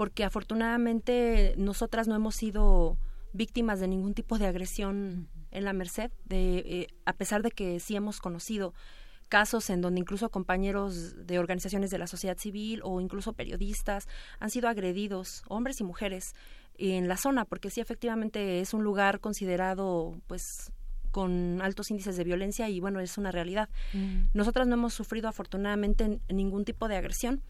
[0.00, 2.96] porque afortunadamente nosotras no hemos sido
[3.34, 7.80] víctimas de ningún tipo de agresión en la Merced, de, eh, a pesar de que
[7.80, 8.72] sí hemos conocido
[9.28, 14.08] casos en donde incluso compañeros de organizaciones de la sociedad civil o incluso periodistas
[14.38, 16.34] han sido agredidos, hombres y mujeres,
[16.78, 20.72] en la zona, porque sí efectivamente es un lugar considerado pues
[21.10, 23.68] con altos índices de violencia y bueno, es una realidad.
[23.92, 24.28] Mm.
[24.32, 27.42] Nosotras no hemos sufrido afortunadamente ningún tipo de agresión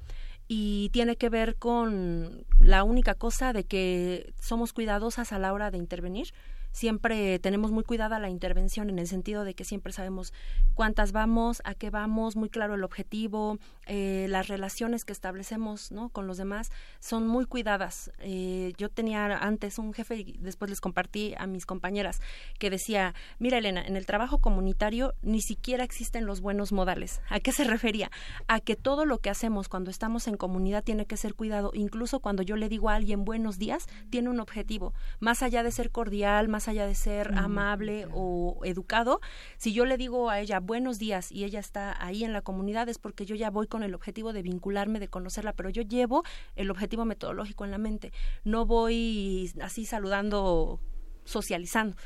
[0.53, 5.71] y tiene que ver con la única cosa de que somos cuidadosas a la hora
[5.71, 6.35] de intervenir
[6.73, 10.33] siempre tenemos muy cuidada la intervención en el sentido de que siempre sabemos
[10.75, 16.11] cuántas vamos, a qué vamos, muy claro el objetivo, eh, las relaciones que establecemos ¿no?
[16.11, 16.71] con los demás
[17.01, 18.13] son muy cuidadas.
[18.21, 22.21] Eh, yo tenía antes un jefe y después les compartí a mis compañeras
[22.59, 27.21] que decía, mira Elena, en el trabajo comunitario ni siquiera existen los buenos modales.
[27.29, 28.11] ¿A qué se refería?
[28.47, 32.21] A que todo lo que hacemos cuando estamos en comunidad tiene que ser cuidado, incluso
[32.21, 35.91] cuando yo le digo a alguien buenos días, tiene un objetivo, más allá de ser
[35.91, 39.21] cordial, allá de ser amable o educado,
[39.57, 42.89] si yo le digo a ella buenos días y ella está ahí en la comunidad
[42.89, 46.25] es porque yo ya voy con el objetivo de vincularme, de conocerla, pero yo llevo
[46.57, 48.13] el objetivo metodológico en la mente,
[48.45, 50.81] no voy así saludando
[51.25, 51.97] socializando.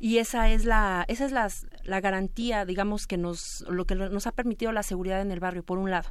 [0.00, 1.48] Y esa es la esa es la,
[1.84, 5.62] la garantía digamos que nos lo que nos ha permitido la seguridad en el barrio
[5.62, 6.10] por un lado.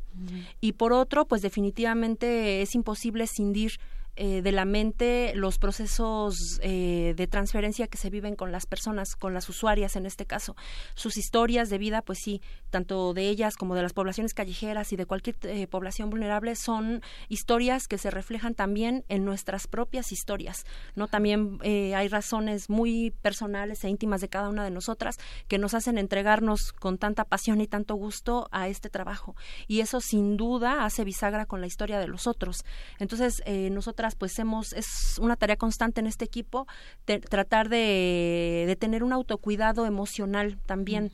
[0.61, 3.73] Y por otro pues definitivamente es imposible cindir
[4.21, 9.15] eh, de la mente los procesos eh, de transferencia que se viven con las personas,
[9.15, 10.57] con las usuarias en este caso.
[10.93, 14.97] Sus historias de vida, pues sí, tanto de ellas como de las poblaciones callejeras y
[14.97, 20.65] de cualquier eh, población vulnerable, son historias que se reflejan también en nuestras propias historias.
[20.95, 21.07] ¿no?
[21.07, 25.15] También hay razones muy personales e íntimas de cada una de nosotras
[25.47, 29.37] que nos hacen entregarnos con tanta pasión y tanto gusto a este trabajo.
[29.67, 32.65] Y eso sin duda hace bisagra con la historia de los otros.
[32.99, 33.41] Entonces,
[33.71, 36.67] nosotras pues hemos, es una tarea constante en este equipo,
[37.05, 41.11] tratar de, de, tener un autocuidado emocional también.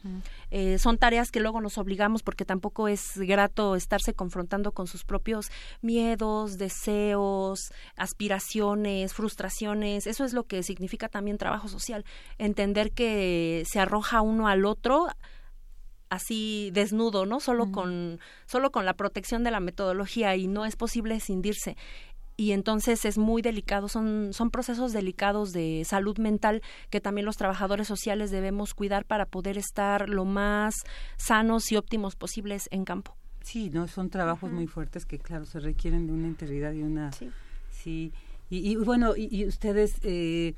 [0.52, 5.04] Eh, son tareas que luego nos obligamos porque tampoco es grato estarse confrontando con sus
[5.04, 5.50] propios
[5.82, 10.08] miedos, deseos, aspiraciones, frustraciones.
[10.08, 12.06] Eso es lo que significa también trabajo social.
[12.38, 15.08] Entender que se arroja uno al otro
[16.10, 17.40] así desnudo, ¿no?
[17.40, 21.78] Solo con solo con la protección de la metodología y no es posible cindirse
[22.38, 27.38] y entonces es muy delicado, son, son procesos delicados de salud mental que también los
[27.38, 30.76] trabajadores sociales debemos cuidar para poder estar lo más
[31.18, 33.16] sanos y óptimos posibles en campo.
[33.42, 37.12] Sí, no son trabajos muy fuertes que claro se requieren de una integridad y una
[37.12, 37.30] sí,
[37.70, 38.12] sí.
[38.50, 40.56] Y, bueno y, ustedes eh,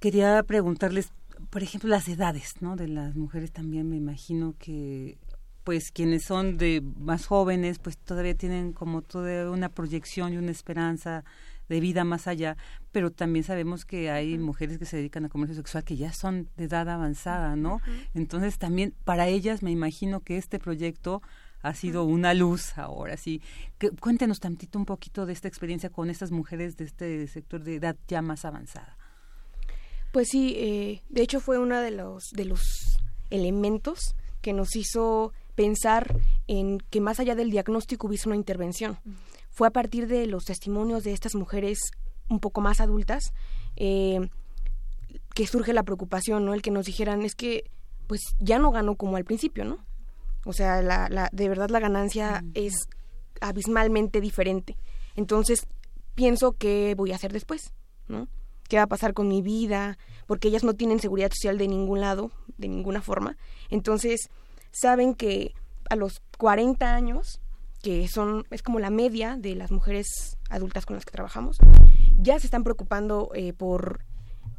[0.00, 1.12] quería preguntarles
[1.50, 5.18] por ejemplo las edades no de las mujeres también me imagino que
[5.68, 10.50] pues quienes son de más jóvenes, pues todavía tienen como toda una proyección y una
[10.50, 11.24] esperanza
[11.68, 12.56] de vida más allá,
[12.90, 16.48] pero también sabemos que hay mujeres que se dedican a comercio sexual que ya son
[16.56, 17.82] de edad avanzada, ¿no?
[18.14, 21.20] Entonces también para ellas me imagino que este proyecto
[21.60, 23.42] ha sido una luz ahora sí.
[24.00, 27.94] cuéntenos tantito un poquito de esta experiencia con estas mujeres de este sector de edad
[28.08, 28.96] ya más avanzada.
[30.12, 32.62] Pues sí, eh, de hecho fue uno de los de los
[33.28, 36.14] elementos que nos hizo pensar
[36.46, 38.96] en que más allá del diagnóstico hubiese una intervención.
[39.50, 41.80] Fue a partir de los testimonios de estas mujeres
[42.28, 43.32] un poco más adultas
[43.74, 44.20] eh,
[45.34, 46.54] que surge la preocupación, ¿no?
[46.54, 47.64] El que nos dijeran es que
[48.06, 49.84] pues ya no ganó como al principio, ¿no?
[50.44, 52.88] O sea, la, la, de verdad la ganancia es
[53.40, 54.76] abismalmente diferente.
[55.16, 55.66] Entonces,
[56.14, 57.72] pienso qué voy a hacer después,
[58.06, 58.28] ¿no?
[58.68, 59.98] ¿Qué va a pasar con mi vida?
[60.28, 63.36] Porque ellas no tienen seguridad social de ningún lado, de ninguna forma.
[63.70, 64.30] Entonces,
[64.80, 65.54] saben que
[65.90, 67.40] a los 40 años,
[67.82, 71.58] que son es como la media de las mujeres adultas con las que trabajamos,
[72.18, 74.00] ya se están preocupando eh, por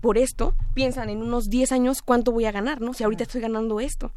[0.01, 2.93] por esto, piensan en unos 10 años cuánto voy a ganar, ¿no?
[2.93, 4.11] Si ahorita estoy ganando esto.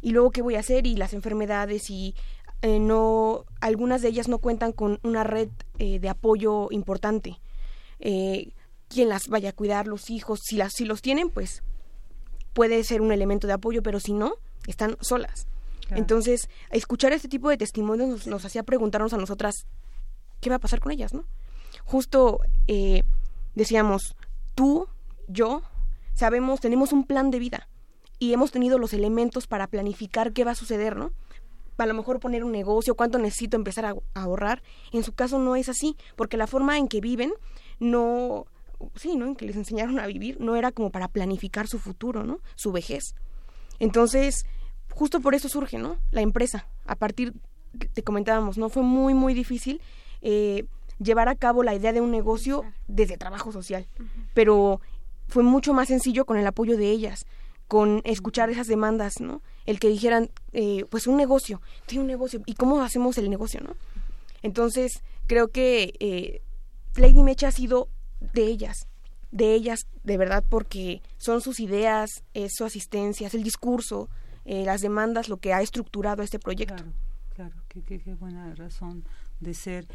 [0.00, 2.14] Y luego qué voy a hacer y las enfermedades y
[2.62, 5.48] eh, no algunas de ellas no cuentan con una red
[5.78, 7.38] eh, de apoyo importante.
[8.00, 8.52] Eh,
[8.88, 11.62] quien las vaya a cuidar, los hijos, si las si los tienen, pues
[12.52, 14.34] puede ser un elemento de apoyo, pero si no,
[14.70, 15.46] están solas.
[15.90, 19.66] Entonces, escuchar este tipo de testimonios nos, nos, hacía preguntarnos a nosotras
[20.40, 21.24] qué va a pasar con ellas, ¿no?
[21.84, 23.04] Justo eh,
[23.54, 24.14] decíamos,
[24.54, 24.86] tú,
[25.28, 25.62] yo,
[26.14, 27.68] sabemos, tenemos un plan de vida
[28.18, 31.12] y hemos tenido los elementos para planificar qué va a suceder, ¿no?
[31.78, 34.62] A lo mejor poner un negocio, cuánto necesito empezar a, a ahorrar.
[34.92, 37.32] En su caso no es así, porque la forma en que viven
[37.78, 38.46] no,
[38.96, 39.26] sí, ¿no?
[39.26, 42.40] En que les enseñaron a vivir no era como para planificar su futuro, ¿no?
[42.56, 43.14] Su vejez.
[43.78, 44.44] Entonces,
[44.98, 45.96] justo por eso surge, ¿no?
[46.10, 46.66] La empresa.
[46.84, 47.32] A partir,
[47.94, 48.68] te comentábamos, ¿no?
[48.68, 49.80] Fue muy, muy difícil
[50.22, 50.64] eh,
[50.98, 53.86] llevar a cabo la idea de un negocio desde trabajo social.
[54.34, 54.80] Pero
[55.28, 57.26] fue mucho más sencillo con el apoyo de ellas,
[57.68, 59.40] con escuchar esas demandas, ¿no?
[59.66, 63.60] El que dijeran, eh, pues un negocio, tiene un negocio, ¿y cómo hacemos el negocio,
[63.60, 63.76] no?
[64.42, 66.42] Entonces, creo que eh,
[66.96, 67.88] Lady Mecha ha sido
[68.32, 68.88] de ellas,
[69.30, 74.08] de ellas de verdad porque son sus ideas, es su asistencia, es el discurso,
[74.48, 76.76] eh, las demandas, lo que ha estructurado este proyecto.
[76.76, 76.92] Claro,
[77.34, 79.04] claro, qué, qué, qué buena razón
[79.40, 79.86] de ser.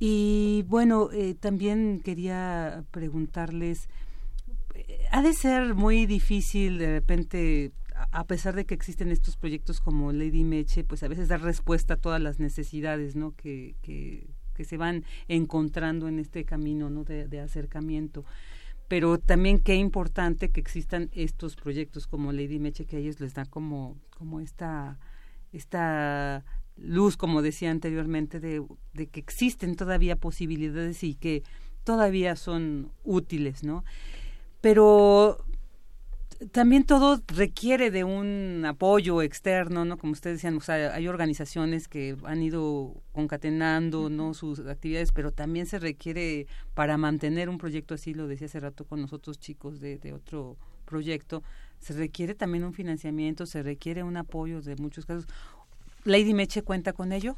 [0.00, 3.88] Y bueno, eh, también quería preguntarles,
[4.74, 7.72] eh, ha de ser muy difícil de repente
[8.10, 11.94] a pesar de que existen estos proyectos como Lady Meche, pues a veces dar respuesta
[11.94, 13.36] a todas las necesidades, ¿no?
[13.36, 17.04] Que, que, que se van encontrando en este camino, ¿no?
[17.04, 18.24] De, de, acercamiento.
[18.90, 23.34] Pero también qué importante que existan estos proyectos como Lady Meche, que a ellos les
[23.34, 24.98] da como, como esta,
[25.52, 26.44] esta
[26.76, 31.44] luz, como decía anteriormente, de, de que existen todavía posibilidades y que
[31.84, 33.84] todavía son útiles, ¿no?
[34.60, 35.38] Pero
[36.52, 39.98] también todo requiere de un apoyo externo, ¿no?
[39.98, 44.32] Como ustedes decían, o sea, hay organizaciones que han ido concatenando, ¿no?
[44.32, 48.84] Sus actividades, pero también se requiere para mantener un proyecto así, lo decía hace rato
[48.84, 50.56] con nosotros chicos de, de otro
[50.86, 51.42] proyecto,
[51.78, 55.26] se requiere también un financiamiento, se requiere un apoyo de muchos casos.
[56.04, 57.36] Lady Meche cuenta con ello.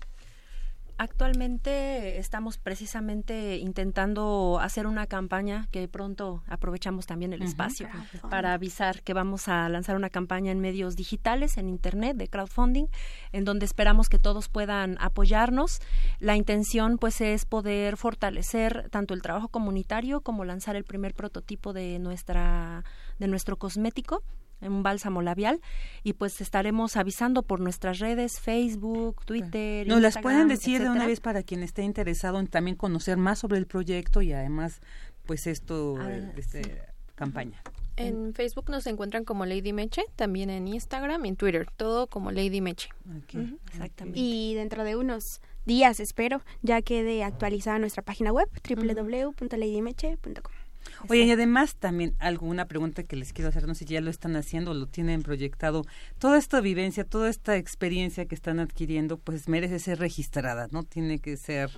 [0.98, 7.48] Actualmente estamos precisamente intentando hacer una campaña que pronto aprovechamos también el uh -huh.
[7.48, 7.89] espacio
[8.31, 12.86] para avisar que vamos a lanzar una campaña en medios digitales, en Internet, de crowdfunding,
[13.32, 15.81] en donde esperamos que todos puedan apoyarnos.
[16.20, 21.73] La intención pues es poder fortalecer tanto el trabajo comunitario como lanzar el primer prototipo
[21.73, 22.85] de, nuestra,
[23.19, 24.23] de nuestro cosmético
[24.63, 25.61] un bálsamo labial
[26.03, 29.87] y pues estaremos avisando por nuestras redes Facebook, Twitter.
[29.87, 30.91] Nos las pueden decir etcétera.
[30.91, 34.33] de una vez para quien esté interesado en también conocer más sobre el proyecto y
[34.33, 34.81] además
[35.27, 36.71] pues esto ah, este, sí.
[37.15, 37.63] campaña.
[37.97, 42.31] En Facebook nos encuentran como Lady Meche, también en Instagram y en Twitter, todo como
[42.31, 42.89] Lady Meche.
[43.25, 43.41] Okay.
[43.41, 43.59] Uh -huh.
[43.69, 44.19] Exactamente.
[44.19, 50.62] Y dentro de unos días, espero, ya quede actualizada nuestra página web www.ladymeche.com.
[51.09, 54.11] Oye, y además también alguna pregunta que les quiero hacer, no sé si ya lo
[54.11, 55.85] están haciendo, lo tienen proyectado,
[56.19, 60.85] toda esta vivencia, toda esta experiencia que están adquiriendo, pues merece ser registrada, ¿no?
[60.85, 61.70] Tiene que ser,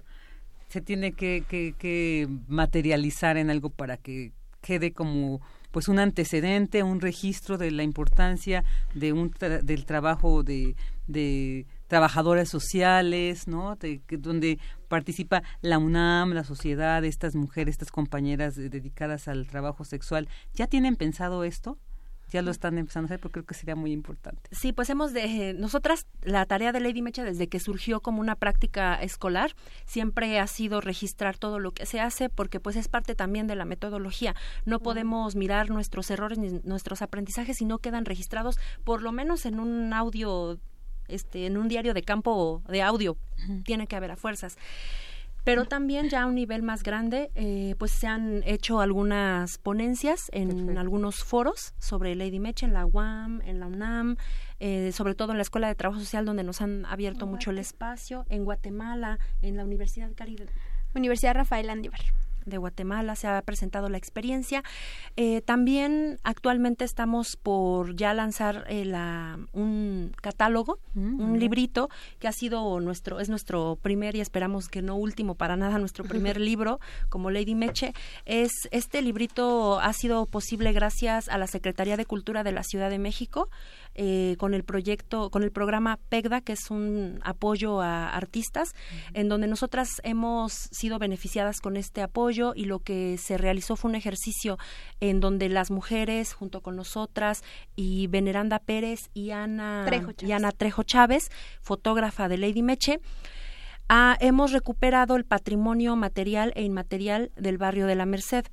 [0.68, 5.40] se tiene que, que, que materializar en algo para que quede como
[5.70, 8.62] pues un antecedente, un registro de la importancia
[8.94, 10.76] de un tra del trabajo de,
[11.08, 13.76] de trabajadoras sociales, ¿no?
[13.76, 14.58] De, que, donde
[14.88, 20.28] participa la UNAM, la sociedad, estas mujeres, estas compañeras de, dedicadas al trabajo sexual.
[20.54, 21.78] ¿Ya tienen pensado esto?
[22.34, 24.50] ya lo están empezando a hacer, porque creo que sería muy importante.
[24.50, 28.20] Sí, pues hemos de, eh, nosotras, la tarea de Lady Mecha desde que surgió como
[28.20, 29.54] una práctica escolar,
[29.86, 33.54] siempre ha sido registrar todo lo que se hace, porque pues es parte también de
[33.54, 34.34] la metodología.
[34.64, 39.46] No podemos mirar nuestros errores ni nuestros aprendizajes si no quedan registrados, por lo menos
[39.46, 40.58] en un audio
[41.08, 43.16] este, en un diario de campo de audio, uh
[43.50, 43.64] -huh.
[43.64, 44.56] tiene que haber a fuerzas.
[45.44, 50.30] Pero también ya a un nivel más grande, eh, pues se han hecho algunas ponencias
[50.32, 50.80] en Perfecto.
[50.80, 54.16] algunos foros sobre Lady Meche en la UAM, en la UNAM,
[54.58, 57.58] eh, sobre todo en la Escuela de Trabajo Social, donde nos han abierto mucho el
[57.58, 60.46] espacio, en Guatemala, en la Universidad Caribe.
[60.94, 62.00] Universidad Rafael Andívar.
[62.44, 64.62] De Guatemala se ha presentado la experiencia.
[65.16, 71.88] Eh, también actualmente estamos por ya lanzar eh, la, un catálogo, Mm, un librito
[72.20, 76.04] que ha sido nuestro, es nuestro primer y esperamos que no último para nada, nuestro
[76.34, 77.92] primer libro como Lady Meche.
[78.24, 82.90] Es, este librito ha sido posible gracias a la Secretaría de Cultura de la Ciudad
[82.90, 83.48] de México
[83.94, 88.74] eh, con el proyecto, con el programa PEGDA, que es un apoyo a artistas,
[89.12, 93.90] en donde nosotras hemos sido beneficiadas con este apoyo y lo que se realizó fue
[93.90, 94.58] un ejercicio
[95.00, 97.42] en donde las mujeres, junto con nosotras,
[97.76, 101.30] y Veneranda Pérez y Ana Trejo y Ana Trejo Chávez,
[101.60, 103.00] fotógrafa de Lady Meche,
[103.88, 108.44] ah, hemos recuperado el patrimonio material e inmaterial del barrio de la Merced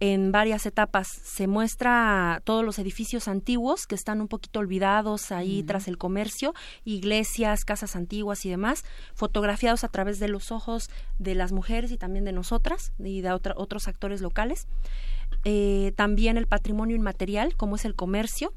[0.00, 1.08] en varias etapas.
[1.08, 6.54] Se muestra todos los edificios antiguos que están un poquito olvidados ahí tras el comercio,
[6.84, 8.84] iglesias, casas antiguas y demás,
[9.14, 10.88] fotografiados a través de los ojos
[11.18, 14.68] de las mujeres y también de nosotras y de otra- otros actores locales.
[15.44, 18.52] Eh, también el patrimonio inmaterial, como es el comercio,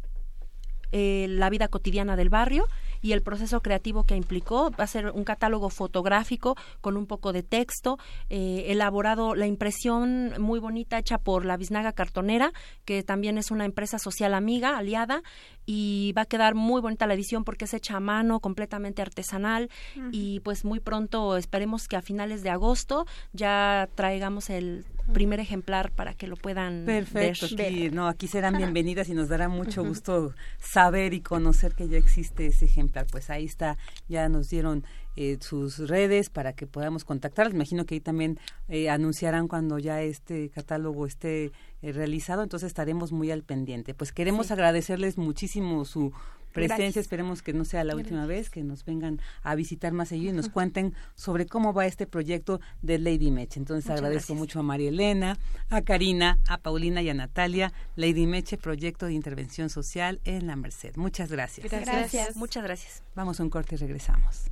[0.94, 2.68] eh, la vida cotidiana del barrio
[3.02, 4.72] y el proceso creativo que implicó.
[4.72, 7.98] Va a ser un catálogo fotográfico con un poco de texto,
[8.30, 12.54] eh, elaborado la impresión muy bonita hecha por la Biznaga Cartonera,
[12.86, 15.24] que también es una empresa social amiga, aliada,
[15.66, 19.70] y va a quedar muy bonita la edición porque es hecha a mano, completamente artesanal,
[20.12, 25.92] y pues muy pronto esperemos que a finales de agosto ya traigamos el primer ejemplar
[25.92, 27.68] para que lo puedan Perfecto, ver.
[27.68, 31.98] aquí, no, aquí serán bienvenidas y nos dará mucho gusto saber y conocer que ya
[31.98, 33.08] existe ese ejemplar.
[33.12, 33.78] Pues ahí está,
[34.08, 34.86] ya nos dieron
[35.16, 37.54] eh, sus redes para que podamos contactarlas.
[37.54, 38.40] Imagino que ahí también
[38.70, 41.52] eh, anunciarán cuando ya este catálogo esté
[41.82, 43.94] eh, realizado, entonces estaremos muy al pendiente.
[43.94, 44.54] Pues queremos Sí.
[44.54, 46.12] agradecerles muchísimo su
[46.54, 47.02] presencia, Gracias.
[47.04, 50.36] esperemos que no sea la última vez, que nos vengan a visitar más seguido y
[50.36, 53.58] nos cuenten sobre cómo va este proyecto de Lady Meche.
[53.58, 54.38] Entonces Muchas agradezco gracias.
[54.38, 55.38] mucho a María Elena,
[55.70, 60.58] a Karina, a Paulina y a Natalia, Lady Meche, proyecto de intervención social en la
[60.58, 60.98] Merced.
[60.98, 61.72] Muchas gracias.
[61.72, 62.36] Gracias.
[62.36, 63.02] Muchas gracias.
[63.16, 64.52] Vamos a un corte y regresamos.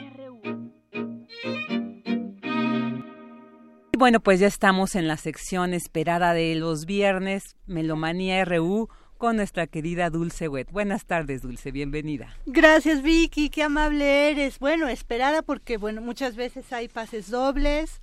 [4.01, 9.67] Bueno, pues ya estamos en la sección esperada de los viernes, Melomanía RU, con nuestra
[9.67, 10.71] querida Dulce Wet.
[10.71, 12.35] Buenas tardes, Dulce, bienvenida.
[12.47, 14.57] Gracias Vicky, qué amable eres.
[14.57, 17.99] Bueno, esperada porque bueno, muchas veces hay pases dobles.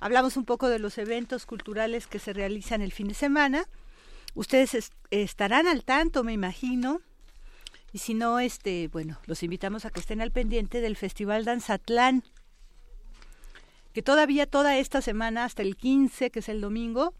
[0.00, 3.64] Hablamos un poco de los eventos culturales que se realizan el fin de semana.
[4.34, 7.02] Ustedes es- estarán al tanto, me imagino.
[7.92, 12.24] Y si no, este, bueno, los invitamos a que estén al pendiente del Festival Danzatlán,
[13.92, 17.14] que todavía toda esta semana, hasta el 15, que es el domingo,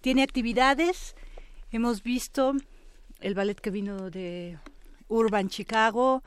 [0.00, 1.14] tiene actividades.
[1.70, 2.54] Hemos visto
[3.20, 4.58] el ballet que vino de
[5.08, 6.22] Urban Chicago,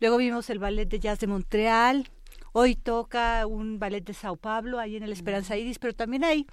[0.00, 2.10] luego vimos el ballet de jazz de Montreal,
[2.52, 6.46] hoy toca un ballet de Sao Paulo, ahí en el Esperanza Iris, pero también hay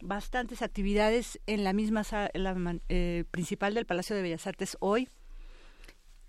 [0.00, 5.08] bastantes actividades en la misma en la eh, principal del Palacio de Bellas Artes hoy.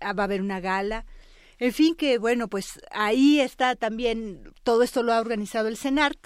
[0.00, 1.04] Ah, va a haber una gala.
[1.64, 6.18] En fin, que bueno, pues ahí está también, todo esto lo ha organizado el CENART.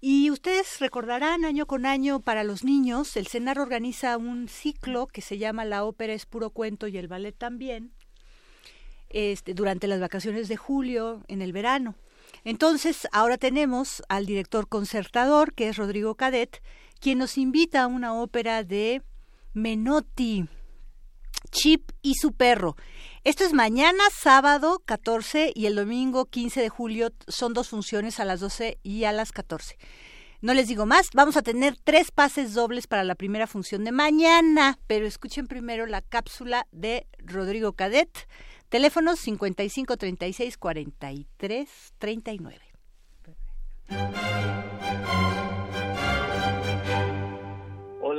[0.00, 5.20] Y ustedes recordarán año con año para los niños, el CENAR organiza un ciclo que
[5.20, 7.90] se llama La ópera es puro cuento y el ballet también,
[9.08, 11.96] este, durante las vacaciones de julio, en el verano.
[12.44, 16.62] Entonces, ahora tenemos al director concertador, que es Rodrigo Cadet,
[17.00, 19.02] quien nos invita a una ópera de
[19.54, 20.46] Menotti,
[21.50, 22.76] Chip y su perro.
[23.24, 27.12] Esto es mañana, sábado 14 y el domingo 15 de julio.
[27.28, 29.76] Son dos funciones a las 12 y a las 14.
[30.40, 33.92] No les digo más, vamos a tener tres pases dobles para la primera función de
[33.92, 38.26] mañana, pero escuchen primero la cápsula de Rodrigo Cadet.
[38.68, 41.68] Teléfonos 55 36 43
[41.98, 42.60] 39.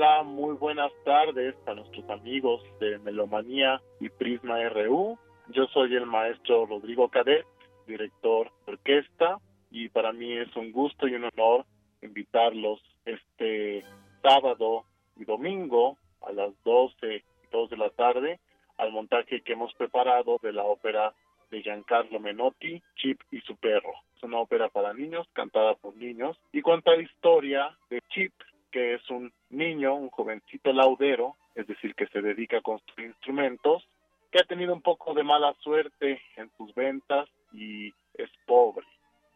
[0.04, 5.18] Hola, muy buenas tardes a nuestros amigos de Melomanía y Prisma RU.
[5.48, 7.46] Yo soy el maestro Rodrigo Cadet,
[7.88, 9.38] director de orquesta,
[9.72, 11.66] y para mí es un gusto y un honor
[12.02, 13.86] invitarlos este
[14.22, 14.84] sábado
[15.16, 17.24] y domingo a las 12 y
[17.54, 18.42] 2 de la tarde
[18.78, 21.14] al montaje que hemos preparado de la ópera
[21.50, 23.94] de Giancarlo Menotti, Chip y su perro.
[24.22, 28.34] una ópera para niños, cantada por niños, y cuenta la historia de Chip,
[28.74, 33.88] que es un niño, un jovencito laudero, es decir, que se dedica a construir instrumentos,
[34.32, 38.86] que ha tenido un poco de mala suerte en sus ventas y es pobre.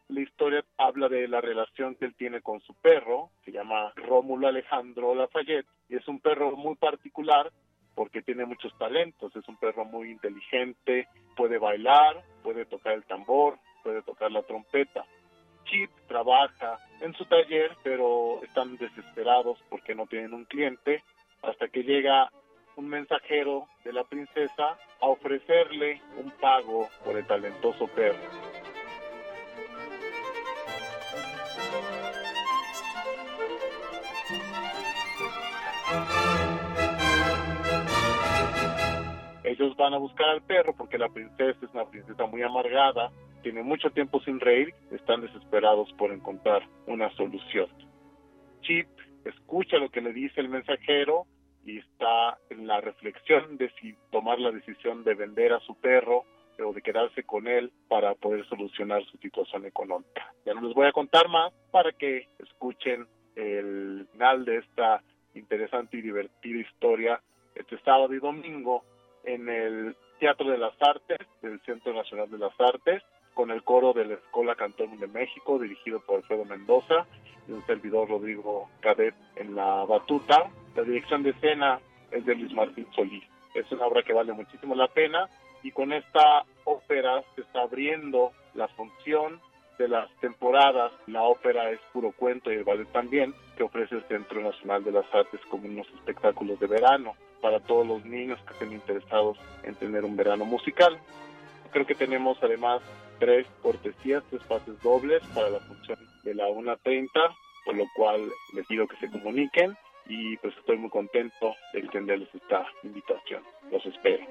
[0.08, 4.48] La historia habla de la relación que él tiene con su perro, se llama Rómulo
[4.48, 7.52] Alejandro Lafayette, y es un perro muy particular
[7.94, 13.58] porque tiene muchos talentos, es un perro muy inteligente, puede bailar, puede tocar el tambor,
[13.84, 15.04] puede tocar la trompeta.
[15.68, 21.02] Chip trabaja en su taller, pero están desesperados porque no tienen un cliente,
[21.42, 22.30] hasta que llega
[22.76, 28.18] un mensajero de la princesa a ofrecerle un pago por el talentoso perro.
[39.44, 43.10] Ellos van a buscar al perro porque la princesa es una princesa muy amargada,
[43.42, 47.68] tiene mucho tiempo sin reír, están desesperados por encontrar una solución.
[48.62, 48.88] Chip
[49.24, 51.26] escucha lo que le dice el mensajero
[51.64, 56.24] y está en la reflexión de si tomar la decisión de vender a su perro
[56.64, 60.32] o de quedarse con él para poder solucionar su situación económica.
[60.44, 63.06] Ya no les voy a contar más para que escuchen
[63.36, 65.02] el final de esta
[65.34, 67.20] interesante y divertida historia
[67.54, 68.84] este sábado y domingo
[69.24, 73.02] en el Teatro de las Artes del Centro Nacional de las Artes
[73.38, 77.06] con el coro de la Escuela Cantón de México dirigido por Alfredo Mendoza
[77.46, 80.50] y un servidor Rodrigo Cadet en la batuta.
[80.74, 81.78] La dirección de escena
[82.10, 83.22] es de Luis Martín Solís.
[83.54, 85.28] Es una obra que vale muchísimo la pena
[85.62, 89.40] y con esta ópera se está abriendo la función
[89.78, 90.90] de las temporadas.
[91.06, 94.90] La ópera es puro cuento y el ballet también, que ofrece el Centro Nacional de
[94.90, 99.76] las Artes como unos espectáculos de verano para todos los niños que estén interesados en
[99.76, 100.98] tener un verano musical.
[101.70, 102.80] Creo que tenemos además
[103.18, 107.08] tres cortesías, tres pases dobles para la función de la 1.30,
[107.64, 109.76] por lo cual les pido que se comuniquen
[110.06, 113.42] y pues estoy muy contento de extenderles esta invitación.
[113.70, 114.24] Los espero.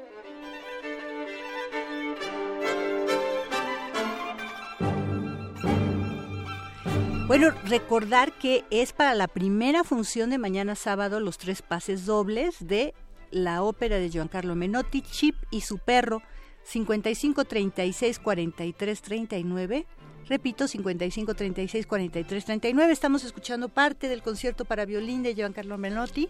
[7.28, 12.66] Bueno, recordar que es para la primera función de mañana sábado los tres pases dobles
[12.66, 12.94] de
[13.32, 16.22] la ópera de Giancarlo Menotti, Chip y su perro,
[16.68, 19.86] 55 36 43 39.
[20.28, 22.92] Repito, 55 36 43 39.
[22.92, 26.28] Estamos escuchando parte del concierto para violín de Giancarlo Menotti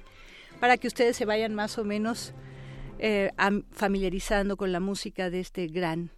[0.60, 2.34] para que ustedes se vayan más o menos
[3.00, 3.32] eh,
[3.72, 6.12] familiarizando con la música de este gran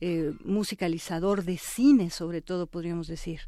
[0.00, 3.42] eh, musicalizador de cine, sobre todo podríamos decir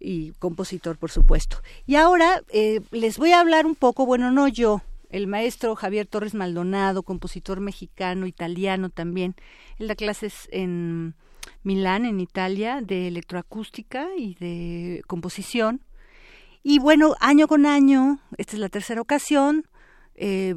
[0.00, 1.58] y compositor, por supuesto.
[1.86, 4.82] Y ahora eh, les voy a hablar un poco, bueno, no yo,
[5.14, 9.36] el maestro Javier Torres Maldonado, compositor mexicano, italiano también.
[9.78, 11.14] Él da clases en
[11.62, 15.82] Milán, en Italia, de electroacústica y de composición.
[16.64, 19.68] Y bueno, año con año, esta es la tercera ocasión,
[20.16, 20.56] eh,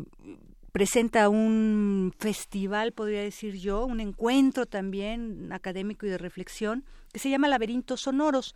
[0.71, 7.29] presenta un festival, podría decir yo, un encuentro también académico y de reflexión, que se
[7.29, 8.55] llama Laberintos Sonoros.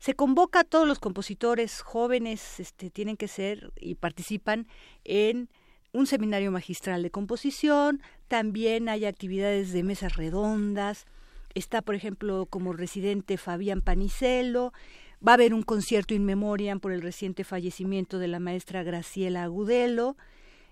[0.00, 4.66] Se convoca a todos los compositores jóvenes, este, tienen que ser y participan
[5.04, 5.50] en
[5.92, 11.04] un seminario magistral de composición, también hay actividades de mesas redondas,
[11.54, 14.72] está por ejemplo como residente Fabián Panicelo,
[15.26, 19.42] va a haber un concierto in memoriam por el reciente fallecimiento de la maestra Graciela
[19.42, 20.16] Agudelo,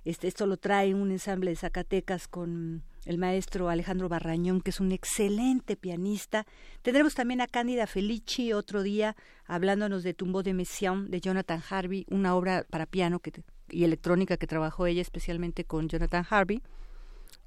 [0.09, 4.81] este, esto lo trae un ensamble de Zacatecas con el maestro Alejandro Barrañón, que es
[4.81, 6.47] un excelente pianista.
[6.81, 12.07] Tendremos también a Cándida Felici otro día hablándonos de Tumbo de Messiaen de Jonathan Harvey,
[12.09, 13.21] una obra para piano
[13.69, 16.63] y electrónica que trabajó ella especialmente con Jonathan Harvey,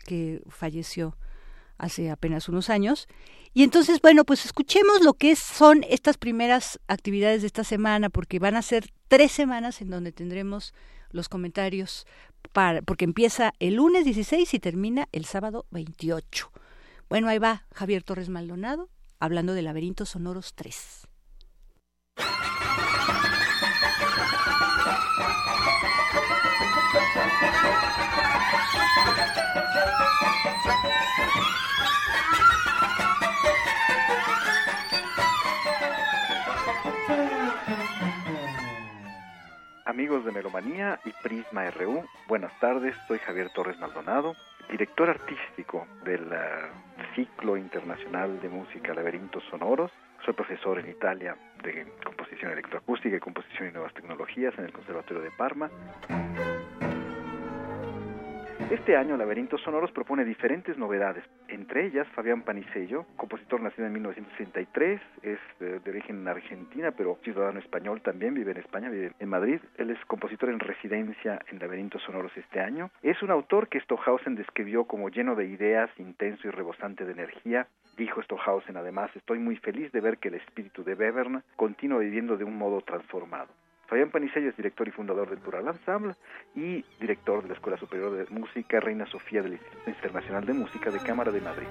[0.05, 1.17] que falleció
[1.79, 3.07] hace apenas unos años.
[3.55, 8.37] Y entonces, bueno, pues escuchemos lo que son estas primeras actividades de esta semana, porque
[8.37, 10.75] van a ser tres semanas en donde tendremos
[11.13, 12.05] los comentarios
[12.85, 16.51] porque empieza el lunes 16 y termina el sábado 28.
[17.09, 18.89] Bueno, ahí va Javier Torres Maldonado
[19.19, 21.07] hablando de Laberintos Sonoros 3.
[39.91, 44.37] Amigos de Melomanía y Prisma RU, buenas tardes, soy Javier Torres Maldonado,
[44.69, 46.37] director artístico del eh,
[47.13, 49.91] ciclo internacional de música Laberintos Sonoros.
[50.23, 55.23] Soy profesor en Italia de composición electroacústica y composición y nuevas tecnologías en el Conservatorio
[55.23, 55.69] de Parma.
[58.69, 65.01] Este año Laberintos Sonoros propone diferentes novedades, entre ellas Fabián Panicello, compositor nacido en 1963,
[65.23, 69.59] es de, de, origen argentina, pero ciudadano español también, vive en España, vive en Madrid.
[69.77, 72.89] Él es compositor en residencia en Laberintos Sonoros este año.
[73.01, 77.67] Es un autor que Stohausen describió como lleno de ideas, intenso y rebosante de energía.
[77.97, 82.37] Dijo Stohausen además, estoy muy feliz de ver que el espíritu de Webern continúa viviendo
[82.37, 83.49] de un modo transformado.
[83.91, 86.15] Fabián Panicello es director y fundador del Plural Ensemble
[86.55, 90.89] y director de la Escuela Superior de Música Reina Sofía del Instituto Internacional de Música
[90.89, 91.67] de Cámara de Madrid.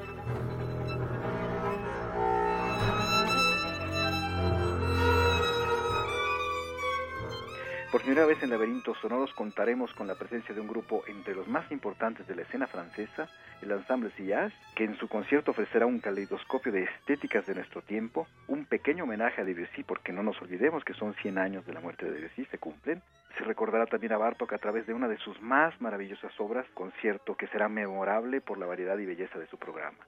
[7.91, 11.49] Por primera vez en Laberintos Sonoros contaremos con la presencia de un grupo entre los
[11.49, 13.29] más importantes de la escena francesa,
[13.63, 18.29] el Ensemble Sillage, que en su concierto ofrecerá un caleidoscopio de estéticas de nuestro tiempo,
[18.47, 21.81] un pequeño homenaje a Debussy, porque no nos olvidemos que son 100 años de la
[21.81, 23.03] muerte de Debussy, se cumplen.
[23.37, 27.37] Se recordará también a Bartok a través de una de sus más maravillosas obras, concierto
[27.37, 29.99] que será memorable por la variedad y belleza de su programa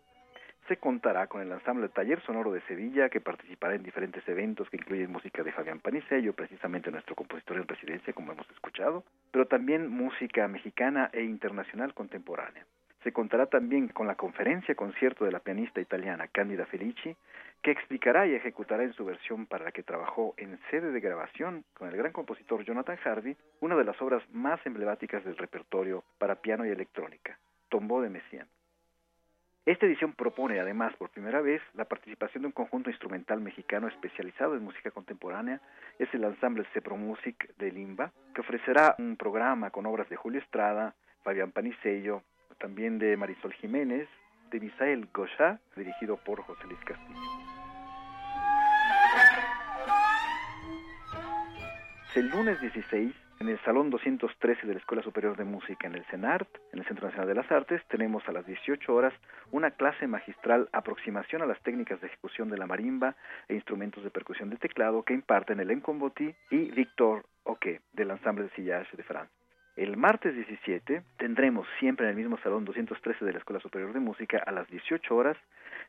[0.68, 4.76] se contará con el ensamble Taller Sonoro de Sevilla, que participará en diferentes eventos que
[4.76, 9.88] incluyen música de Fabián Panicello, precisamente nuestro compositor en residencia, como hemos escuchado, pero también
[9.88, 12.64] música mexicana e internacional contemporánea.
[13.02, 17.16] Se contará también con la conferencia concierto de la pianista italiana Candida Felici,
[17.60, 21.64] que explicará y ejecutará en su versión para la que trabajó en sede de grabación
[21.74, 26.36] con el gran compositor Jonathan Harvey, una de las obras más emblemáticas del repertorio para
[26.36, 27.36] piano y electrónica,
[27.68, 28.46] Tombeau de Messiaen.
[29.64, 34.56] Esta edición propone, además, por primera vez, la participación de un conjunto instrumental mexicano especializado
[34.56, 35.60] en música contemporánea,
[36.00, 40.40] es el ensamble Cepro Music de Limba, que ofrecerá un programa con obras de Julio
[40.40, 42.24] Estrada, Fabián Panicello,
[42.58, 44.08] también de Marisol Jiménez,
[44.50, 47.20] de Misael Gosha, dirigido por José Luis Castillo.
[52.16, 56.04] El lunes 16 en el Salón 213 de la Escuela Superior de Música en el
[56.04, 59.12] CENART, en el Centro Nacional de las Artes, tenemos a las 18 horas
[59.50, 63.16] una clase magistral Aproximación a las técnicas de ejecución de la marimba
[63.48, 68.44] e instrumentos de percusión de teclado que imparten Hélène Combotti y Victor Oque del Ensemble
[68.44, 69.36] de Sillage de Francia.
[69.74, 73.98] El martes 17 tendremos siempre en el mismo Salón 213 de la Escuela Superior de
[73.98, 75.36] Música a las 18 horas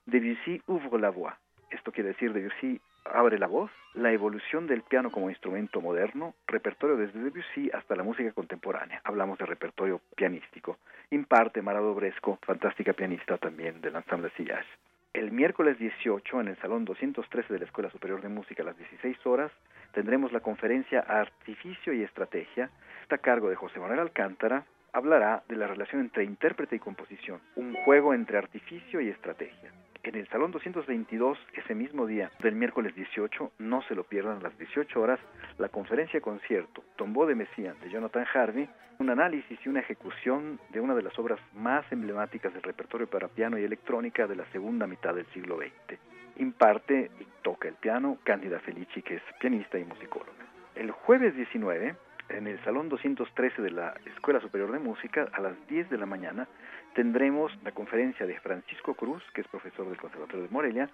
[0.08, 1.36] Debussy Ouvre la Voix.
[1.70, 6.98] Esto quiere decir Debussy abre la voz, la evolución del piano como instrumento moderno, repertorio
[6.98, 9.02] desde Debussy hasta la música contemporánea.
[9.04, 10.78] Hablamos de repertorio pianístico.
[11.12, 14.68] Imparte Marado Bresco, fantástica pianista también del ensemble Sillage.
[15.14, 18.78] El miércoles 18, en el Salón 213 de la Escuela Superior de Música a las
[18.78, 19.52] 16 horas,
[19.92, 22.72] tendremos la conferencia Artificio y Estrategia.
[23.04, 24.66] Está a cargo de José Manuel Alcántara.
[24.92, 29.72] Hablará de la relación entre intérprete y composición, un juego entre artificio y estrategia
[30.04, 34.42] en el Salón 222 ese mismo día del miércoles 18, no se lo pierdan a
[34.42, 35.20] las 18 horas,
[35.58, 38.70] la conferencia concierto Tombeau de Messiaen de Jonathan Harvey,
[39.00, 43.30] un análisis y una ejecución de una de las obras más emblemáticas del repertorio para
[43.30, 45.98] piano y electrónica de la segunda mitad del siglo XX.
[46.38, 50.32] Imparte y toca el piano Cándida Felici, que es pianista y musicóloga.
[50.76, 51.96] El jueves 19,
[52.30, 56.06] en el Salón 213 de la Escuela Superior de Música, a las 10 de la
[56.06, 56.48] mañana,
[56.94, 60.90] tendremos la conferencia de Francisco Cruz, que es profesor del Conservatorio de Morelia,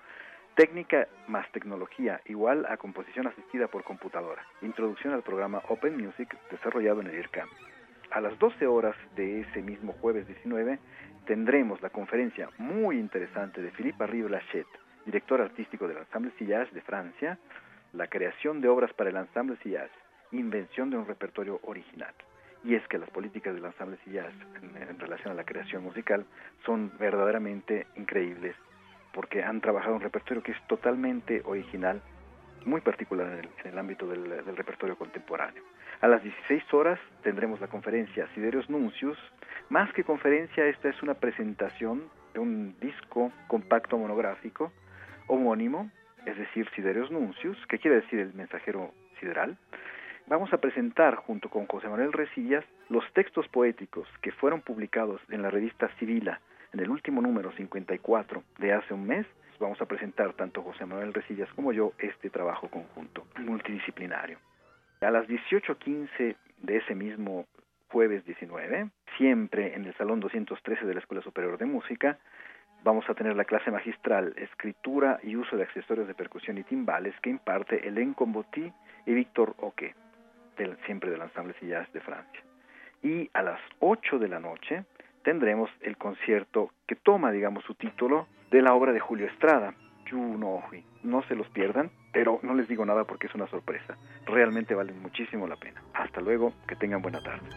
[0.55, 4.43] Técnica más tecnología igual a composición asistida por computadora.
[4.61, 7.47] Introducción al programa Open Music desarrollado en el IRCAM.
[8.11, 10.79] A las 12 horas de ese mismo jueves 19
[11.25, 14.67] tendremos la conferencia muy interesante de Philippe Arrive Lachette,
[15.05, 17.37] director artístico del Ensemble Sillage de Francia,
[17.93, 19.93] la creación de obras para el Ensemble Sillage,
[20.31, 22.13] invención de un repertorio original
[22.63, 26.25] y es que las políticas del ensamble Sillage en, en, relación a la creación musical
[26.65, 28.55] son verdaderamente increíbles
[29.13, 32.01] porque han trabajado un repertorio que es totalmente original,
[32.65, 35.63] muy particular en el, en el ámbito del, del, repertorio contemporáneo.
[36.01, 39.17] A las 16 horas tendremos la conferencia Siderios Nuncius.
[39.69, 44.71] Más que conferencia, esta es una presentación de un disco compacto monográfico
[45.27, 45.89] homónimo,
[46.25, 49.57] es decir, Siderios Nuncius, que quiere decir el mensajero sideral,
[50.29, 55.41] vamos a presentar junto con José Manuel Resillas los textos poéticos que fueron publicados en
[55.41, 56.39] la revista Civila
[56.71, 59.25] en el último número 54 de hace un mes.
[59.59, 64.37] Vamos a presentar tanto José Manuel Resillas como yo este trabajo conjunto multidisciplinario.
[65.01, 67.47] A las 18.15 de ese mismo
[67.89, 72.19] jueves 19, siempre en el Salón 213 de la Escuela Superior de Música,
[72.83, 77.15] vamos a tener la clase magistral Escritura y uso de accesorios de percusión y timbales
[77.21, 78.71] que imparte Hélène Combotti
[79.07, 79.95] y Víctor Oque
[80.59, 82.41] del, siempre del Ensemble Sillage de Francia.
[83.01, 84.83] Y a las 8 de la noche
[85.23, 89.73] tendremos el concierto que toma, digamos, su título de la obra de Julio Estrada,
[90.09, 90.83] Junohui.
[91.03, 93.97] No se los pierdan, pero no les digo nada porque es una sorpresa.
[94.25, 95.81] Realmente valen muchísimo la pena.
[95.93, 97.47] Hasta luego, que tengan buena tarde.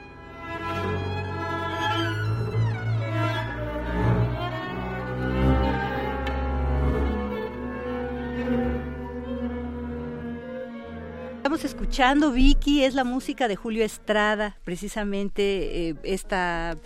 [11.60, 16.78] Escuchando, Vicky, es la música de Julio Estrada, precisamente eh, esta,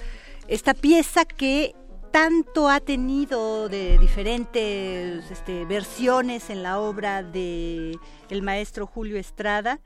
[0.48, 1.76] esta pieza que
[2.10, 7.96] tanto ha tenido de diferentes este, versiones en la obra de
[8.28, 9.78] el maestro Julio Estrada.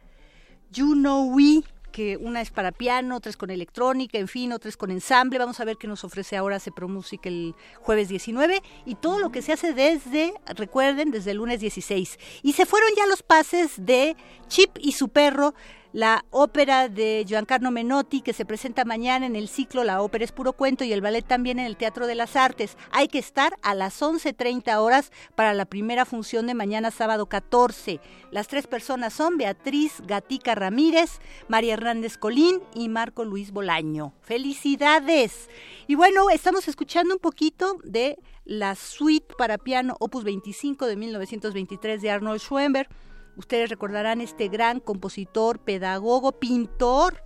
[0.73, 4.69] You Know We, que una es para piano, otra es con electrónica, en fin, otra
[4.69, 5.39] es con ensamble.
[5.39, 9.31] Vamos a ver qué nos ofrece ahora Cepro Music el jueves 19 y todo lo
[9.31, 12.19] que se hace desde, recuerden, desde el lunes 16.
[12.43, 14.17] Y se fueron ya los pases de
[14.49, 15.55] Chip y su perro
[15.93, 20.33] la ópera de Giancarlo Menotti que se presenta mañana en el ciclo La ópera es
[20.33, 22.77] puro cuento y el ballet también en el Teatro de las Artes.
[22.93, 28.01] Hay que estar a las 11.30 horas para la primera función de mañana sábado 14.
[28.31, 31.19] Las tres personas son Beatriz Gatica Ramírez,
[31.49, 34.12] María Hernández Colín y Marco Luis Bolaño.
[34.23, 35.49] ¡Felicidades!
[35.87, 42.03] Y bueno, estamos escuchando un poquito de la suite para piano opus 25 de 1923
[42.03, 42.89] de Arnold Schoenberg
[43.36, 47.23] Ustedes recordarán este gran compositor, pedagogo, pintor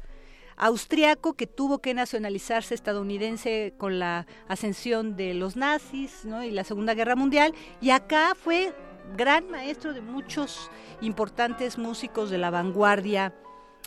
[0.56, 6.94] austriaco que tuvo que nacionalizarse estadounidense con la ascensión de los nazis y la Segunda
[6.94, 7.54] Guerra Mundial.
[7.80, 8.72] Y acá fue
[9.16, 10.70] gran maestro de muchos
[11.00, 13.34] importantes músicos de la vanguardia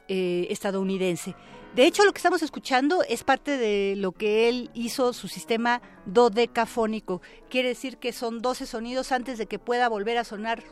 [0.07, 1.35] eh, estadounidense.
[1.75, 5.81] De hecho, lo que estamos escuchando es parte de lo que él hizo, su sistema
[6.05, 7.21] dodecafónico.
[7.49, 10.63] Quiere decir que son 12 sonidos antes de que pueda volver a sonar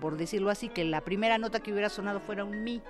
[0.00, 2.82] por decirlo así, que la primera nota que hubiera sonado fuera un mi.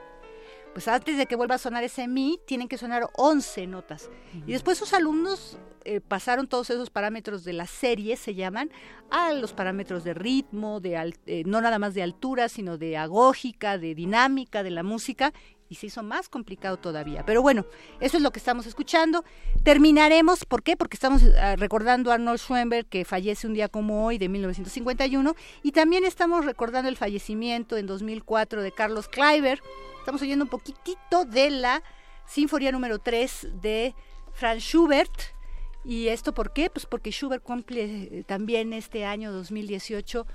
[0.72, 4.10] Pues antes de que vuelva a sonar ese mi, tienen que sonar 11 notas.
[4.46, 8.70] Y después sus alumnos eh, pasaron todos esos parámetros de la serie, se llaman,
[9.10, 13.78] a los parámetros de ritmo, de eh, no nada más de altura, sino de agógica,
[13.78, 15.32] de dinámica de la música,
[15.68, 17.24] y se hizo más complicado todavía.
[17.24, 17.66] Pero bueno,
[18.00, 19.24] eso es lo que estamos escuchando.
[19.62, 20.76] Terminaremos, ¿por qué?
[20.76, 25.34] Porque estamos eh, recordando a Arnold Schoenberg, que fallece un día como hoy, de 1951,
[25.62, 29.60] y también estamos recordando el fallecimiento en 2004 de Carlos Kleiber.
[29.98, 31.82] Estamos oyendo un poquitito de la
[32.26, 33.94] Sinfonía número 3 de
[34.32, 35.12] Franz Schubert.
[35.84, 36.70] ¿Y esto por qué?
[36.70, 40.26] Pues porque Schubert cumple eh, también este año 2018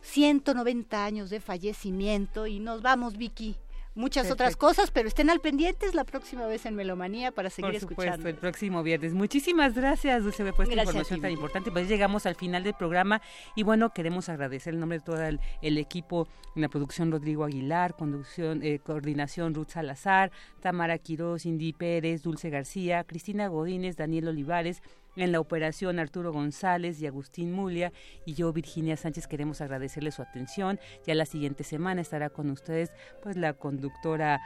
[0.00, 3.56] 190 años de fallecimiento y nos vamos, Vicky,
[3.98, 7.80] muchas otras cosas, pero estén al pendientes la próxima vez en Melomanía para seguir Por
[7.80, 8.28] supuesto, escuchando.
[8.28, 9.12] el próximo viernes.
[9.12, 11.70] Muchísimas gracias, Dulce, por esta información tan importante.
[11.70, 13.20] Pues llegamos al final del programa
[13.56, 15.38] y bueno, queremos agradecer el nombre de todo el,
[15.78, 20.30] equipo en la producción Rodrigo Aguilar, conducción, eh, coordinación Ruth Salazar,
[20.60, 24.82] Tamara Quiroz, Indy Pérez, Dulce García, Cristina Godínez, Daniel Olivares,
[25.24, 27.92] en la operación Arturo González y Agustín Mulia
[28.24, 30.78] y yo Virginia Sánchez queremos agradecerle su atención.
[31.06, 32.92] Ya la siguiente semana estará con ustedes
[33.22, 34.40] pues la conductora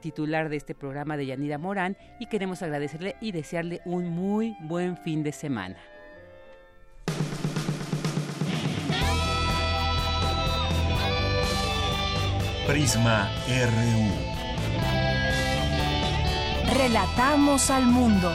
[0.00, 4.96] titular de este programa de Yanira Morán y queremos agradecerle y desearle un muy buen
[4.96, 5.76] fin de semana.
[12.66, 14.32] Prisma RU.
[16.74, 18.32] Relatamos al mundo.